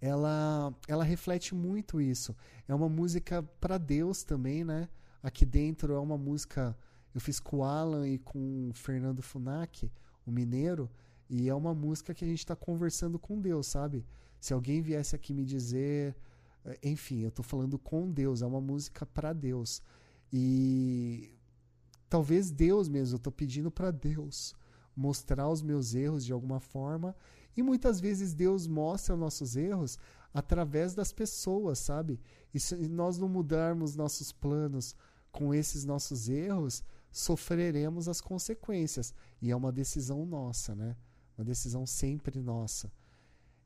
ela, 0.00 0.72
ela 0.86 1.04
reflete 1.04 1.54
muito 1.54 2.00
isso. 2.00 2.36
É 2.68 2.74
uma 2.74 2.88
música 2.88 3.42
para 3.60 3.78
Deus 3.78 4.22
também, 4.22 4.64
né? 4.64 4.88
Aqui 5.22 5.44
dentro 5.44 5.94
é 5.94 5.98
uma 5.98 6.16
música 6.16 6.76
eu 7.14 7.20
fiz 7.20 7.40
com 7.40 7.58
o 7.58 7.64
Alan 7.64 8.06
e 8.06 8.18
com 8.18 8.68
o 8.68 8.72
Fernando 8.72 9.22
Funak, 9.22 9.90
o 10.26 10.30
mineiro, 10.30 10.90
e 11.28 11.48
é 11.48 11.54
uma 11.54 11.74
música 11.74 12.14
que 12.14 12.24
a 12.24 12.28
gente 12.28 12.38
está 12.38 12.56
conversando 12.56 13.18
com 13.18 13.40
Deus, 13.40 13.66
sabe? 13.66 14.04
Se 14.40 14.52
alguém 14.52 14.80
viesse 14.80 15.14
aqui 15.14 15.34
me 15.34 15.44
dizer, 15.44 16.16
eh, 16.64 16.78
enfim, 16.82 17.20
eu 17.22 17.28
estou 17.28 17.44
falando 17.44 17.78
com 17.78 18.10
Deus, 18.10 18.40
é 18.40 18.46
uma 18.46 18.60
música 18.60 19.04
para 19.04 19.32
Deus. 19.32 19.82
E 20.32 21.34
talvez 22.08 22.50
Deus 22.50 22.88
mesmo, 22.88 23.14
eu 23.14 23.18
estou 23.18 23.32
pedindo 23.32 23.70
para 23.70 23.90
Deus 23.90 24.54
mostrar 24.96 25.48
os 25.48 25.62
meus 25.62 25.94
erros 25.94 26.24
de 26.24 26.32
alguma 26.32 26.60
forma. 26.60 27.14
E 27.56 27.62
muitas 27.62 28.00
vezes 28.00 28.34
Deus 28.34 28.66
mostra 28.66 29.16
nossos 29.16 29.56
erros 29.56 29.98
através 30.32 30.94
das 30.94 31.12
pessoas, 31.12 31.78
sabe? 31.78 32.20
E 32.54 32.60
se 32.60 32.74
nós 32.88 33.18
não 33.18 33.28
mudarmos 33.28 33.94
nossos 33.94 34.32
planos 34.32 34.94
com 35.30 35.52
esses 35.52 35.84
nossos 35.84 36.28
erros, 36.28 36.82
sofreremos 37.10 38.08
as 38.08 38.20
consequências. 38.20 39.14
E 39.40 39.50
é 39.50 39.56
uma 39.56 39.72
decisão 39.72 40.24
nossa, 40.24 40.74
né? 40.74 40.96
Uma 41.38 41.44
decisão 41.44 41.86
sempre 41.86 42.40
nossa. 42.40 42.90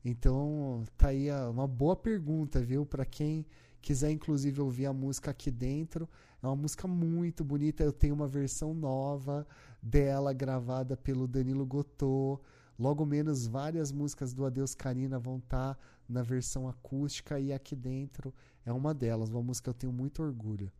Então, 0.05 0.83
tá 0.95 1.07
aí 1.07 1.31
uma 1.49 1.67
boa 1.67 1.95
pergunta, 1.95 2.61
viu? 2.61 2.85
Para 2.85 3.03
quem 3.03 3.47
quiser, 3.81 4.11
inclusive, 4.11 4.61
ouvir 4.61 4.85
a 4.85 4.93
música 4.93 5.31
aqui 5.31 5.49
dentro. 5.49 6.07
É 6.41 6.45
uma 6.45 6.55
música 6.55 6.87
muito 6.87 7.43
bonita. 7.43 7.83
Eu 7.83 7.91
tenho 7.91 8.13
uma 8.13 8.27
versão 8.27 8.75
nova 8.75 9.47
dela, 9.81 10.31
gravada 10.33 10.95
pelo 10.95 11.27
Danilo 11.27 11.65
Gotô. 11.65 12.39
Logo 12.77 13.05
menos, 13.05 13.47
várias 13.47 13.91
músicas 13.91 14.33
do 14.33 14.45
Adeus 14.45 14.75
Karina 14.75 15.17
vão 15.17 15.37
estar 15.37 15.73
tá 15.73 15.79
na 16.07 16.21
versão 16.21 16.67
acústica 16.67 17.39
e 17.39 17.51
aqui 17.51 17.75
dentro 17.75 18.31
é 18.65 18.71
uma 18.71 18.93
delas. 18.93 19.29
Uma 19.29 19.41
música 19.41 19.65
que 19.65 19.69
eu 19.69 19.79
tenho 19.79 19.93
muito 19.93 20.21
orgulho. 20.21 20.71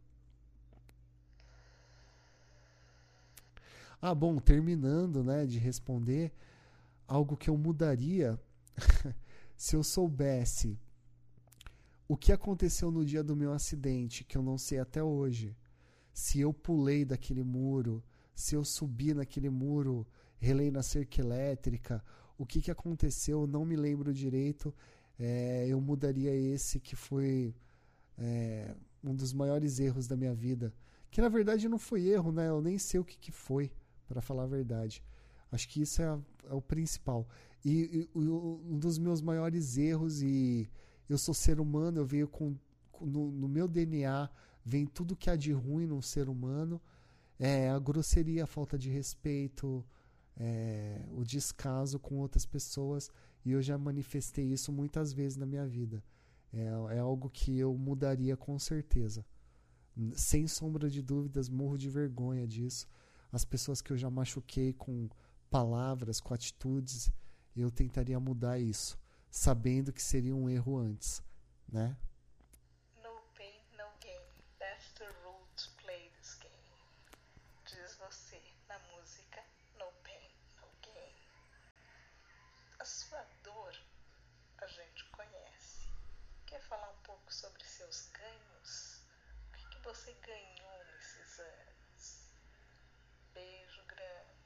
Ah, 4.01 4.13
bom, 4.13 4.37
terminando, 4.37 5.23
né, 5.23 5.45
de 5.45 5.57
responder, 5.57 6.33
algo 7.07 7.37
que 7.37 7.49
eu 7.49 7.57
mudaria 7.57 8.39
se 9.55 9.75
eu 9.75 9.83
soubesse 9.83 10.79
o 12.07 12.17
que 12.17 12.31
aconteceu 12.31 12.91
no 12.91 13.05
dia 13.05 13.23
do 13.23 13.35
meu 13.35 13.53
acidente, 13.53 14.23
que 14.23 14.37
eu 14.37 14.41
não 14.41 14.57
sei 14.57 14.79
até 14.79 15.01
hoje. 15.01 15.55
Se 16.13 16.39
eu 16.39 16.53
pulei 16.53 17.05
daquele 17.05 17.43
muro, 17.43 18.03
se 18.35 18.55
eu 18.55 18.63
subi 18.63 19.13
naquele 19.13 19.49
muro, 19.49 20.05
relei 20.37 20.69
na 20.69 20.83
cerca 20.83 21.21
elétrica, 21.21 22.03
o 22.37 22.45
que, 22.45 22.61
que 22.61 22.71
aconteceu, 22.71 23.41
eu 23.41 23.47
não 23.47 23.65
me 23.65 23.75
lembro 23.75 24.13
direito. 24.13 24.73
É, 25.17 25.65
eu 25.67 25.79
mudaria 25.79 26.35
esse 26.35 26.79
que 26.79 26.95
foi 26.95 27.55
é, 28.17 28.75
um 29.03 29.15
dos 29.15 29.33
maiores 29.33 29.79
erros 29.79 30.07
da 30.07 30.17
minha 30.17 30.33
vida. 30.33 30.73
Que 31.09 31.21
na 31.21 31.29
verdade 31.29 31.69
não 31.69 31.77
foi 31.77 32.07
erro, 32.07 32.31
né? 32.31 32.49
Eu 32.49 32.61
nem 32.61 32.77
sei 32.77 32.99
o 32.99 33.05
que, 33.05 33.17
que 33.17 33.31
foi 33.31 33.71
para 34.07 34.21
falar 34.21 34.43
a 34.43 34.47
verdade. 34.47 35.03
Acho 35.53 35.69
que 35.69 35.83
isso 35.83 36.01
é, 36.01 36.19
é 36.49 36.53
o 36.53 36.61
principal. 36.61 37.27
E, 37.63 38.09
e, 38.15 38.19
um 38.19 38.79
dos 38.79 38.97
meus 38.97 39.21
maiores 39.21 39.77
erros, 39.77 40.23
e 40.23 40.67
eu 41.07 41.17
sou 41.17 41.33
ser 41.33 41.59
humano, 41.59 41.99
eu 41.99 42.05
venho 42.05 42.27
com. 42.27 42.55
No, 42.99 43.31
no 43.31 43.47
meu 43.47 43.67
DNA 43.67 44.29
vem 44.65 44.85
tudo 44.87 45.15
que 45.15 45.29
há 45.29 45.35
de 45.35 45.51
ruim 45.51 45.85
num 45.85 46.01
ser 46.01 46.27
humano. 46.27 46.81
É 47.39 47.69
a 47.69 47.77
grosseria, 47.77 48.45
a 48.45 48.47
falta 48.47 48.77
de 48.79 48.89
respeito, 48.89 49.85
é, 50.37 51.05
o 51.11 51.23
descaso 51.23 51.99
com 51.99 52.17
outras 52.17 52.47
pessoas. 52.47 53.11
E 53.45 53.51
eu 53.51 53.61
já 53.61 53.77
manifestei 53.77 54.45
isso 54.45 54.71
muitas 54.71 55.13
vezes 55.13 55.37
na 55.37 55.45
minha 55.45 55.67
vida. 55.67 56.03
É, 56.51 56.95
é 56.95 56.99
algo 56.99 57.29
que 57.29 57.59
eu 57.59 57.77
mudaria 57.77 58.35
com 58.35 58.57
certeza. 58.57 59.23
Sem 60.15 60.47
sombra 60.47 60.89
de 60.89 61.03
dúvidas, 61.03 61.47
morro 61.47 61.77
de 61.77 61.89
vergonha 61.89 62.47
disso 62.47 62.87
as 63.33 63.43
pessoas 63.43 63.81
que 63.81 63.91
eu 63.91 63.97
já 63.97 64.11
machuquei 64.11 64.73
com 64.73 65.09
palavras, 65.53 66.19
com 66.19 66.33
atitudes, 66.33 67.11
eu 67.55 67.69
tentaria 67.69 68.19
mudar 68.19 68.57
isso, 68.57 68.97
sabendo 69.29 69.93
que 69.93 70.01
seria 70.01 70.35
um 70.35 70.49
erro 70.49 70.79
antes, 70.79 71.21
né? 71.71 71.95
No 72.95 73.21
pain, 73.37 73.61
no 73.73 73.85
gain. 74.01 74.19
That's 74.57 74.91
the 74.93 75.05
rule 75.23 75.45
to 75.55 75.69
play 75.77 76.09
this 76.17 76.39
game. 76.41 76.57
Diz 77.67 77.95
você 77.97 78.41
na 78.67 78.79
música 78.97 79.43
No 79.77 79.91
pain, 80.01 80.31
no 80.59 80.67
gain. 80.81 81.13
A 82.79 82.85
sua 82.85 83.23
dor 83.43 83.75
a 84.57 84.65
gente 84.65 85.05
conhece. 85.11 85.87
Quer 86.47 86.61
falar 86.63 86.89
um 86.89 87.03
pouco 87.03 87.31
sobre 87.31 87.63
seus 87.63 88.09
ganhos? 88.09 89.03
O 89.49 89.57
que, 89.57 89.69
que 89.69 89.83
você 89.83 90.17
ganhou 90.25 90.83
nesses 90.95 91.39
anos? 91.39 92.23
Beijo 93.35 93.85
grande. 93.85 94.42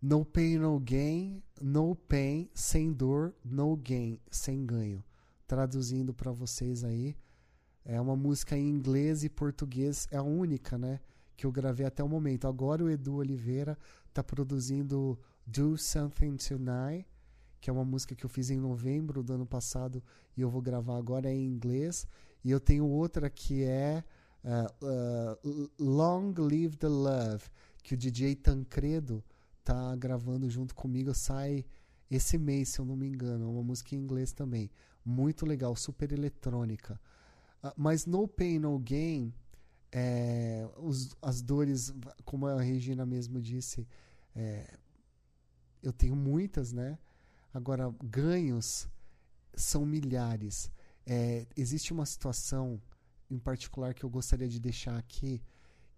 No 0.00 0.24
Pain 0.24 0.58
No 0.58 0.78
Gain 0.78 1.42
No 1.60 1.96
pain, 1.96 2.48
sem 2.54 2.92
dor, 2.92 3.34
no 3.44 3.76
gain, 3.76 4.20
sem 4.30 4.64
ganho. 4.64 5.02
Traduzindo 5.44 6.14
para 6.14 6.30
vocês 6.30 6.84
aí, 6.84 7.16
é 7.84 8.00
uma 8.00 8.14
música 8.14 8.56
em 8.56 8.68
inglês 8.68 9.24
e 9.24 9.28
português, 9.28 10.06
é 10.12 10.18
a 10.18 10.22
única, 10.22 10.78
né, 10.78 11.00
que 11.36 11.44
eu 11.44 11.50
gravei 11.50 11.84
até 11.84 12.04
o 12.04 12.08
momento. 12.08 12.46
Agora 12.46 12.84
o 12.84 12.88
Edu 12.88 13.16
Oliveira 13.16 13.76
tá 14.14 14.22
produzindo 14.22 15.18
Do 15.44 15.76
Something 15.76 16.36
Tonight, 16.36 17.08
que 17.60 17.68
é 17.68 17.72
uma 17.72 17.84
música 17.84 18.14
que 18.14 18.24
eu 18.24 18.30
fiz 18.30 18.50
em 18.50 18.60
novembro 18.60 19.20
do 19.20 19.32
ano 19.32 19.46
passado 19.46 20.00
e 20.36 20.40
eu 20.40 20.48
vou 20.48 20.62
gravar 20.62 20.96
agora 20.96 21.28
em 21.28 21.44
inglês. 21.44 22.06
E 22.44 22.52
eu 22.52 22.60
tenho 22.60 22.86
outra 22.86 23.28
que 23.28 23.64
é 23.64 24.04
uh, 24.44 25.40
uh, 25.42 25.70
Long 25.76 26.32
Live 26.38 26.76
the 26.76 26.86
Love, 26.88 27.44
que 27.82 27.94
o 27.94 27.96
DJ 27.96 28.36
Tancredo 28.36 29.24
tá 29.72 29.94
gravando 29.96 30.48
junto 30.48 30.74
comigo. 30.74 31.12
Sai 31.14 31.64
esse 32.10 32.38
mês, 32.38 32.70
se 32.70 32.78
eu 32.78 32.84
não 32.84 32.96
me 32.96 33.06
engano. 33.06 33.44
É 33.44 33.48
uma 33.48 33.62
música 33.62 33.94
em 33.94 33.98
inglês 33.98 34.32
também. 34.32 34.70
Muito 35.04 35.44
legal, 35.44 35.76
super 35.76 36.10
eletrônica. 36.10 36.98
Uh, 37.62 37.72
mas 37.76 38.06
No 38.06 38.26
Pain, 38.26 38.58
No 38.58 38.78
Gain, 38.78 39.32
é, 39.92 40.66
os, 40.78 41.14
as 41.20 41.42
dores, 41.42 41.92
como 42.24 42.46
a 42.46 42.60
Regina 42.60 43.04
mesmo 43.04 43.40
disse, 43.40 43.86
é, 44.34 44.78
eu 45.82 45.92
tenho 45.92 46.16
muitas, 46.16 46.72
né? 46.72 46.98
Agora, 47.52 47.94
ganhos 48.02 48.88
são 49.54 49.84
milhares. 49.84 50.70
É, 51.06 51.46
existe 51.56 51.92
uma 51.92 52.06
situação 52.06 52.80
em 53.30 53.38
particular 53.38 53.92
que 53.92 54.04
eu 54.04 54.10
gostaria 54.10 54.48
de 54.48 54.60
deixar 54.60 54.96
aqui, 54.96 55.42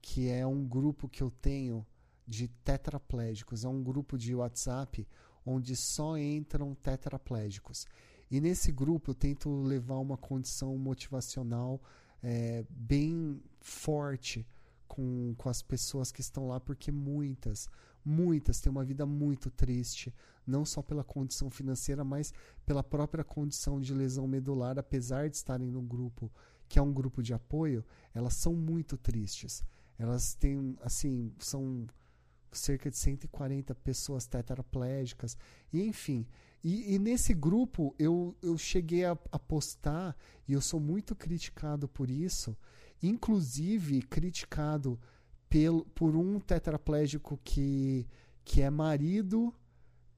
que 0.00 0.28
é 0.28 0.46
um 0.46 0.66
grupo 0.66 1.08
que 1.08 1.22
eu 1.22 1.30
tenho 1.30 1.86
de 2.30 2.46
tetraplégicos. 2.46 3.64
É 3.64 3.68
um 3.68 3.82
grupo 3.82 4.16
de 4.16 4.34
WhatsApp 4.34 5.06
onde 5.44 5.74
só 5.74 6.16
entram 6.16 6.76
tetraplégicos. 6.76 7.86
E 8.30 8.40
nesse 8.40 8.70
grupo 8.70 9.10
eu 9.10 9.14
tento 9.14 9.50
levar 9.62 9.98
uma 9.98 10.16
condição 10.16 10.78
motivacional 10.78 11.82
é, 12.22 12.64
bem 12.70 13.42
forte 13.58 14.46
com, 14.86 15.34
com 15.36 15.48
as 15.48 15.60
pessoas 15.60 16.12
que 16.12 16.20
estão 16.20 16.46
lá, 16.46 16.60
porque 16.60 16.92
muitas, 16.92 17.68
muitas 18.04 18.60
têm 18.60 18.70
uma 18.70 18.84
vida 18.84 19.04
muito 19.04 19.50
triste, 19.50 20.14
não 20.46 20.64
só 20.64 20.82
pela 20.82 21.02
condição 21.02 21.50
financeira, 21.50 22.04
mas 22.04 22.32
pela 22.64 22.84
própria 22.84 23.24
condição 23.24 23.80
de 23.80 23.92
lesão 23.92 24.28
medular, 24.28 24.78
apesar 24.78 25.28
de 25.28 25.34
estarem 25.34 25.68
no 25.68 25.82
grupo 25.82 26.30
que 26.68 26.78
é 26.78 26.82
um 26.82 26.92
grupo 26.92 27.20
de 27.20 27.34
apoio, 27.34 27.84
elas 28.14 28.34
são 28.34 28.54
muito 28.54 28.96
tristes. 28.96 29.64
Elas 29.98 30.34
têm, 30.34 30.78
assim, 30.82 31.34
são 31.40 31.86
cerca 32.52 32.90
de 32.90 32.96
140 32.96 33.74
pessoas 33.76 34.26
tetraplégicas, 34.26 35.36
e 35.72 35.82
enfim. 35.82 36.26
E, 36.62 36.94
e, 36.94 36.98
nesse 36.98 37.32
grupo 37.32 37.94
eu, 37.98 38.36
eu 38.42 38.58
cheguei 38.58 39.04
a, 39.04 39.16
a 39.32 39.38
postar, 39.38 40.16
e 40.46 40.52
eu 40.52 40.60
sou 40.60 40.78
muito 40.78 41.14
criticado 41.14 41.88
por 41.88 42.10
isso, 42.10 42.56
inclusive 43.02 44.02
criticado 44.02 45.00
pelo, 45.48 45.84
por 45.86 46.14
um 46.14 46.38
tetraplégico 46.38 47.40
que, 47.42 48.06
que 48.44 48.60
é 48.60 48.68
marido, 48.68 49.54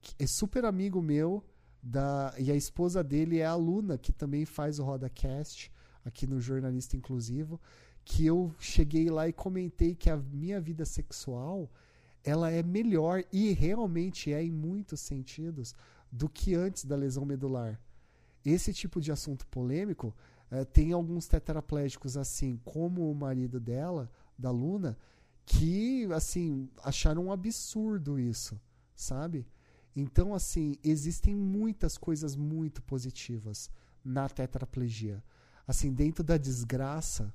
que 0.01 0.13
é 0.19 0.27
super 0.27 0.65
amigo 0.65 1.01
meu, 1.01 1.43
da, 1.81 2.33
e 2.37 2.51
a 2.51 2.55
esposa 2.55 3.03
dele 3.03 3.39
é 3.39 3.45
aluna, 3.45 3.97
que 3.97 4.13
também 4.13 4.45
faz 4.45 4.79
o 4.79 4.83
RodaCast 4.83 5.71
aqui 6.05 6.27
no 6.27 6.39
Jornalista 6.39 6.95
Inclusivo, 6.95 7.59
que 8.05 8.25
eu 8.25 8.53
cheguei 8.59 9.09
lá 9.09 9.27
e 9.27 9.33
comentei 9.33 9.95
que 9.95 10.09
a 10.09 10.17
minha 10.17 10.59
vida 10.59 10.85
sexual 10.85 11.71
ela 12.23 12.49
é 12.51 12.63
melhor 12.63 13.23
e 13.31 13.51
realmente 13.53 14.31
é 14.31 14.43
em 14.43 14.51
muitos 14.51 14.99
sentidos 15.01 15.75
do 16.11 16.29
que 16.29 16.55
antes 16.55 16.85
da 16.85 16.95
lesão 16.95 17.25
medular. 17.25 17.79
Esse 18.45 18.73
tipo 18.73 19.01
de 19.01 19.11
assunto 19.11 19.45
polêmico 19.47 20.15
eh, 20.51 20.65
tem 20.65 20.91
alguns 20.91 21.27
tetraplégicos 21.27 22.17
assim, 22.17 22.59
como 22.63 23.09
o 23.09 23.15
marido 23.15 23.59
dela, 23.59 24.11
da 24.37 24.51
Luna, 24.51 24.97
que 25.45 26.07
assim 26.13 26.69
acharam 26.83 27.25
um 27.25 27.31
absurdo 27.31 28.19
isso, 28.19 28.59
sabe? 28.95 29.45
Então 29.95 30.33
assim 30.33 30.75
existem 30.83 31.35
muitas 31.35 31.97
coisas 31.97 32.35
muito 32.35 32.81
positivas 32.81 33.69
na 34.03 34.27
tetraplegia 34.29 35.23
assim, 35.67 35.93
dentro 35.93 36.23
da 36.23 36.37
desgraça, 36.37 37.33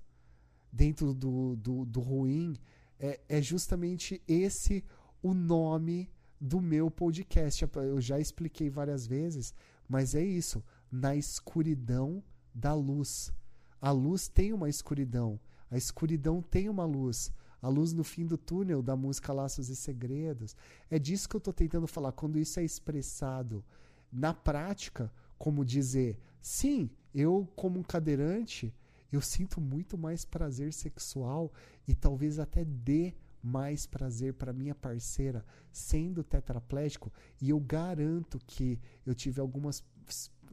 dentro 0.71 1.15
do, 1.15 1.57
do, 1.57 1.85
do 1.85 2.01
ruim, 2.01 2.57
é, 2.99 3.21
é 3.29 3.43
justamente 3.43 4.23
esse 4.27 4.85
o 5.23 5.35
nome 5.35 6.11
do 6.41 6.61
meu 6.61 6.91
podcast. 6.91 7.65
Eu 7.77 8.01
já 8.01 8.19
expliquei 8.19 8.71
várias 8.71 9.07
vezes, 9.07 9.55
mas 9.89 10.15
é 10.15 10.23
isso. 10.23 10.63
Na 10.91 11.15
escuridão 11.15 12.23
da 12.55 12.75
luz. 12.75 13.33
A 13.81 13.91
luz 13.91 14.29
tem 14.29 14.53
uma 14.53 14.69
escuridão. 14.69 15.39
A 15.71 15.77
escuridão 15.77 16.43
tem 16.43 16.69
uma 16.69 16.85
luz. 16.85 17.33
A 17.61 17.69
luz 17.69 17.93
no 17.93 18.05
fim 18.05 18.27
do 18.27 18.39
túnel 18.39 18.83
da 18.83 18.97
música 18.97 19.33
Laços 19.33 19.69
e 19.69 19.77
Segredos. 19.77 20.57
É 20.91 20.99
disso 20.99 21.29
que 21.29 21.37
eu 21.37 21.39
estou 21.39 21.53
tentando 21.53 21.87
falar. 21.87 22.13
Quando 22.13 22.39
isso 22.39 22.59
é 22.61 22.65
expressado 22.65 23.65
na 24.13 24.33
prática, 24.33 25.13
como 25.37 25.65
dizer, 25.65 26.19
sim, 26.41 26.91
eu, 27.15 27.49
como 27.55 27.79
um 27.79 27.83
cadeirante, 27.83 28.75
eu 29.11 29.21
sinto 29.21 29.61
muito 29.61 29.97
mais 29.97 30.25
prazer 30.25 30.73
sexual 30.73 31.53
e 31.87 31.95
talvez 31.95 32.39
até 32.39 32.65
dê 32.65 33.15
mais 33.43 33.87
prazer 33.87 34.35
para 34.35 34.53
minha 34.53 34.75
parceira 34.75 35.45
sendo 35.73 36.23
tetraplégico. 36.23 37.13
E 37.41 37.51
eu 37.51 37.61
garanto 37.61 38.39
que 38.47 38.79
eu 39.07 39.15
tive 39.15 39.41
algumas 39.41 39.83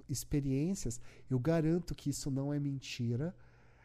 experiências, 0.07 0.99
eu 1.29 1.39
garanto 1.39 1.95
que 1.95 2.09
isso 2.09 2.29
não 2.29 2.53
é 2.53 2.59
mentira, 2.59 3.35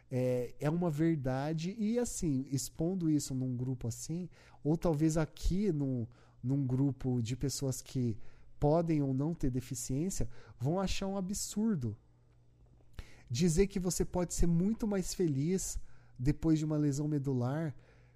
é, 0.09 0.53
é 0.59 0.69
uma 0.69 0.89
verdade. 0.89 1.75
E 1.77 1.97
assim, 1.99 2.45
expondo 2.49 3.09
isso 3.09 3.33
num 3.33 3.55
grupo 3.55 3.87
assim, 3.87 4.29
ou 4.63 4.77
talvez 4.77 5.17
aqui 5.17 5.71
num, 5.71 6.07
num 6.43 6.65
grupo 6.65 7.21
de 7.21 7.35
pessoas 7.35 7.81
que 7.81 8.17
podem 8.59 9.01
ou 9.01 9.13
não 9.13 9.33
ter 9.33 9.49
deficiência, 9.49 10.29
vão 10.59 10.79
achar 10.79 11.07
um 11.07 11.17
absurdo 11.17 11.97
dizer 13.31 13.67
que 13.67 13.79
você 13.79 14.03
pode 14.03 14.33
ser 14.33 14.45
muito 14.45 14.85
mais 14.85 15.13
feliz 15.13 15.79
depois 16.19 16.59
de 16.59 16.65
uma 16.65 16.75
lesão 16.75 17.07
medular, 17.07 17.73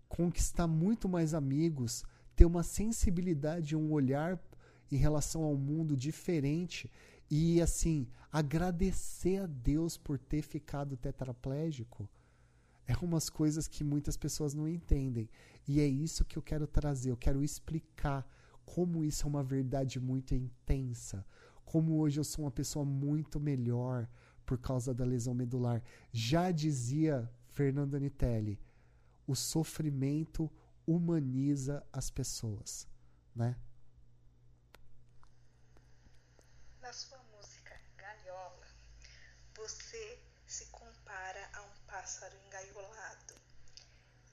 conquistar 0.10 0.68
muito 0.68 1.08
mais 1.08 1.34
amigos, 1.34 2.04
ter 2.36 2.46
uma 2.46 2.64
sensibilidade, 2.64 3.78
um 3.78 3.94
olhar 3.94 4.38
em 4.92 4.98
relação 4.98 5.44
ao 5.44 5.56
mundo 5.56 5.96
diferente 5.96 6.92
e 7.32 7.62
assim 7.62 8.08
agradecer 8.30 9.38
a 9.38 9.48
Deus 9.48 9.98
por 9.98 10.20
ter 10.20 10.42
ficado 10.42 10.98
tetraplégico 10.98 12.08
é 12.86 12.94
umas 13.02 13.30
coisas 13.30 13.68
que 13.68 13.84
muitas 13.84 14.16
pessoas 14.16 14.54
não 14.54 14.68
entendem. 14.68 15.28
E 15.68 15.80
é 15.80 15.88
isso 15.88 16.24
que 16.24 16.38
eu 16.38 16.42
quero 16.42 16.68
trazer 16.68 17.10
eu 17.10 17.18
quero 17.18 17.42
explicar 17.42 18.28
como 18.66 19.04
isso 19.04 19.26
é 19.26 19.30
uma 19.30 19.44
verdade 19.44 20.00
muito 20.00 20.36
intensa 20.36 21.26
como 21.64 22.00
hoje 22.00 22.20
eu 22.20 22.24
sou 22.24 22.46
uma 22.46 22.52
pessoa 22.52 22.86
muito 22.86 23.40
melhor 23.40 24.08
por 24.46 24.58
causa 24.58 24.94
da 24.94 25.04
lesão 25.04 25.34
medular. 25.34 25.82
Já 26.12 26.52
dizia 26.52 27.30
Fernando 27.48 27.96
Anitelli, 27.96 28.60
o 29.28 29.36
sofrimento 29.36 30.52
humaniza 30.86 31.86
as 31.92 32.10
pessoas, 32.10 32.88
né? 33.36 33.56
Na 36.80 36.94
sua 36.94 37.18
música 37.36 37.80
Gaiola, 37.98 38.68
você 39.58 40.20
se 40.46 40.66
compara 40.68 41.50
a 41.54 41.62
um 41.64 41.86
pássaro 41.88 42.36
engaiolado, 42.46 43.34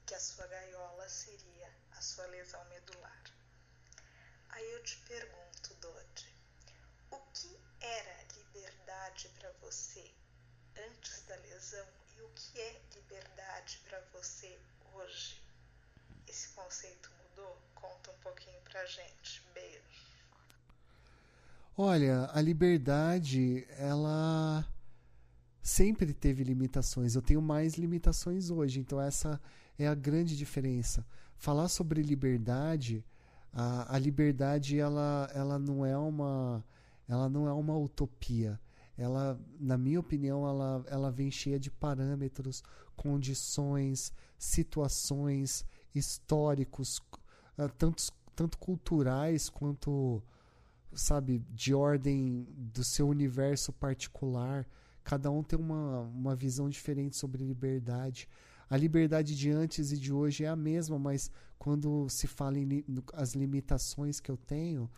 que 0.05 0.13
a 0.13 0.19
sua 0.19 0.45
gaiola 0.45 1.09
seria 1.09 1.69
a 1.91 2.01
sua 2.01 2.25
lesão 2.27 2.63
medular. 2.69 3.23
Aí 4.49 4.71
eu 4.73 4.83
te 4.83 4.97
pergunto, 5.07 5.73
Dodi, 5.81 6.35
o 7.09 7.17
que 7.33 7.59
era 7.83 8.25
liberdade 8.37 9.29
para 9.37 9.51
você 9.61 10.09
antes 10.87 11.23
da 11.27 11.35
lesão 11.35 11.85
e 12.17 12.21
o 12.21 12.29
que 12.29 12.59
é 12.59 12.81
liberdade 12.95 13.81
para 13.87 13.99
você 14.13 14.57
hoje? 14.95 15.41
Esse 16.27 16.49
conceito 16.49 17.11
mudou? 17.21 17.57
Conta 17.75 18.11
um 18.11 18.17
pouquinho 18.23 18.59
pra 18.61 18.85
gente. 18.85 19.43
Beijo. 19.53 19.83
Olha, 21.77 22.29
a 22.31 22.39
liberdade, 22.39 23.67
ela 23.77 24.65
sempre 25.61 26.13
teve 26.13 26.43
limitações. 26.43 27.15
Eu 27.15 27.21
tenho 27.21 27.41
mais 27.41 27.75
limitações 27.75 28.49
hoje, 28.49 28.79
então 28.79 29.01
essa 29.01 29.41
é 29.77 29.87
a 29.87 29.95
grande 29.95 30.37
diferença. 30.37 31.05
Falar 31.35 31.67
sobre 31.67 32.01
liberdade, 32.01 33.03
a, 33.51 33.95
a 33.95 33.99
liberdade 33.99 34.79
ela, 34.79 35.29
ela 35.33 35.59
não 35.59 35.85
é 35.85 35.97
uma 35.97 36.63
ela 37.07 37.29
não 37.29 37.47
é 37.47 37.53
uma 37.53 37.77
utopia. 37.77 38.59
Ela, 38.97 39.39
na 39.59 39.77
minha 39.77 39.99
opinião, 39.99 40.47
ela, 40.47 40.85
ela 40.87 41.11
vem 41.11 41.31
cheia 41.31 41.59
de 41.59 41.71
parâmetros, 41.71 42.63
condições, 42.95 44.13
situações 44.37 45.65
históricos, 45.95 46.99
uh, 47.57 47.69
tantos, 47.77 48.11
tanto 48.35 48.57
culturais 48.57 49.49
quanto 49.49 50.21
sabe, 50.95 51.39
de 51.49 51.73
ordem 51.73 52.47
do 52.55 52.83
seu 52.83 53.07
universo 53.07 53.71
particular. 53.73 54.67
Cada 55.03 55.29
um 55.31 55.43
tem 55.43 55.59
uma, 55.59 56.01
uma 56.01 56.35
visão 56.35 56.69
diferente 56.69 57.15
sobre 57.15 57.43
liberdade. 57.43 58.29
A 58.69 58.77
liberdade 58.77 59.35
de 59.35 59.51
antes 59.51 59.91
e 59.91 59.97
de 59.97 60.13
hoje 60.13 60.45
é 60.45 60.47
a 60.47 60.55
mesma, 60.55 60.97
mas 60.97 61.29
quando 61.59 62.07
se 62.09 62.27
fala 62.27 62.57
em 62.57 62.63
li, 62.63 62.85
as 63.13 63.33
limitações 63.33 64.19
que 64.19 64.31
eu 64.31 64.37
tenho, 64.37 64.89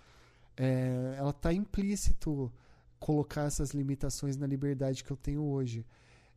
é, 0.58 1.16
ela 1.18 1.32
está 1.32 1.54
implícito 1.54 2.52
colocar 3.00 3.44
essas 3.44 3.72
limitações 3.72 4.38
na 4.38 4.48
liberdade 4.48 5.04
que 5.04 5.12
eu 5.12 5.18
tenho 5.18 5.44
hoje. 5.44 5.86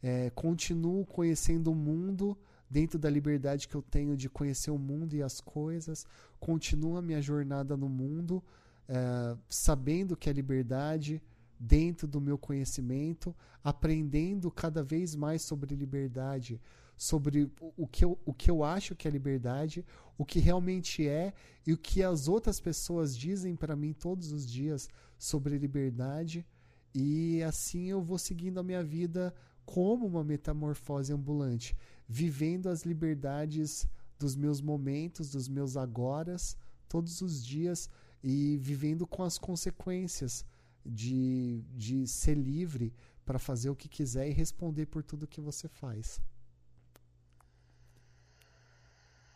É, 0.02 0.30
continuo 0.30 1.04
conhecendo 1.06 1.72
o 1.72 1.74
mundo 1.74 2.36
dentro 2.70 2.98
da 2.98 3.08
liberdade 3.08 3.66
que 3.66 3.74
eu 3.74 3.82
tenho 3.82 4.16
de 4.16 4.28
conhecer 4.28 4.70
o 4.70 4.78
mundo 4.78 5.14
e 5.14 5.22
as 5.22 5.40
coisas, 5.40 6.06
continuo 6.38 6.96
a 6.96 7.02
minha 7.02 7.22
jornada 7.22 7.76
no 7.76 7.88
mundo, 7.88 8.42
é, 8.88 9.36
sabendo 9.48 10.16
que 10.16 10.28
a 10.28 10.32
liberdade 10.32 11.22
dentro 11.58 12.06
do 12.06 12.20
meu 12.20 12.38
conhecimento, 12.38 13.34
aprendendo 13.64 14.50
cada 14.50 14.82
vez 14.82 15.16
mais 15.16 15.42
sobre 15.42 15.74
liberdade, 15.74 16.60
sobre 16.98 17.50
o 17.76 17.86
que, 17.86 18.04
eu, 18.04 18.18
o 18.26 18.34
que 18.34 18.50
eu 18.50 18.62
acho 18.62 18.94
que 18.94 19.08
é 19.08 19.10
liberdade, 19.10 19.86
o 20.18 20.24
que 20.24 20.40
realmente 20.40 21.06
é 21.06 21.32
e 21.66 21.72
o 21.72 21.78
que 21.78 22.02
as 22.02 22.28
outras 22.28 22.60
pessoas 22.60 23.16
dizem 23.16 23.54
para 23.54 23.76
mim 23.76 23.92
todos 23.92 24.32
os 24.32 24.44
dias 24.44 24.90
sobre 25.16 25.56
liberdade. 25.56 26.44
E 26.92 27.40
assim 27.44 27.86
eu 27.86 28.02
vou 28.02 28.18
seguindo 28.18 28.58
a 28.58 28.64
minha 28.64 28.82
vida 28.82 29.32
como 29.64 30.06
uma 30.06 30.24
metamorfose 30.24 31.12
ambulante, 31.12 31.76
vivendo 32.08 32.68
as 32.68 32.82
liberdades 32.82 33.86
dos 34.18 34.34
meus 34.34 34.60
momentos, 34.60 35.30
dos 35.30 35.48
meus 35.48 35.76
agoras, 35.76 36.56
todos 36.88 37.20
os 37.20 37.44
dias 37.44 37.88
e 38.22 38.56
vivendo 38.58 39.06
com 39.06 39.22
as 39.22 39.38
consequências 39.38 40.44
de, 40.84 41.62
de 41.76 42.06
ser 42.06 42.34
livre 42.34 42.92
para 43.24 43.38
fazer 43.38 43.70
o 43.70 43.76
que 43.76 43.88
quiser 43.88 44.26
e 44.26 44.32
responder 44.32 44.86
por 44.86 45.02
tudo 45.04 45.26
que 45.26 45.40
você 45.40 45.68
faz. 45.68 46.20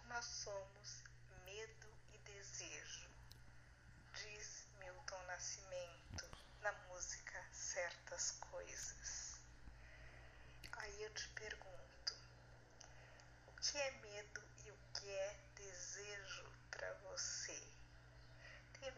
Nós 0.09 0.25
somos 0.25 1.03
medo 1.45 1.89
e 2.15 2.19
desejo, 2.19 3.09
diz 4.15 4.67
Milton 4.81 5.23
Nascimento 5.27 6.25
na 6.63 6.73
música 6.89 7.39
Certas 7.53 8.33
Coisas. 8.51 9.41
Aí 10.79 11.03
eu 11.03 11.11
te 11.11 11.29
pergunto: 11.31 12.15
o 13.49 13.53
que 13.61 13.77
é 13.77 13.91
medo 14.01 14.43
e 14.67 14.71
o 14.71 14.77
que 14.95 15.09
é 15.09 15.37
desejo 15.57 16.45
para 16.71 16.95
você? 17.11 17.61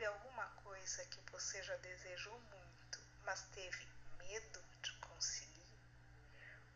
Teve 0.05 0.17
alguma 0.17 0.45
coisa 0.63 1.03
que 1.07 1.19
você 1.33 1.63
já 1.63 1.75
desejou 1.77 2.39
muito, 2.51 3.01
mas 3.25 3.41
teve 3.55 3.87
medo 4.19 4.61
de 4.83 4.93
conseguir? 4.99 5.79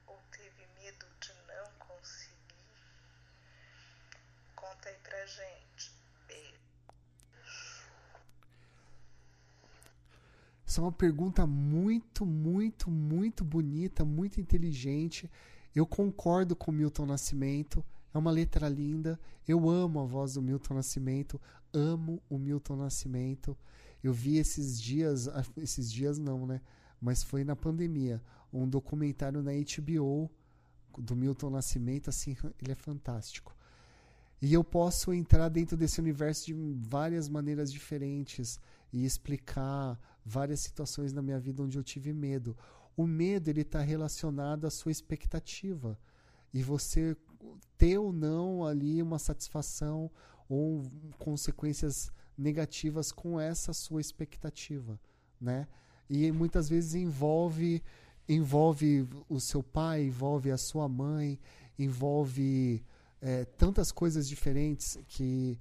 Ou 0.07 0.19
teve 0.31 0.67
medo 0.83 1.07
de 1.21 1.35
não 1.47 1.71
conseguir? 1.79 2.33
Conta 4.57 4.89
aí 4.89 4.97
pra 5.03 5.27
gente. 5.27 5.93
Beijo. 6.27 6.57
Essa 10.67 10.81
é 10.81 10.83
uma 10.83 10.93
pergunta 10.93 11.47
muito, 11.47 12.25
muito, 12.25 12.91
muito 12.91 13.45
bonita, 13.45 14.07
muito 14.07 14.41
inteligente. 14.41 15.31
Eu 15.77 15.87
concordo 15.87 16.57
com 16.57 16.73
Milton 16.73 17.05
Nascimento. 17.05 17.85
É 18.13 18.19
uma 18.19 18.31
letra 18.31 18.69
linda. 18.69 19.19
Eu 19.47 19.69
amo 19.69 20.01
a 20.01 20.05
voz 20.05 20.35
do 20.35 20.43
Milton 20.43 20.75
Nascimento. 20.75 21.41
Amo 21.73 22.23
o 22.29 22.39
Milton 22.39 22.77
Nascimento. 22.77 23.57
Eu 24.03 24.13
vi 24.13 24.39
esses 24.39 24.81
dias, 24.81 25.29
ah, 25.29 25.45
esses 25.57 25.91
dias 25.91 26.19
não, 26.19 26.47
né? 26.47 26.61
Mas 27.01 27.23
foi 27.23 27.45
na 27.45 27.55
pandemia, 27.55 28.23
um 28.53 28.69
documentário 28.69 29.43
na 29.43 29.53
HBO 29.53 30.31
do 30.97 31.15
Milton 31.15 31.51
Nascimento, 31.51 32.09
assim, 32.11 32.37
ele 32.61 32.73
é 32.73 32.75
fantástico. 32.75 33.55
E 34.41 34.55
eu 34.55 34.63
posso 34.63 35.13
entrar 35.13 35.49
dentro 35.49 35.77
desse 35.77 36.01
universo 36.01 36.47
de 36.47 36.55
várias 36.81 37.29
maneiras 37.29 37.73
diferentes 37.73 38.59
e 38.93 39.05
explicar 39.05 39.99
várias 40.25 40.61
situações 40.61 41.13
na 41.13 41.21
minha 41.21 41.41
vida 41.41 41.63
onde 41.63 41.77
eu 41.77 41.83
tive 41.83 42.13
medo. 42.13 42.57
O 42.97 43.07
medo 43.07 43.49
ele 43.49 43.63
está 43.63 43.81
relacionado 43.81 44.67
à 44.67 44.71
sua 44.71 44.93
expectativa 44.93 45.99
e 46.55 46.63
você 46.63 47.17
ter 47.77 47.99
ou 47.99 48.13
não 48.13 48.65
ali 48.65 49.03
uma 49.03 49.19
satisfação 49.19 50.11
ou 50.49 50.83
consequências 51.19 52.11
negativas 52.37 53.13
com 53.13 53.39
essa 53.41 53.73
sua 53.73 54.01
expectativa, 54.01 54.99
né? 55.41 55.67
E 56.09 56.31
muitas 56.33 56.69
vezes 56.69 56.95
envolve 56.95 57.83
envolve 58.29 59.09
o 59.29 59.41
seu 59.41 59.63
pai, 59.63 60.05
envolve 60.05 60.51
a 60.51 60.59
sua 60.59 60.87
mãe, 60.87 61.39
envolve 61.79 62.85
é, 63.21 63.45
tantas 63.45 63.91
coisas 63.91 64.29
diferentes 64.29 64.99
que 65.07 65.59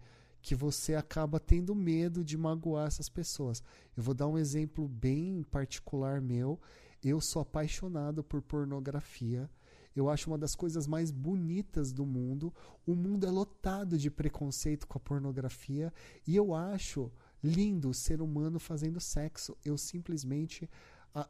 que 0.47 0.55
você 0.55 0.95
acaba 0.95 1.41
tendo 1.41 1.75
medo 1.75 2.23
de 2.23 2.38
magoar 2.38 2.88
essas 2.88 3.09
pessoas. 3.09 3.61
Eu 3.97 4.01
vou 4.01 4.13
dar 4.13 4.28
um 4.28 4.38
exemplo 4.38 4.88
bem 4.88 5.43
particular 5.43 6.21
meu. 6.21 6.57
Eu 7.03 7.19
sou 7.19 7.41
apaixonado 7.41 8.23
por 8.23 8.41
pornografia. 8.41 9.49
Eu 10.00 10.10
acho 10.10 10.30
uma 10.30 10.38
das 10.38 10.56
coisas 10.56 10.88
mais 10.88 11.12
bonitas 11.12 11.91
do 11.91 12.06
mundo. 12.06 12.54
O 12.86 12.95
mundo 12.95 13.26
é 13.26 13.32
lotado 13.32 13.98
de 13.98 14.10
preconceito 14.10 14.88
com 14.88 14.98
a 14.98 15.02
pornografia 15.02 15.93
e 16.26 16.36
eu 16.36 16.54
acho 16.54 17.12
lindo 17.43 17.89
o 17.89 17.93
ser 17.93 18.22
humano 18.22 18.60
fazendo 18.60 19.00
sexo. 19.00 19.58
Eu 19.64 19.78
simplesmente 19.78 20.70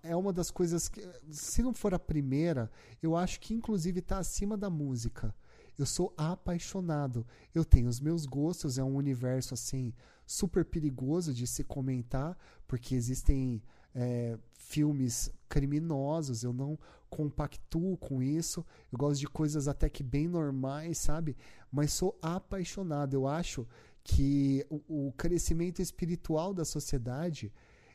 é 0.03 0.15
uma 0.15 0.33
das 0.33 0.51
coisas 0.51 0.87
que, 0.87 1.01
se 1.29 1.61
não 1.61 1.73
for 1.73 1.93
a 1.93 1.99
primeira, 1.99 2.69
eu 3.01 3.15
acho 3.15 3.39
que 3.39 3.53
inclusive 3.53 3.99
está 3.99 4.17
acima 4.17 4.57
da 4.57 4.69
música. 4.69 5.33
Eu 5.77 5.85
sou 5.85 6.13
apaixonado. 6.17 7.25
Eu 7.53 7.63
tenho 7.63 7.87
os 7.87 7.99
meus 7.99 8.25
gostos, 8.25 8.77
é 8.77 8.83
um 8.83 8.95
universo 8.95 9.53
assim 9.53 9.93
super 10.25 10.65
perigoso 10.65 11.33
de 11.33 11.47
se 11.47 11.63
comentar, 11.63 12.37
porque 12.67 12.95
existem 12.95 13.61
é, 13.95 14.37
filmes 14.53 15.31
criminosos, 15.47 16.43
eu 16.43 16.51
não 16.51 16.77
compactuo 17.09 17.97
com 17.97 18.21
isso. 18.21 18.65
Eu 18.91 18.97
gosto 18.97 19.19
de 19.19 19.27
coisas 19.27 19.67
até 19.67 19.89
que 19.89 20.03
bem 20.03 20.27
normais, 20.27 20.97
sabe? 20.97 21.35
Mas 21.71 21.93
sou 21.93 22.17
apaixonado. 22.21 23.13
Eu 23.13 23.27
acho 23.27 23.67
que 24.03 24.65
o, 24.69 25.07
o 25.07 25.11
crescimento 25.13 25.81
espiritual 25.81 26.53
da 26.53 26.63
sociedade 26.63 27.51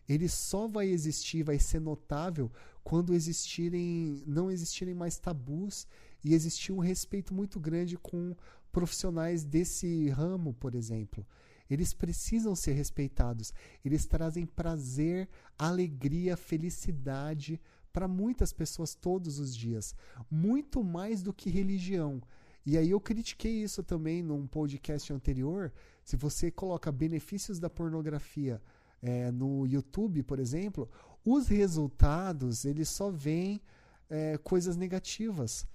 ele 0.09 0.29
só 0.29 0.67
vai 0.67 0.89
existir, 0.89 1.43
vai 1.43 1.59
ser 1.59 1.81
notável 1.81 2.51
quando 2.83 3.15
existirem, 3.15 4.23
não 4.27 4.51
existirem 4.51 4.95
mais 4.95 5.19
tabus 5.19 5.87
e 6.25 6.35
existir 6.35 6.73
um 6.73 6.79
respeito 6.79 7.33
muito 7.33 7.61
grande 7.61 7.97
com 7.97 8.35
profissionais 8.71 9.45
desse 9.45 10.09
ramo, 10.09 10.55
por 10.55 10.75
exemplo. 10.75 11.27
Eles 11.71 11.95
precisam 11.95 12.55
ser 12.55 12.73
respeitados. 12.73 13.53
Eles 13.85 14.05
trazem 14.05 14.45
prazer, 14.45 15.29
alegria, 15.59 16.37
felicidade 16.37 17.61
para 17.93 18.09
muitas 18.09 18.53
pessoas 18.53 18.95
todos 18.95 19.39
os 19.39 19.55
dias, 19.55 19.95
muito 20.31 20.83
mais 20.83 21.23
do 21.23 21.33
que 21.33 21.51
religião. 21.51 22.23
E 22.65 22.79
aí 22.79 22.91
eu 22.91 23.01
critiquei 23.01 23.63
isso 23.63 23.83
também 23.83 24.23
num 24.23 24.47
podcast 24.47 25.13
anterior. 25.13 25.73
Se 26.05 26.17
você 26.17 26.51
coloca 26.51 26.93
benefícios 26.93 27.59
da 27.59 27.69
pornografia 27.69 28.63
é, 29.03 29.31
no 29.33 29.67
YouTube, 29.67 30.23
por 30.23 30.39
exemplo, 30.39 30.89
os 31.25 31.49
resultados 31.49 32.65
eles 32.65 32.89
só 32.89 33.11
veem 33.11 33.61
é, 34.09 34.39
coisas 34.39 34.77
negativas. 34.77 35.67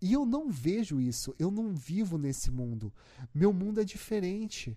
E 0.00 0.12
eu 0.12 0.26
não 0.26 0.50
vejo 0.50 1.00
isso, 1.00 1.34
eu 1.38 1.50
não 1.50 1.72
vivo 1.72 2.18
nesse 2.18 2.50
mundo. 2.50 2.92
Meu 3.34 3.52
mundo 3.52 3.80
é 3.80 3.84
diferente. 3.84 4.76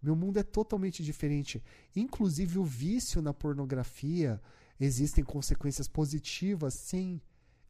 Meu 0.00 0.16
mundo 0.16 0.38
é 0.38 0.42
totalmente 0.42 1.02
diferente. 1.02 1.62
Inclusive, 1.94 2.58
o 2.58 2.64
vício 2.64 3.20
na 3.22 3.32
pornografia 3.32 4.40
existem 4.84 5.22
consequências 5.22 5.86
positivas, 5.86 6.74
sim, 6.74 7.20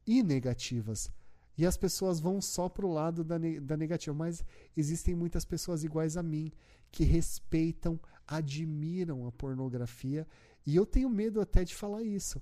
e 0.07 0.23
negativas. 0.23 1.11
E 1.57 1.67
as 1.67 1.77
pessoas 1.77 2.19
vão 2.19 2.41
só 2.41 2.69
para 2.69 2.87
o 2.87 2.93
lado 2.93 3.23
da, 3.23 3.39
ne 3.39 3.61
da 3.61 3.77
negativa. 3.77 4.17
Mas 4.17 4.45
existem 4.77 5.15
muitas 5.15 5.45
pessoas 5.45 5.85
iguais 5.85 6.17
a 6.17 6.23
mim 6.23 6.51
que 6.91 7.05
respeitam, 7.05 8.01
admiram 8.27 9.27
a 9.27 9.33
pornografia. 9.33 10.27
E 10.65 10.75
eu 10.75 10.87
tenho 10.87 11.11
medo 11.11 11.41
até 11.41 11.65
de 11.65 11.75
falar 11.75 12.03
isso. 12.03 12.41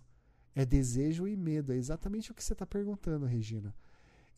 É 0.55 0.64
desejo 0.64 1.27
e 1.27 1.37
medo. 1.37 1.73
É 1.73 1.77
exatamente 1.77 2.31
o 2.31 2.35
que 2.35 2.43
você 2.43 2.53
está 2.53 2.66
perguntando, 2.66 3.27
Regina. 3.27 3.75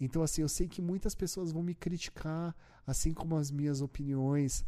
Então, 0.01 0.22
assim, 0.22 0.43
eu 0.43 0.49
sei 0.49 0.66
que 0.66 0.83
muitas 0.83 1.14
pessoas 1.14 1.53
vão 1.53 1.62
me 1.62 1.74
criticar, 1.74 2.57
assim 2.87 3.12
como 3.12 3.37
as 3.37 3.51
minhas 3.51 3.80
opiniões 3.80 4.64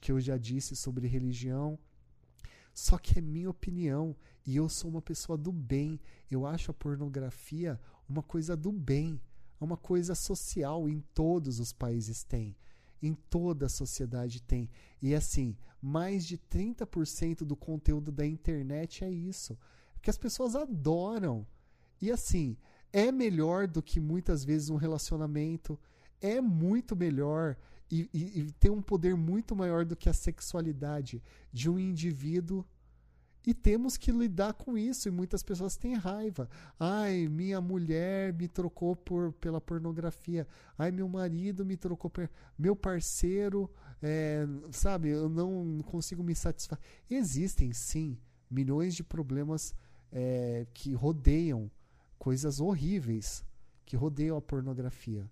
que 0.00 0.12
eu 0.12 0.20
já 0.20 0.36
disse 0.36 0.76
sobre 0.76 1.08
religião. 1.08 1.78
Só 2.76 2.98
que 2.98 3.18
é 3.18 3.22
minha 3.22 3.48
opinião 3.48 4.14
e 4.46 4.54
eu 4.54 4.68
sou 4.68 4.90
uma 4.90 5.00
pessoa 5.00 5.38
do 5.38 5.50
bem. 5.50 5.98
Eu 6.30 6.44
acho 6.44 6.70
a 6.70 6.74
pornografia 6.74 7.80
uma 8.06 8.22
coisa 8.22 8.54
do 8.54 8.70
bem, 8.70 9.18
é 9.58 9.64
uma 9.64 9.78
coisa 9.78 10.14
social 10.14 10.86
em 10.86 11.00
todos 11.14 11.58
os 11.58 11.72
países 11.72 12.22
tem. 12.22 12.54
Em 13.02 13.14
toda 13.14 13.64
a 13.64 13.70
sociedade 13.70 14.42
tem. 14.42 14.68
E 15.00 15.14
assim, 15.14 15.56
mais 15.80 16.26
de 16.26 16.36
30% 16.36 17.46
do 17.46 17.56
conteúdo 17.56 18.12
da 18.12 18.26
internet 18.26 19.02
é 19.02 19.10
isso. 19.10 19.58
Que 20.02 20.10
as 20.10 20.18
pessoas 20.18 20.54
adoram. 20.54 21.46
E 21.98 22.12
assim, 22.12 22.58
é 22.92 23.10
melhor 23.10 23.66
do 23.66 23.82
que 23.82 23.98
muitas 23.98 24.44
vezes 24.44 24.68
um 24.68 24.76
relacionamento. 24.76 25.80
É 26.20 26.42
muito 26.42 26.94
melhor 26.94 27.56
e, 27.90 28.08
e, 28.12 28.40
e 28.40 28.52
tem 28.52 28.70
um 28.70 28.82
poder 28.82 29.14
muito 29.14 29.54
maior 29.54 29.84
do 29.84 29.96
que 29.96 30.08
a 30.08 30.12
sexualidade 30.12 31.22
de 31.52 31.70
um 31.70 31.78
indivíduo 31.78 32.64
e 33.46 33.54
temos 33.54 33.96
que 33.96 34.10
lidar 34.10 34.54
com 34.54 34.76
isso. 34.76 35.08
E 35.08 35.10
muitas 35.10 35.42
pessoas 35.42 35.76
têm 35.76 35.94
raiva. 35.94 36.50
Ai, 36.80 37.28
minha 37.28 37.60
mulher 37.60 38.34
me 38.34 38.48
trocou 38.48 38.96
por, 38.96 39.32
pela 39.34 39.60
pornografia. 39.60 40.48
Ai, 40.76 40.90
meu 40.90 41.08
marido 41.08 41.64
me 41.64 41.76
trocou. 41.76 42.10
Por, 42.10 42.28
meu 42.58 42.74
parceiro, 42.74 43.70
é, 44.02 44.44
sabe, 44.72 45.10
eu 45.10 45.28
não 45.28 45.78
consigo 45.86 46.24
me 46.24 46.34
satisfazer. 46.34 46.84
Existem, 47.08 47.72
sim, 47.72 48.18
milhões 48.50 48.96
de 48.96 49.04
problemas 49.04 49.72
é, 50.10 50.66
que 50.74 50.92
rodeiam 50.92 51.70
coisas 52.18 52.58
horríveis 52.58 53.44
que 53.84 53.94
rodeiam 53.94 54.36
a 54.36 54.42
pornografia. 54.42 55.30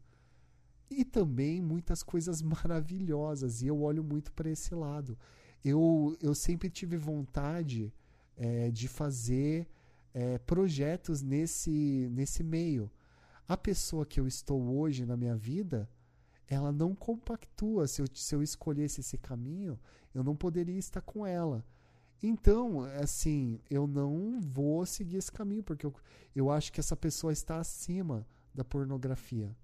E 0.91 1.05
também 1.05 1.61
muitas 1.61 2.03
coisas 2.03 2.41
maravilhosas. 2.43 3.63
E 3.63 3.67
eu 3.67 3.81
olho 3.83 4.05
muito 4.05 4.33
para 4.33 4.51
esse 4.51 4.75
lado. 4.75 5.19
Eu, 5.65 6.17
eu 6.21 6.35
sempre 6.35 6.69
tive 6.69 6.97
vontade 6.97 7.93
é, 8.37 8.71
de 8.71 8.87
fazer 8.89 9.67
é, 10.13 10.39
projetos 10.39 11.23
nesse, 11.23 12.09
nesse 12.13 12.43
meio. 12.43 12.91
A 13.47 13.57
pessoa 13.57 14.07
que 14.07 14.21
eu 14.21 14.27
estou 14.27 14.63
hoje 14.79 15.05
na 15.05 15.17
minha 15.17 15.37
vida, 15.37 15.89
ela 16.49 16.73
não 16.73 16.95
compactua. 16.95 17.87
Se 17.87 18.03
eu, 18.03 18.07
se 18.15 18.35
eu 18.35 18.43
escolhesse 18.43 19.01
esse 19.01 19.19
caminho, 19.19 19.79
eu 20.15 20.23
não 20.23 20.37
poderia 20.37 20.79
estar 20.79 21.01
com 21.01 21.27
ela. 21.27 21.65
Então, 22.23 22.81
assim, 23.03 23.61
eu 23.69 23.87
não 23.87 24.41
vou 24.41 24.87
seguir 24.87 25.17
esse 25.17 25.31
caminho, 25.31 25.63
porque 25.63 25.85
eu, 25.85 25.95
eu 26.35 26.51
acho 26.51 26.73
que 26.73 26.81
essa 26.81 26.97
pessoa 26.97 27.33
está 27.33 27.59
acima 27.59 28.27
da 28.55 28.65
pornografia. 28.65 29.55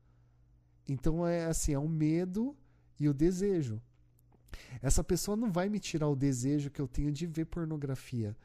Então, 0.88 1.26
é 1.26 1.46
assim, 1.46 1.72
é 1.72 1.78
o 1.78 1.88
medo 1.88 2.56
e 2.98 3.08
o 3.08 3.14
desejo. 3.14 3.80
Essa 4.82 5.02
pessoa 5.02 5.36
não 5.36 5.50
vai 5.50 5.68
me 5.68 5.78
tirar 5.78 6.08
o 6.08 6.16
desejo 6.16 6.70
que 6.70 6.80
eu 6.80 6.88
tenho 6.88 7.12
de 7.12 7.26
ver 7.26 7.46
pornografia 7.46 8.36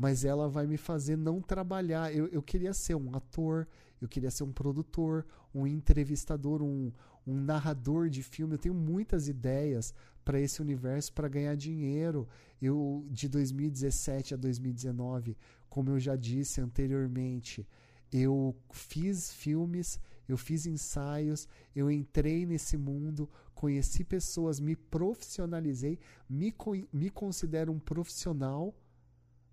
mas 0.00 0.24
ela 0.24 0.48
vai 0.48 0.66
me 0.66 0.78
fazer 0.78 1.14
não 1.14 1.42
trabalhar. 1.42 2.10
Eu, 2.14 2.26
eu 2.28 2.42
queria 2.42 2.72
ser 2.72 2.94
um 2.94 3.14
ator, 3.14 3.68
eu 4.00 4.08
queria 4.08 4.30
ser 4.30 4.44
um 4.44 4.52
produtor, 4.52 5.26
um 5.54 5.66
entrevistador, 5.66 6.62
um, 6.62 6.90
um 7.26 7.34
narrador 7.34 8.08
de 8.08 8.22
filme. 8.22 8.54
Eu 8.54 8.58
tenho 8.58 8.74
muitas 8.74 9.28
ideias 9.28 9.92
para 10.24 10.40
esse 10.40 10.62
universo 10.62 11.12
para 11.12 11.28
ganhar 11.28 11.54
dinheiro. 11.54 12.26
Eu 12.62 13.06
de 13.10 13.28
2017 13.28 14.32
a 14.32 14.38
2019, 14.38 15.36
como 15.68 15.90
eu 15.90 16.00
já 16.00 16.16
disse 16.16 16.62
anteriormente, 16.62 17.68
eu 18.10 18.56
fiz 18.72 19.30
filmes, 19.34 20.00
eu 20.30 20.38
fiz 20.38 20.66
ensaios, 20.66 21.48
eu 21.74 21.90
entrei 21.90 22.46
nesse 22.46 22.76
mundo, 22.76 23.28
conheci 23.54 24.04
pessoas, 24.04 24.60
me 24.60 24.74
profissionalizei, 24.76 25.98
me, 26.28 26.54
me 26.92 27.10
considero 27.10 27.72
um 27.72 27.78
profissional 27.78 28.74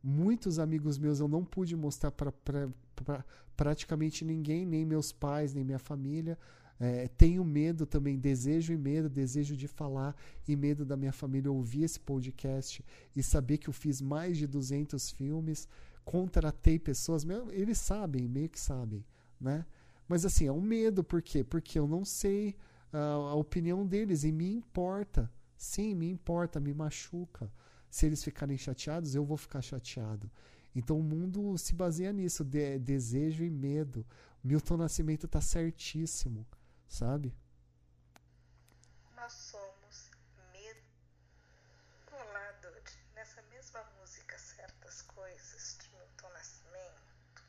Muitos 0.03 0.59
amigos 0.59 0.97
meus 0.97 1.19
eu 1.19 1.27
não 1.27 1.43
pude 1.43 1.75
mostrar 1.75 2.11
para 2.11 2.31
pra, 2.31 2.69
pra, 2.95 3.25
praticamente 3.55 4.23
ninguém, 4.23 4.65
nem 4.65 4.85
meus 4.85 5.11
pais, 5.11 5.53
nem 5.53 5.63
minha 5.63 5.79
família. 5.79 6.37
É, 6.79 7.07
tenho 7.07 7.43
medo 7.43 7.85
também, 7.85 8.17
desejo 8.17 8.71
e 8.71 8.77
medo, 8.77 9.09
desejo 9.09 9.57
de 9.57 9.67
falar 9.67 10.15
e 10.47 10.55
medo 10.55 10.85
da 10.85 10.95
minha 10.95 11.11
família 11.11 11.51
ouvir 11.51 11.83
esse 11.83 11.99
podcast 11.99 12.85
e 13.15 13.21
saber 13.21 13.57
que 13.57 13.67
eu 13.67 13.73
fiz 13.73 13.99
mais 13.99 14.37
de 14.37 14.45
200 14.45 15.11
filmes, 15.11 15.67
contratei 16.05 16.77
pessoas, 16.79 17.25
eles 17.51 17.79
sabem, 17.79 18.29
meio 18.29 18.47
que 18.47 18.59
sabem, 18.59 19.03
né? 19.41 19.65
Mas 20.07 20.25
assim, 20.25 20.47
é 20.47 20.51
um 20.51 20.61
medo, 20.61 21.03
por 21.03 21.21
quê? 21.21 21.43
Porque 21.43 21.77
eu 21.77 21.87
não 21.87 22.05
sei 22.05 22.55
a, 22.91 22.97
a 22.99 23.35
opinião 23.35 23.85
deles 23.85 24.23
e 24.23 24.31
me 24.31 24.51
importa. 24.53 25.31
Sim, 25.57 25.95
me 25.95 26.09
importa, 26.09 26.59
me 26.59 26.73
machuca. 26.73 27.51
Se 27.89 28.05
eles 28.05 28.23
ficarem 28.23 28.57
chateados, 28.57 29.15
eu 29.15 29.25
vou 29.25 29.37
ficar 29.37 29.61
chateado. 29.61 30.31
Então 30.75 30.99
o 30.99 31.03
mundo 31.03 31.57
se 31.57 31.73
baseia 31.73 32.13
nisso, 32.13 32.43
de, 32.43 32.77
desejo 32.79 33.43
e 33.43 33.49
medo. 33.49 34.05
Milton 34.43 34.77
Nascimento 34.77 35.25
está 35.25 35.41
certíssimo, 35.41 36.45
sabe? 36.87 37.35
Nós 39.15 39.33
somos 39.33 40.11
medo. 40.53 40.79
Olá, 42.11 42.51
Dodi. 42.61 42.93
Nessa 43.15 43.41
mesma 43.49 43.83
música, 43.99 44.37
Certas 44.37 45.01
Coisas, 45.01 45.77
de 45.81 45.89
Milton 45.97 46.29
Nascimento, 46.29 47.43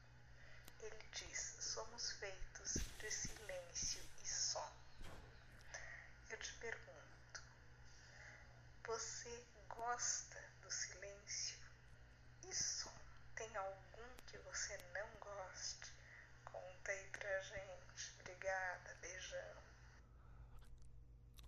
ele 0.80 1.04
diz: 1.12 1.56
somos 1.60 2.12
feitos 2.68 2.82
de 2.98 3.10
silêncio 3.10 4.00
e 4.22 4.28
som. 4.28 4.70
Eu 6.30 6.38
te 6.38 6.52
pergunto, 6.54 7.42
você 8.86 9.42
gosta 9.68 10.38
do 10.62 10.70
silêncio 10.70 11.58
e 12.48 12.54
som. 12.54 12.92
Tem 13.34 13.48
algum 13.56 14.08
que 14.26 14.38
você 14.38 14.76
não 14.92 15.08
goste? 15.20 15.92
Conta 16.44 16.92
aí 16.92 17.06
pra 17.12 17.40
gente. 17.42 18.14
Obrigada, 18.20 18.96
beijão. 19.00 19.62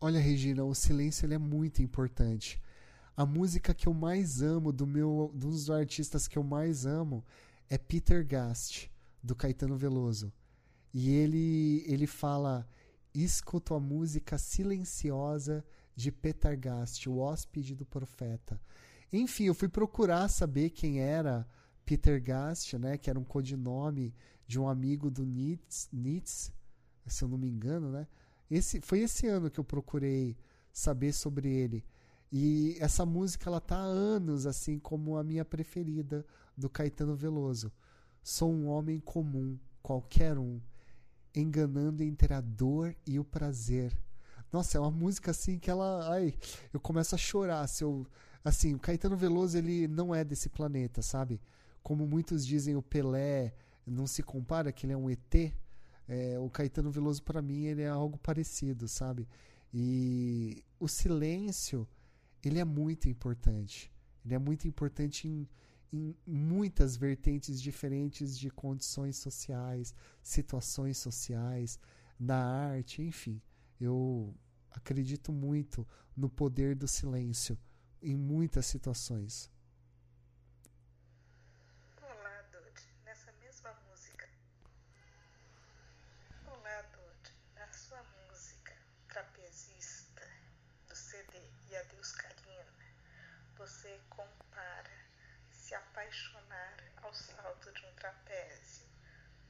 Olha, 0.01 0.21
Regina, 0.21 0.65
o 0.65 0.75
silêncio 0.75 1.31
é 1.33 1.39
muito 1.39 1.83
importante. 1.83 2.61
A 3.17 3.27
música 3.27 3.75
que 3.75 3.87
eu 3.87 3.93
mais 3.93 4.41
amo, 4.41 4.73
do 4.73 4.87
meu, 4.87 5.31
dos 5.35 5.69
artistas 5.69 6.27
que 6.27 6.39
eu 6.39 6.43
mais 6.43 6.87
amo, 6.87 7.23
é 7.69 7.77
Peter 7.77 8.27
Gast, 8.27 8.91
do 9.23 9.37
Caetano 9.37 9.77
Veloso. 9.77 10.33
E 10.93 11.11
ele, 11.11 11.85
ele 11.87 12.07
fala: 12.07 12.69
escuto 13.15 13.75
a 13.75 13.81
música 13.81 14.39
silenciosa 14.39 15.65
de 15.95 16.11
Petargast, 16.11 17.09
o 17.09 17.19
hóspede 17.19 17.75
do 17.75 17.85
profeta. 17.85 18.61
Enfim, 19.13 19.45
eu 19.45 19.55
fui 19.55 19.69
procurar 19.69 20.29
saber 20.29 20.71
quem 20.71 21.01
era 21.01 21.47
Peter 21.85 22.23
Gast, 22.23 22.79
né, 22.79 22.97
que 22.97 23.11
era 23.11 23.19
um 23.19 23.25
codinome 23.25 24.15
de 24.47 24.59
um 24.59 24.69
amigo 24.69 25.11
do 25.11 25.25
Nietzsche, 25.25 25.89
Nietzsche, 25.93 26.53
se 27.07 27.25
eu 27.25 27.29
não 27.29 27.37
me 27.37 27.49
engano, 27.49 27.91
né? 27.91 28.07
Esse 28.49 28.81
foi 28.81 29.01
esse 29.01 29.27
ano 29.27 29.51
que 29.51 29.59
eu 29.59 29.65
procurei 29.65 30.37
saber 30.73 31.13
sobre 31.13 31.49
ele. 31.49 31.85
E 32.33 32.77
essa 32.81 33.05
música 33.05 33.49
ela 33.49 33.61
tá 33.61 33.77
há 33.77 33.85
anos 33.85 34.47
assim 34.47 34.79
como 34.79 35.17
a 35.17 35.25
minha 35.25 35.45
preferida 35.45 36.25
do 36.57 36.71
Caetano 36.71 37.17
Veloso. 37.17 37.73
Sou 38.23 38.53
um 38.53 38.67
homem 38.69 39.01
comum, 39.01 39.59
qualquer 39.83 40.39
um, 40.39 40.61
enganando 41.35 42.03
entre 42.03 42.35
a 42.35 42.41
dor 42.41 42.95
e 43.07 43.19
o 43.19 43.25
prazer 43.25 43.97
nossa, 44.53 44.79
é 44.79 44.81
uma 44.81 44.91
música 44.91 45.31
assim 45.31 45.59
que 45.59 45.71
ela. 45.71 46.13
Ai, 46.13 46.35
eu 46.73 46.81
começo 46.81 47.15
a 47.15 47.19
chorar. 47.19 47.67
Se 47.69 47.85
eu, 47.85 48.07
assim, 48.45 48.75
o 48.75 48.81
Caetano 48.81 49.17
Veloso 49.17 49.57
ele 49.57 49.87
não 49.87 50.15
é 50.15 50.25
desse 50.25 50.49
planeta, 50.49 51.03
sabe? 51.03 51.41
Como 51.83 52.07
muitos 52.07 52.45
dizem, 52.45 52.75
o 52.75 52.83
Pelé 52.83 53.55
não 53.87 54.07
se 54.07 54.23
compara, 54.23 54.73
que 54.73 54.87
ele 54.87 54.93
é 54.93 54.97
um 54.97 55.09
ET. 55.09 55.53
É, 56.09 56.39
o 56.41 56.51
Caetano 56.51 56.91
Veloso, 56.91 57.23
para 57.23 57.41
mim, 57.41 57.67
ele 57.67 57.83
é 57.83 57.89
algo 57.89 58.19
parecido, 58.19 58.89
sabe? 58.89 59.29
E 59.73 60.65
o 60.81 60.89
silêncio, 60.89 61.87
ele 62.45 62.59
é 62.59 62.65
muito 62.65 63.09
importante. 63.09 63.93
Ele 64.25 64.35
é 64.35 64.39
muito 64.39 64.67
importante 64.67 65.29
em, 65.29 65.49
em 65.93 66.17
muitas 66.27 66.97
vertentes 66.97 67.61
diferentes 67.61 68.39
de 68.39 68.51
condições 68.51 69.17
sociais, 69.17 69.95
situações 70.23 70.99
sociais, 70.99 71.79
na 72.19 72.37
arte, 72.37 73.03
enfim. 73.03 73.41
Eu 73.81 74.35
acredito 74.71 75.33
muito 75.33 75.87
no 76.17 76.29
poder 76.29 76.77
do 76.77 76.87
silêncio 76.87 77.59
em 78.03 78.17
muitas 78.17 78.67
situações. 78.67 79.51
Olá, 82.01 82.43
Dodi. 82.53 82.89
Nessa 83.05 83.33
mesma 83.33 83.73
música. 83.89 84.29
Olá, 86.47 86.83
Dodi. 86.93 87.35
Na 87.57 87.73
sua 87.73 88.03
música 88.03 88.77
Trapezista 89.09 90.23
do 90.89 90.95
CD 90.95 91.39
E 91.71 91.77
Adeus 91.77 92.13
Carina, 92.13 92.73
você 93.57 94.01
compara 94.09 94.91
se 95.51 95.75
apaixonar 96.01 96.77
ao 97.03 97.13
salto 97.13 97.71
de 97.75 97.85
um 97.85 97.93
trapézio. 97.95 98.87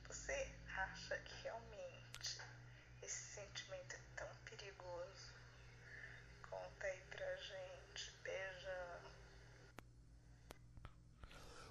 Você 0.08 0.48
acha 0.76 1.16
que 1.18 1.44
realmente 1.44 2.40
esse 3.00 3.34
sentimento 3.34 3.94
é 3.94 4.00
tão 4.16 4.26
perigoso. 4.44 5.32
Conta 6.42 6.86
aí 6.86 7.00
pra 7.08 7.36
gente. 7.36 8.12
Beijão. 8.24 9.10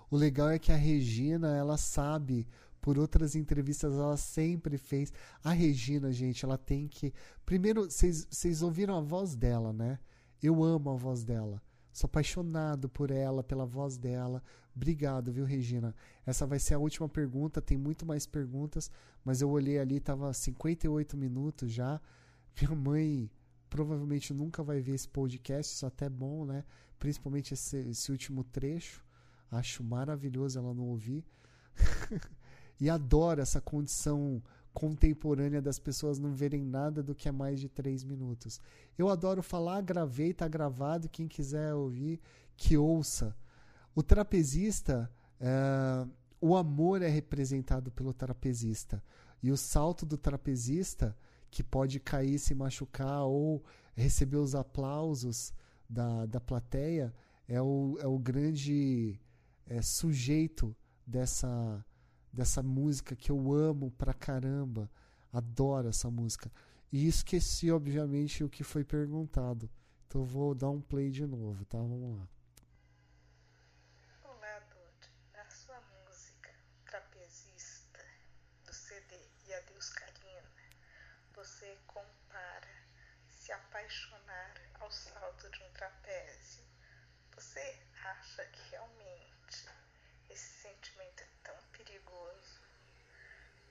O 0.09 0.15
legal 0.15 0.49
é 0.49 0.57
que 0.57 0.71
a 0.71 0.77
Regina, 0.77 1.57
ela 1.57 1.77
sabe 1.77 2.47
por 2.79 2.97
outras 2.97 3.35
entrevistas, 3.35 3.93
ela 3.93 4.15
sempre 4.15 4.77
fez. 4.77 5.11
A 5.43 5.51
Regina, 5.51 6.09
gente, 6.13 6.45
ela 6.45 6.57
tem 6.57 6.87
que. 6.87 7.13
Primeiro, 7.45 7.83
vocês 7.83 8.61
ouviram 8.61 8.97
a 8.97 9.01
voz 9.01 9.35
dela, 9.35 9.73
né? 9.73 9.99
Eu 10.41 10.63
amo 10.63 10.91
a 10.91 10.95
voz 10.95 11.25
dela. 11.25 11.61
Sou 11.91 12.07
apaixonado 12.07 12.87
por 12.87 13.11
ela, 13.11 13.43
pela 13.43 13.65
voz 13.65 13.97
dela. 13.97 14.41
Obrigado, 14.79 15.29
viu, 15.29 15.43
Regina? 15.43 15.93
Essa 16.25 16.47
vai 16.47 16.57
ser 16.57 16.75
a 16.75 16.79
última 16.79 17.09
pergunta. 17.09 17.61
Tem 17.61 17.77
muito 17.77 18.05
mais 18.05 18.25
perguntas, 18.25 18.89
mas 19.25 19.41
eu 19.41 19.49
olhei 19.49 19.77
ali, 19.77 19.99
tava 19.99 20.31
58 20.31 21.17
minutos 21.17 21.69
já. 21.69 21.99
Minha 22.57 22.73
mãe 22.73 23.29
provavelmente 23.69 24.33
nunca 24.33 24.63
vai 24.63 24.79
ver 24.79 24.93
esse 24.93 25.09
podcast, 25.09 25.75
isso 25.75 25.83
é 25.83 25.89
até 25.89 26.07
bom, 26.07 26.45
né? 26.45 26.63
Principalmente 26.97 27.53
esse, 27.53 27.75
esse 27.89 28.09
último 28.09 28.41
trecho. 28.41 29.03
Acho 29.51 29.83
maravilhoso 29.83 30.57
ela 30.57 30.73
não 30.73 30.85
ouvir. 30.85 31.25
e 32.79 32.89
adoro 32.89 33.41
essa 33.41 33.59
condição 33.59 34.41
contemporânea 34.73 35.61
das 35.61 35.77
pessoas 35.77 36.19
não 36.19 36.33
verem 36.33 36.63
nada 36.63 37.03
do 37.03 37.13
que 37.13 37.27
é 37.27 37.33
mais 37.33 37.59
de 37.59 37.67
três 37.67 38.05
minutos. 38.05 38.61
Eu 38.97 39.09
adoro 39.09 39.43
falar, 39.43 39.81
gravei, 39.81 40.33
tá 40.33 40.47
gravado. 40.47 41.09
Quem 41.09 41.27
quiser 41.27 41.73
ouvir, 41.73 42.21
que 42.55 42.77
ouça. 42.77 43.35
O 43.95 44.03
trapezista, 44.03 45.11
é, 45.39 46.07
o 46.39 46.55
amor 46.55 47.01
é 47.01 47.07
representado 47.07 47.91
pelo 47.91 48.13
trapezista. 48.13 49.03
E 49.41 49.51
o 49.51 49.57
salto 49.57 50.05
do 50.05 50.17
trapezista, 50.17 51.17
que 51.49 51.63
pode 51.63 51.99
cair, 51.99 52.39
se 52.39 52.53
machucar 52.53 53.23
ou 53.23 53.63
receber 53.95 54.37
os 54.37 54.55
aplausos 54.55 55.53
da, 55.89 56.25
da 56.25 56.39
plateia, 56.39 57.13
é 57.47 57.61
o, 57.61 57.97
é 57.99 58.07
o 58.07 58.19
grande 58.19 59.19
é, 59.65 59.81
sujeito 59.81 60.75
dessa, 61.05 61.83
dessa 62.31 62.61
música 62.61 63.15
que 63.15 63.31
eu 63.31 63.51
amo 63.51 63.91
pra 63.91 64.13
caramba. 64.13 64.89
Adoro 65.31 65.89
essa 65.89 66.09
música. 66.09 66.51
E 66.91 67.07
esqueci, 67.07 67.71
obviamente, 67.71 68.43
o 68.43 68.49
que 68.49 68.63
foi 68.63 68.83
perguntado. 68.83 69.69
Então 70.07 70.23
vou 70.23 70.55
dar 70.55 70.69
um 70.69 70.81
play 70.81 71.11
de 71.11 71.25
novo, 71.25 71.63
tá? 71.65 71.77
Vamos 71.77 72.17
lá. 72.17 72.27
Olá, 74.23 74.59
Dude. 74.71 75.09
Na 75.33 75.45
sua 75.51 75.79
música 75.81 76.49
Trapezista, 76.85 77.99
do 78.65 78.73
CD 78.73 79.15
E 79.47 79.53
Adeus 79.53 79.89
Carina, 79.89 80.49
você 81.35 81.77
compara 81.85 82.67
se 83.27 83.51
apaixonar 83.89 84.53
ao 84.79 84.91
salto 84.91 85.49
de 85.49 85.63
um 85.63 85.73
trapézio. 85.73 86.63
Você 87.35 87.75
acha 88.05 88.45
que 88.45 88.69
realmente 88.69 89.67
esse 90.29 90.61
sentimento 90.61 91.23
é 91.23 91.27
tão 91.43 91.55
perigoso? 91.71 92.61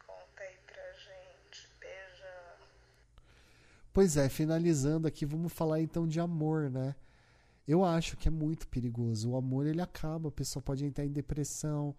Conta 0.04 0.42
aí 0.42 0.56
pra 0.66 0.92
gente. 0.94 1.68
Beijão. 1.78 2.66
Pois 3.92 4.16
é, 4.16 4.28
finalizando 4.28 5.06
aqui, 5.06 5.24
vamos 5.24 5.52
falar 5.52 5.80
então 5.80 6.06
de 6.06 6.18
amor, 6.18 6.68
né? 6.68 6.96
Eu 7.66 7.84
acho 7.84 8.16
que 8.16 8.26
é 8.26 8.30
muito 8.30 8.66
perigoso. 8.66 9.30
O 9.30 9.36
amor 9.36 9.66
ele 9.66 9.80
acaba, 9.80 10.30
a 10.30 10.32
pessoa 10.32 10.60
pode 10.60 10.84
entrar 10.84 11.04
em 11.04 11.12
depressão. 11.12 11.94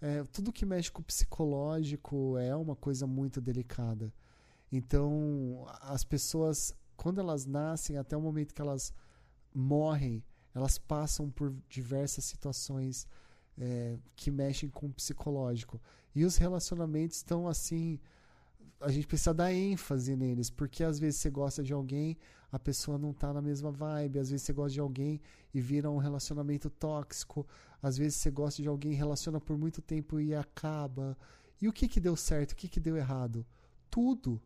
É, 0.00 0.24
tudo 0.32 0.52
que 0.52 0.66
mexe 0.66 0.90
com 0.90 1.02
o 1.02 1.04
psicológico 1.04 2.36
é 2.36 2.56
uma 2.56 2.74
coisa 2.74 3.06
muito 3.06 3.40
delicada. 3.40 4.12
Então, 4.72 5.66
as 5.82 6.04
pessoas, 6.04 6.74
quando 7.00 7.18
elas 7.18 7.46
nascem, 7.46 7.96
até 7.96 8.14
o 8.14 8.20
momento 8.20 8.52
que 8.52 8.60
elas 8.60 8.92
morrem, 9.54 10.22
elas 10.54 10.76
passam 10.76 11.30
por 11.30 11.50
diversas 11.66 12.26
situações 12.26 13.06
é, 13.56 13.98
que 14.14 14.30
mexem 14.30 14.68
com 14.68 14.84
o 14.84 14.92
psicológico. 14.92 15.80
E 16.14 16.26
os 16.26 16.36
relacionamentos 16.36 17.16
estão 17.16 17.48
assim. 17.48 17.98
A 18.78 18.90
gente 18.90 19.06
precisa 19.06 19.32
dar 19.32 19.50
ênfase 19.50 20.14
neles, 20.14 20.50
porque 20.50 20.84
às 20.84 20.98
vezes 20.98 21.22
você 21.22 21.30
gosta 21.30 21.62
de 21.62 21.72
alguém, 21.72 22.18
a 22.52 22.58
pessoa 22.58 22.98
não 22.98 23.12
está 23.12 23.32
na 23.32 23.40
mesma 23.40 23.70
vibe, 23.70 24.18
às 24.18 24.28
vezes 24.28 24.44
você 24.44 24.52
gosta 24.52 24.74
de 24.74 24.80
alguém 24.80 25.22
e 25.54 25.60
vira 25.60 25.90
um 25.90 25.96
relacionamento 25.96 26.68
tóxico, 26.68 27.46
às 27.82 27.96
vezes 27.96 28.18
você 28.18 28.30
gosta 28.30 28.60
de 28.60 28.68
alguém, 28.68 28.92
relaciona 28.92 29.40
por 29.40 29.56
muito 29.56 29.80
tempo 29.80 30.20
e 30.20 30.34
acaba. 30.34 31.16
E 31.62 31.66
o 31.66 31.72
que, 31.72 31.88
que 31.88 31.98
deu 31.98 32.14
certo, 32.14 32.52
o 32.52 32.56
que, 32.56 32.68
que 32.68 32.78
deu 32.78 32.94
errado? 32.94 33.46
Tudo. 33.90 34.38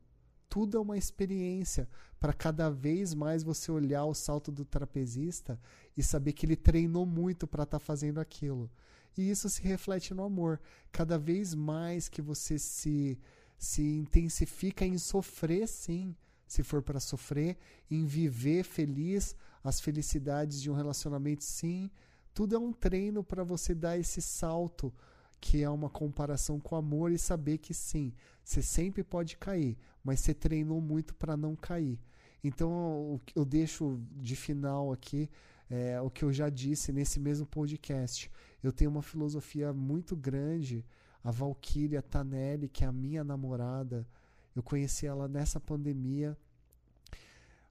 Tudo 0.54 0.76
é 0.76 0.80
uma 0.80 0.96
experiência 0.96 1.88
para 2.20 2.32
cada 2.32 2.70
vez 2.70 3.12
mais 3.12 3.42
você 3.42 3.72
olhar 3.72 4.04
o 4.04 4.14
salto 4.14 4.52
do 4.52 4.64
trapezista 4.64 5.58
e 5.96 6.00
saber 6.00 6.32
que 6.32 6.46
ele 6.46 6.54
treinou 6.54 7.04
muito 7.04 7.44
para 7.44 7.64
estar 7.64 7.80
tá 7.80 7.84
fazendo 7.84 8.20
aquilo. 8.20 8.70
E 9.18 9.28
isso 9.28 9.50
se 9.50 9.60
reflete 9.62 10.14
no 10.14 10.22
amor. 10.22 10.60
Cada 10.92 11.18
vez 11.18 11.56
mais 11.56 12.08
que 12.08 12.22
você 12.22 12.56
se, 12.56 13.18
se 13.58 13.82
intensifica 13.82 14.86
em 14.86 14.96
sofrer, 14.96 15.66
sim, 15.66 16.14
se 16.46 16.62
for 16.62 16.80
para 16.80 17.00
sofrer, 17.00 17.58
em 17.90 18.04
viver 18.04 18.62
feliz 18.62 19.34
as 19.64 19.80
felicidades 19.80 20.62
de 20.62 20.70
um 20.70 20.74
relacionamento, 20.74 21.42
sim. 21.42 21.90
Tudo 22.32 22.54
é 22.54 22.58
um 22.60 22.72
treino 22.72 23.24
para 23.24 23.42
você 23.42 23.74
dar 23.74 23.98
esse 23.98 24.22
salto, 24.22 24.94
que 25.40 25.64
é 25.64 25.68
uma 25.68 25.90
comparação 25.90 26.60
com 26.60 26.76
o 26.76 26.78
amor 26.78 27.10
e 27.10 27.18
saber 27.18 27.58
que 27.58 27.74
sim, 27.74 28.14
você 28.44 28.62
sempre 28.62 29.02
pode 29.02 29.36
cair, 29.36 29.78
mas 30.02 30.20
você 30.20 30.34
treinou 30.34 30.80
muito 30.80 31.14
para 31.14 31.36
não 31.36 31.56
cair. 31.56 31.98
Então 32.42 33.18
eu 33.34 33.44
deixo 33.44 33.98
de 34.12 34.36
final 34.36 34.92
aqui 34.92 35.30
é, 35.70 35.98
o 36.00 36.10
que 36.10 36.22
eu 36.22 36.32
já 36.32 36.50
disse 36.50 36.92
nesse 36.92 37.18
mesmo 37.18 37.46
podcast. 37.46 38.30
Eu 38.62 38.70
tenho 38.70 38.90
uma 38.90 39.02
filosofia 39.02 39.72
muito 39.72 40.14
grande. 40.14 40.84
A 41.22 41.30
Valkyria 41.30 42.02
Tanelli, 42.02 42.68
que 42.68 42.84
é 42.84 42.86
a 42.86 42.92
minha 42.92 43.24
namorada, 43.24 44.06
eu 44.54 44.62
conheci 44.62 45.06
ela 45.06 45.26
nessa 45.26 45.58
pandemia. 45.58 46.36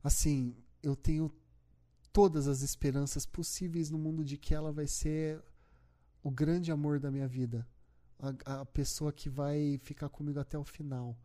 Assim, 0.03 0.55
eu 0.81 0.95
tenho 0.95 1.31
todas 2.11 2.47
as 2.47 2.61
esperanças 2.61 3.27
possíveis 3.27 3.91
no 3.91 3.97
mundo 3.99 4.25
de 4.25 4.37
que 4.37 4.55
ela 4.55 4.71
vai 4.71 4.87
ser 4.87 5.39
o 6.23 6.31
grande 6.31 6.71
amor 6.71 6.99
da 6.99 7.11
minha 7.11 7.27
vida. 7.27 7.67
A, 8.19 8.61
a 8.61 8.65
pessoa 8.65 9.11
que 9.11 9.29
vai 9.29 9.77
ficar 9.77 10.09
comigo 10.09 10.39
até 10.39 10.57
o 10.57 10.63
final. 10.63 11.17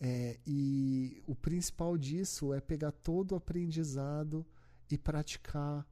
É, 0.00 0.38
e 0.46 1.22
o 1.26 1.34
principal 1.34 1.96
disso 1.96 2.52
é 2.52 2.60
pegar 2.60 2.90
todo 2.90 3.32
o 3.32 3.36
aprendizado 3.36 4.44
e 4.90 4.98
praticar 4.98 5.86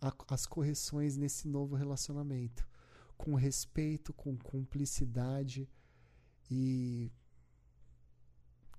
a, 0.00 0.12
as 0.28 0.46
correções 0.46 1.16
nesse 1.16 1.48
novo 1.48 1.74
relacionamento. 1.74 2.66
Com 3.16 3.34
respeito, 3.34 4.12
com 4.12 4.36
cumplicidade 4.36 5.68
e 6.50 7.12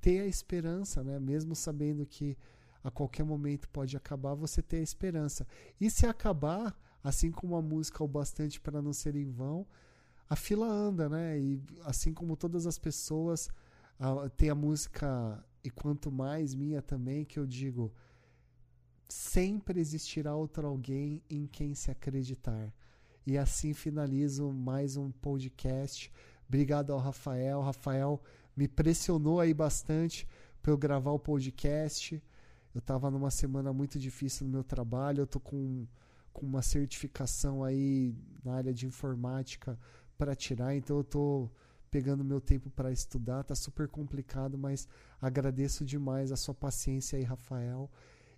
ter 0.01 0.21
a 0.21 0.27
esperança, 0.27 1.03
né? 1.03 1.19
mesmo 1.19 1.55
sabendo 1.55 2.05
que 2.05 2.37
a 2.83 2.91
qualquer 2.91 3.23
momento 3.23 3.67
pode 3.69 3.97
acabar, 3.97 4.35
você 4.35 4.61
ter 4.61 4.77
a 4.77 4.83
esperança. 4.83 5.47
E 5.81 5.89
se 5.89 6.05
acabar, 6.05 6.79
assim 7.03 7.31
como 7.31 7.55
a 7.55 7.61
música 7.61 8.03
O 8.03 8.07
Bastante 8.07 8.61
para 8.61 8.79
Não 8.83 8.93
Ser 8.93 9.15
em 9.15 9.31
Vão, 9.31 9.65
a 10.29 10.35
fila 10.35 10.67
anda, 10.67 11.07
né? 11.07 11.39
E 11.39 11.61
assim 11.83 12.13
como 12.13 12.35
todas 12.35 12.65
as 12.65 12.77
pessoas, 12.77 13.49
tem 14.37 14.49
a 14.49 14.55
música 14.55 15.43
E 15.63 15.69
Quanto 15.69 16.11
Mais 16.11 16.53
minha 16.53 16.81
também, 16.81 17.25
que 17.25 17.39
eu 17.39 17.45
digo 17.45 17.93
sempre 19.07 19.79
existirá 19.79 20.35
outro 20.35 20.67
alguém 20.67 21.21
em 21.29 21.45
quem 21.45 21.75
se 21.75 21.91
acreditar. 21.91 22.73
E 23.25 23.37
assim 23.37 23.73
finalizo 23.73 24.51
mais 24.51 24.97
um 24.97 25.11
podcast. 25.11 26.11
Obrigado 26.47 26.91
ao 26.91 26.99
Rafael. 26.99 27.61
Rafael 27.61 28.21
me 28.55 28.67
pressionou 28.67 29.39
aí 29.39 29.53
bastante 29.53 30.27
para 30.61 30.71
eu 30.71 30.77
gravar 30.77 31.11
o 31.11 31.19
podcast. 31.19 32.21
Eu 32.73 32.79
estava 32.79 33.09
numa 33.09 33.31
semana 33.31 33.71
muito 33.71 33.97
difícil 33.97 34.45
no 34.45 34.51
meu 34.51 34.63
trabalho. 34.63 35.21
Eu 35.21 35.27
tô 35.27 35.39
com, 35.39 35.87
com 36.33 36.45
uma 36.45 36.61
certificação 36.61 37.63
aí 37.63 38.15
na 38.43 38.53
área 38.53 38.73
de 38.73 38.85
informática 38.85 39.79
para 40.17 40.35
tirar, 40.35 40.75
então 40.75 40.97
eu 40.97 41.03
tô 41.03 41.49
pegando 41.89 42.23
meu 42.23 42.41
tempo 42.41 42.69
para 42.69 42.91
estudar. 42.91 43.43
Tá 43.43 43.55
super 43.55 43.87
complicado, 43.87 44.57
mas 44.57 44.87
agradeço 45.21 45.85
demais 45.85 46.31
a 46.31 46.35
sua 46.35 46.53
paciência 46.53 47.17
aí, 47.17 47.23
Rafael. 47.23 47.89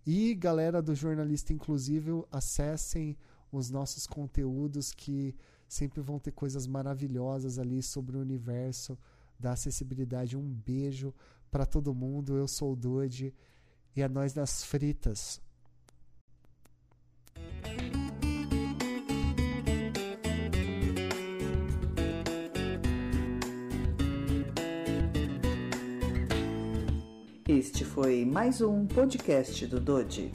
E 0.06 0.36
galera 0.36 0.82
do 0.82 0.96
Jornalista 0.96 1.54
Inclusive, 1.54 2.24
acessem 2.32 3.18
os 3.52 3.70
nossos 3.70 4.06
conteúdos 4.06 4.92
que 4.92 5.36
sempre 5.68 6.02
vão 6.02 6.20
ter 6.20 6.32
coisas 6.32 6.66
maravilhosas 6.66 7.60
ali 7.60 7.82
sobre 7.82 8.16
o 8.16 8.22
universo 8.22 8.98
da 9.40 9.52
acessibilidade. 9.52 10.38
Um 10.38 10.54
beijo 10.54 11.14
para 11.52 11.66
todo 11.66 11.94
mundo. 11.94 12.38
Eu 12.38 12.48
sou 12.48 12.74
o 12.74 12.76
Dude 12.76 13.34
e 13.96 14.02
é 14.02 14.08
nós 14.08 14.34
nas 14.34 14.64
fritas. 14.64 15.42
Este 27.48 27.86
foi 27.86 28.26
mais 28.26 28.60
um 28.60 28.86
podcast 28.86 29.66
do 29.68 29.80
Dodi. 29.80 30.30